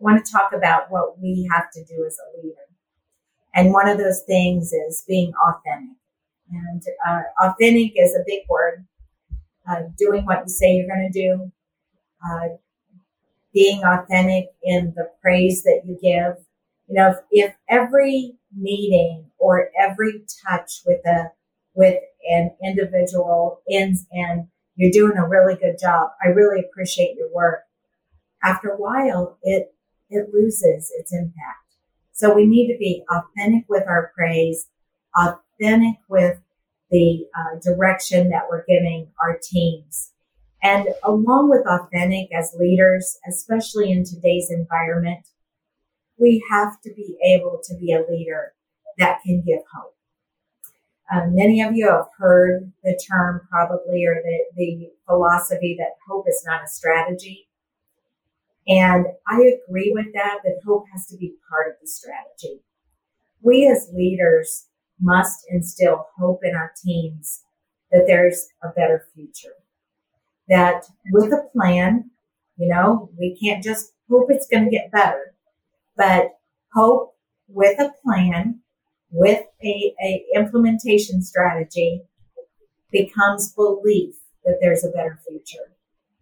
I 0.00 0.04
want 0.04 0.24
to 0.24 0.32
talk 0.32 0.52
about 0.54 0.90
what 0.90 1.20
we 1.20 1.48
have 1.52 1.70
to 1.72 1.84
do 1.84 2.04
as 2.06 2.16
a 2.18 2.42
leader. 2.42 2.56
And 3.54 3.72
one 3.72 3.88
of 3.88 3.98
those 3.98 4.22
things 4.26 4.72
is 4.72 5.04
being 5.06 5.32
authentic. 5.34 5.96
And 6.50 6.82
uh, 7.06 7.22
authentic 7.42 7.92
is 7.96 8.14
a 8.14 8.24
big 8.26 8.40
word. 8.48 8.86
Uh, 9.68 9.82
doing 9.98 10.24
what 10.24 10.42
you 10.44 10.48
say 10.48 10.74
you're 10.74 10.88
going 10.88 11.10
to 11.12 11.20
do, 11.20 11.52
uh, 12.26 12.48
being 13.52 13.82
authentic 13.84 14.46
in 14.62 14.92
the 14.96 15.10
praise 15.20 15.62
that 15.64 15.82
you 15.84 15.94
give. 16.00 16.44
You 16.88 16.94
know, 16.94 17.10
if, 17.10 17.16
if 17.30 17.54
every 17.68 18.36
meeting 18.56 19.26
or 19.38 19.70
every 19.78 20.24
touch 20.46 20.82
with 20.86 21.04
a 21.06 21.30
with 21.74 21.98
an 22.28 22.50
individual 22.62 23.60
ends 23.70 24.06
and 24.12 24.46
you're 24.76 24.90
doing 24.90 25.16
a 25.16 25.28
really 25.28 25.54
good 25.54 25.76
job. 25.80 26.10
I 26.22 26.28
really 26.28 26.60
appreciate 26.60 27.16
your 27.16 27.32
work. 27.32 27.60
After 28.42 28.70
a 28.70 28.76
while, 28.76 29.38
it 29.42 29.74
it 30.10 30.28
loses 30.32 30.92
its 30.98 31.12
impact. 31.12 31.76
So 32.12 32.34
we 32.34 32.46
need 32.46 32.70
to 32.72 32.78
be 32.78 33.04
authentic 33.10 33.64
with 33.68 33.84
our 33.88 34.12
praise, 34.14 34.68
authentic 35.16 35.96
with 36.08 36.38
the 36.90 37.26
uh, 37.34 37.58
direction 37.60 38.28
that 38.28 38.44
we're 38.50 38.64
giving 38.66 39.08
our 39.22 39.38
teams. 39.42 40.11
And 40.62 40.88
along 41.02 41.50
with 41.50 41.66
authentic 41.66 42.32
as 42.32 42.54
leaders, 42.58 43.18
especially 43.28 43.90
in 43.90 44.04
today's 44.04 44.50
environment, 44.50 45.26
we 46.18 46.44
have 46.50 46.80
to 46.82 46.92
be 46.94 47.16
able 47.24 47.60
to 47.64 47.74
be 47.76 47.92
a 47.92 48.04
leader 48.08 48.52
that 48.98 49.20
can 49.22 49.42
give 49.42 49.60
hope. 49.74 49.96
Um, 51.12 51.34
many 51.34 51.60
of 51.60 51.74
you 51.74 51.90
have 51.90 52.06
heard 52.16 52.72
the 52.84 52.98
term 53.10 53.46
probably 53.50 54.04
or 54.06 54.22
the, 54.22 54.44
the 54.56 54.90
philosophy 55.06 55.76
that 55.78 55.96
hope 56.08 56.26
is 56.28 56.42
not 56.46 56.62
a 56.64 56.68
strategy. 56.68 57.48
And 58.68 59.06
I 59.26 59.58
agree 59.68 59.92
with 59.92 60.12
that, 60.14 60.38
that 60.44 60.60
hope 60.64 60.84
has 60.92 61.06
to 61.08 61.16
be 61.16 61.34
part 61.50 61.68
of 61.68 61.74
the 61.80 61.88
strategy. 61.88 62.62
We 63.42 63.68
as 63.68 63.90
leaders 63.92 64.66
must 65.00 65.44
instill 65.50 66.06
hope 66.16 66.40
in 66.44 66.54
our 66.54 66.72
teams 66.82 67.42
that 67.90 68.04
there's 68.06 68.46
a 68.62 68.68
better 68.68 69.08
future. 69.14 69.56
That 70.48 70.84
with 71.10 71.32
a 71.32 71.48
plan, 71.52 72.10
you 72.56 72.68
know, 72.68 73.10
we 73.18 73.38
can't 73.42 73.62
just 73.62 73.92
hope 74.10 74.26
it's 74.28 74.48
going 74.48 74.64
to 74.64 74.70
get 74.70 74.90
better, 74.92 75.34
but 75.96 76.32
hope 76.74 77.14
with 77.48 77.78
a 77.80 77.92
plan, 78.04 78.60
with 79.10 79.44
a, 79.62 79.94
a 80.02 80.24
implementation 80.34 81.22
strategy 81.22 82.02
becomes 82.90 83.52
belief 83.52 84.14
that 84.44 84.58
there's 84.60 84.84
a 84.84 84.90
better 84.90 85.18
future. 85.26 85.72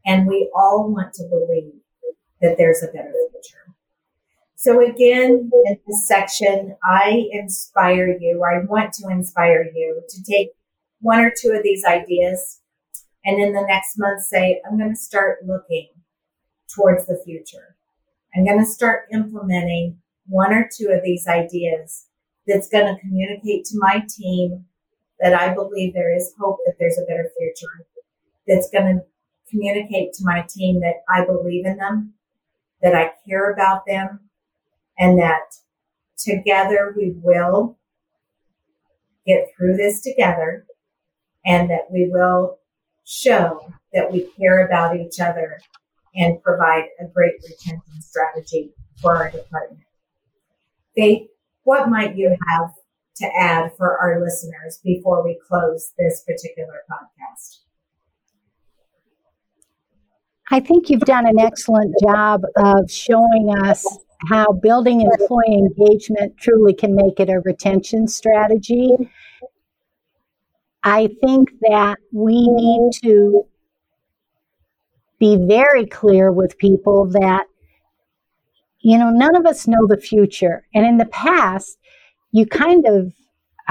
And 0.06 0.26
we 0.26 0.50
all 0.54 0.90
want 0.92 1.14
to 1.14 1.24
believe 1.24 1.80
that 2.40 2.56
there's 2.56 2.82
a 2.82 2.86
better 2.86 3.12
future. 3.30 3.74
So 4.56 4.80
again, 4.80 5.50
in 5.66 5.78
this 5.86 6.06
section, 6.06 6.76
I 6.84 7.28
inspire 7.32 8.08
you, 8.08 8.44
I 8.44 8.64
want 8.64 8.92
to 8.94 9.08
inspire 9.08 9.64
you 9.74 10.02
to 10.08 10.22
take 10.22 10.50
one 11.00 11.20
or 11.20 11.32
two 11.34 11.52
of 11.52 11.62
these 11.62 11.84
ideas 11.84 12.59
and 13.24 13.40
in 13.40 13.52
the 13.52 13.66
next 13.66 13.98
month 13.98 14.22
say, 14.22 14.60
I'm 14.64 14.78
going 14.78 14.90
to 14.90 14.96
start 14.96 15.44
looking 15.46 15.88
towards 16.74 17.06
the 17.06 17.20
future. 17.24 17.76
I'm 18.34 18.44
going 18.44 18.58
to 18.58 18.66
start 18.66 19.08
implementing 19.12 19.98
one 20.26 20.52
or 20.52 20.68
two 20.72 20.88
of 20.88 21.02
these 21.02 21.26
ideas 21.26 22.06
that's 22.46 22.68
going 22.68 22.86
to 22.86 23.00
communicate 23.00 23.64
to 23.66 23.78
my 23.78 24.04
team 24.08 24.64
that 25.18 25.34
I 25.34 25.52
believe 25.52 25.92
there 25.92 26.14
is 26.16 26.34
hope 26.38 26.58
that 26.64 26.76
there's 26.78 26.98
a 26.98 27.06
better 27.06 27.30
future. 27.38 27.86
That's 28.46 28.70
going 28.70 28.96
to 28.96 29.02
communicate 29.50 30.12
to 30.14 30.24
my 30.24 30.46
team 30.48 30.80
that 30.80 31.02
I 31.08 31.24
believe 31.24 31.66
in 31.66 31.76
them 31.76 32.14
that 32.82 32.94
I 32.94 33.12
care 33.28 33.52
about 33.52 33.84
them, 33.86 34.20
and 34.98 35.18
that 35.18 35.54
together 36.16 36.94
we 36.96 37.14
will 37.22 37.78
get 39.26 39.48
through 39.56 39.76
this 39.76 40.00
together, 40.00 40.66
and 41.44 41.70
that 41.70 41.90
we 41.90 42.08
will 42.10 42.58
show 43.10 43.60
that 43.92 44.10
we 44.12 44.30
care 44.38 44.64
about 44.64 44.96
each 44.96 45.18
other 45.18 45.58
and 46.14 46.40
provide 46.42 46.84
a 47.00 47.06
great 47.06 47.34
retention 47.42 48.00
strategy 48.00 48.72
for 49.02 49.16
our 49.16 49.30
department. 49.30 49.82
Faith, 50.94 51.28
what 51.64 51.88
might 51.88 52.16
you 52.16 52.28
have 52.28 52.70
to 53.16 53.26
add 53.36 53.72
for 53.76 53.98
our 53.98 54.20
listeners 54.20 54.78
before 54.84 55.24
we 55.24 55.38
close 55.48 55.92
this 55.98 56.22
particular 56.24 56.82
podcast? 56.90 57.58
I 60.52 60.60
think 60.60 60.88
you've 60.88 61.00
done 61.00 61.26
an 61.26 61.38
excellent 61.38 61.94
job 62.02 62.42
of 62.56 62.90
showing 62.90 63.54
us 63.62 63.84
how 64.28 64.52
building 64.52 65.00
employee 65.00 65.54
engagement 65.54 66.36
truly 66.38 66.74
can 66.74 66.94
make 66.94 67.18
it 67.18 67.28
a 67.28 67.40
retention 67.40 68.06
strategy. 68.06 68.90
I 70.82 71.10
think 71.22 71.50
that 71.68 71.98
we 72.12 72.46
need 72.48 72.92
to 73.02 73.46
be 75.18 75.36
very 75.36 75.86
clear 75.86 76.32
with 76.32 76.58
people 76.58 77.06
that, 77.10 77.46
you 78.80 78.98
know, 78.98 79.10
none 79.10 79.36
of 79.36 79.44
us 79.44 79.68
know 79.68 79.86
the 79.86 79.98
future. 79.98 80.66
And 80.74 80.86
in 80.86 80.96
the 80.96 81.06
past, 81.06 81.78
you 82.32 82.46
kind 82.46 82.86
of 82.86 83.12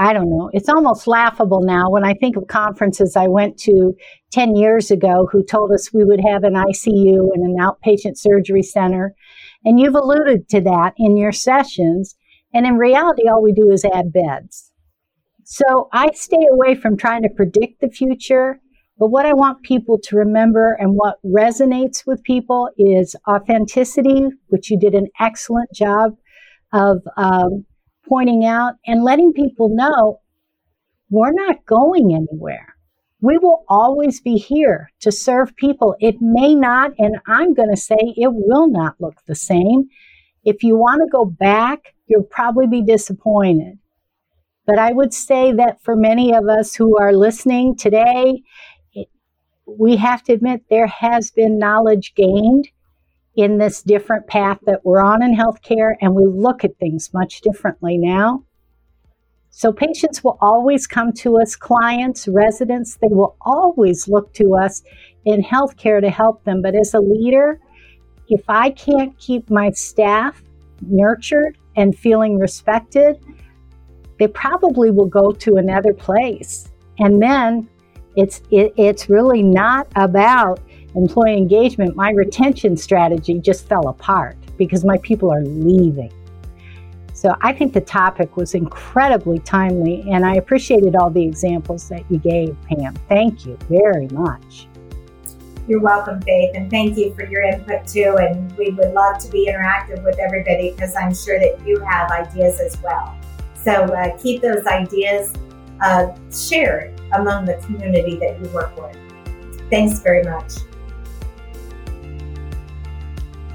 I 0.02 0.14
don't 0.14 0.30
know. 0.30 0.48
It's 0.54 0.70
almost 0.70 1.06
laughable 1.06 1.60
now 1.60 1.90
when 1.90 2.04
I 2.04 2.14
think 2.14 2.34
of 2.36 2.46
conferences 2.46 3.16
I 3.16 3.26
went 3.26 3.58
to 3.58 3.94
10 4.32 4.56
years 4.56 4.90
ago 4.90 5.28
who 5.30 5.44
told 5.44 5.72
us 5.72 5.92
we 5.92 6.04
would 6.04 6.22
have 6.26 6.42
an 6.42 6.54
ICU 6.54 7.34
and 7.34 7.44
an 7.44 7.56
outpatient 7.60 8.16
surgery 8.16 8.62
center 8.62 9.14
And 9.66 9.78
you've 9.78 9.94
alluded 9.94 10.48
to 10.48 10.62
that 10.62 10.94
in 10.96 11.18
your 11.18 11.32
sessions. 11.32 12.16
And 12.54 12.66
in 12.66 12.78
reality, 12.78 13.28
all 13.28 13.42
we 13.42 13.52
do 13.52 13.70
is 13.70 13.84
add 13.84 14.10
beds. 14.10 14.69
So 15.52 15.88
I 15.92 16.12
stay 16.14 16.46
away 16.52 16.76
from 16.76 16.96
trying 16.96 17.24
to 17.24 17.28
predict 17.28 17.80
the 17.80 17.88
future. 17.88 18.60
But 19.00 19.08
what 19.08 19.26
I 19.26 19.32
want 19.32 19.64
people 19.64 19.98
to 20.04 20.16
remember 20.16 20.76
and 20.78 20.94
what 20.94 21.18
resonates 21.24 22.06
with 22.06 22.22
people 22.22 22.70
is 22.78 23.16
authenticity, 23.28 24.26
which 24.46 24.70
you 24.70 24.78
did 24.78 24.94
an 24.94 25.08
excellent 25.18 25.72
job 25.74 26.16
of 26.72 27.02
um, 27.16 27.66
pointing 28.08 28.44
out 28.44 28.74
and 28.86 29.02
letting 29.02 29.32
people 29.32 29.74
know 29.74 30.20
we're 31.10 31.32
not 31.32 31.66
going 31.66 32.14
anywhere. 32.14 32.76
We 33.20 33.36
will 33.36 33.64
always 33.68 34.20
be 34.20 34.36
here 34.36 34.92
to 35.00 35.10
serve 35.10 35.56
people. 35.56 35.96
It 35.98 36.14
may 36.20 36.54
not, 36.54 36.92
and 36.96 37.16
I'm 37.26 37.54
going 37.54 37.70
to 37.70 37.76
say 37.76 37.96
it 37.98 38.30
will 38.32 38.70
not 38.70 39.00
look 39.00 39.16
the 39.26 39.34
same. 39.34 39.88
If 40.44 40.62
you 40.62 40.76
want 40.76 41.00
to 41.00 41.10
go 41.10 41.24
back, 41.24 41.92
you'll 42.06 42.22
probably 42.22 42.68
be 42.68 42.82
disappointed. 42.82 43.79
But 44.66 44.78
I 44.78 44.92
would 44.92 45.12
say 45.12 45.52
that 45.52 45.82
for 45.82 45.96
many 45.96 46.34
of 46.34 46.48
us 46.48 46.74
who 46.74 46.98
are 46.98 47.12
listening 47.12 47.76
today, 47.76 48.42
we 49.66 49.96
have 49.96 50.22
to 50.24 50.32
admit 50.32 50.62
there 50.68 50.86
has 50.86 51.30
been 51.30 51.58
knowledge 51.58 52.14
gained 52.14 52.68
in 53.36 53.58
this 53.58 53.82
different 53.82 54.26
path 54.26 54.58
that 54.66 54.84
we're 54.84 55.02
on 55.02 55.22
in 55.22 55.34
healthcare, 55.34 55.94
and 56.00 56.14
we 56.14 56.26
look 56.26 56.64
at 56.64 56.76
things 56.78 57.10
much 57.14 57.40
differently 57.40 57.96
now. 57.96 58.44
So 59.50 59.72
patients 59.72 60.22
will 60.22 60.38
always 60.40 60.86
come 60.86 61.12
to 61.14 61.38
us, 61.38 61.56
clients, 61.56 62.28
residents, 62.28 62.96
they 62.96 63.08
will 63.08 63.36
always 63.40 64.08
look 64.08 64.32
to 64.34 64.54
us 64.54 64.82
in 65.24 65.42
healthcare 65.42 66.00
to 66.00 66.10
help 66.10 66.44
them. 66.44 66.62
But 66.62 66.74
as 66.74 66.94
a 66.94 67.00
leader, 67.00 67.60
if 68.28 68.42
I 68.48 68.70
can't 68.70 69.18
keep 69.18 69.50
my 69.50 69.70
staff 69.70 70.42
nurtured 70.82 71.58
and 71.76 71.98
feeling 71.98 72.38
respected, 72.38 73.18
they 74.20 74.28
probably 74.28 74.90
will 74.90 75.06
go 75.06 75.32
to 75.32 75.56
another 75.56 75.94
place. 75.94 76.68
And 76.98 77.20
then 77.20 77.68
it's 78.16 78.42
it, 78.50 78.74
it's 78.76 79.08
really 79.08 79.42
not 79.42 79.88
about 79.96 80.60
employee 80.94 81.38
engagement. 81.38 81.96
My 81.96 82.10
retention 82.10 82.76
strategy 82.76 83.40
just 83.40 83.66
fell 83.66 83.88
apart 83.88 84.36
because 84.58 84.84
my 84.84 84.98
people 84.98 85.32
are 85.32 85.42
leaving. 85.42 86.12
So 87.14 87.34
I 87.40 87.52
think 87.52 87.72
the 87.72 87.80
topic 87.80 88.36
was 88.36 88.54
incredibly 88.54 89.40
timely, 89.40 90.04
and 90.10 90.24
I 90.24 90.34
appreciated 90.36 90.96
all 90.96 91.10
the 91.10 91.22
examples 91.22 91.88
that 91.88 92.04
you 92.10 92.18
gave, 92.18 92.56
Pam. 92.66 92.94
Thank 93.08 93.46
you 93.46 93.58
very 93.68 94.08
much. 94.08 94.68
You're 95.68 95.80
welcome, 95.80 96.20
Faith, 96.22 96.52
and 96.54 96.70
thank 96.70 96.96
you 96.96 97.14
for 97.14 97.24
your 97.26 97.42
input 97.42 97.86
too. 97.86 98.16
And 98.18 98.56
we 98.56 98.70
would 98.70 98.92
love 98.92 99.18
to 99.18 99.30
be 99.30 99.50
interactive 99.50 100.02
with 100.04 100.18
everybody 100.18 100.72
because 100.72 100.94
I'm 100.96 101.14
sure 101.14 101.38
that 101.38 101.64
you 101.66 101.78
have 101.80 102.10
ideas 102.10 102.58
as 102.60 102.80
well. 102.82 103.19
So 103.62 103.72
uh, 103.72 104.16
keep 104.18 104.42
those 104.42 104.66
ideas 104.66 105.34
uh, 105.82 106.14
shared 106.32 107.00
among 107.12 107.44
the 107.44 107.54
community 107.64 108.16
that 108.18 108.40
you 108.40 108.48
work 108.48 108.76
with. 108.76 108.96
Thanks 109.70 110.00
very 110.00 110.22
much. 110.22 110.52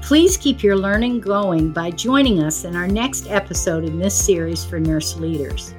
Please 0.02 0.36
keep 0.36 0.62
your 0.62 0.76
learning 0.76 1.20
going 1.20 1.72
by 1.72 1.90
joining 1.90 2.40
us 2.42 2.64
in 2.64 2.76
our 2.76 2.86
next 2.86 3.28
episode 3.28 3.84
in 3.84 3.98
this 3.98 4.16
series 4.16 4.64
for 4.64 4.78
nurse 4.78 5.16
leaders. 5.16 5.74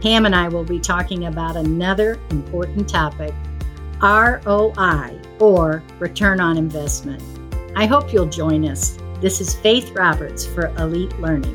Pam 0.00 0.24
and 0.24 0.34
I 0.34 0.48
will 0.48 0.64
be 0.64 0.80
talking 0.80 1.26
about 1.26 1.56
another 1.56 2.18
important 2.30 2.88
topic 2.88 3.34
ROI, 4.02 5.20
or 5.38 5.82
Return 5.98 6.40
on 6.40 6.56
Investment. 6.56 7.22
I 7.76 7.84
hope 7.84 8.12
you'll 8.12 8.26
join 8.26 8.66
us. 8.66 8.96
This 9.20 9.42
is 9.42 9.54
Faith 9.56 9.90
Roberts 9.90 10.46
for 10.46 10.68
Elite 10.78 11.18
Learning. 11.20 11.54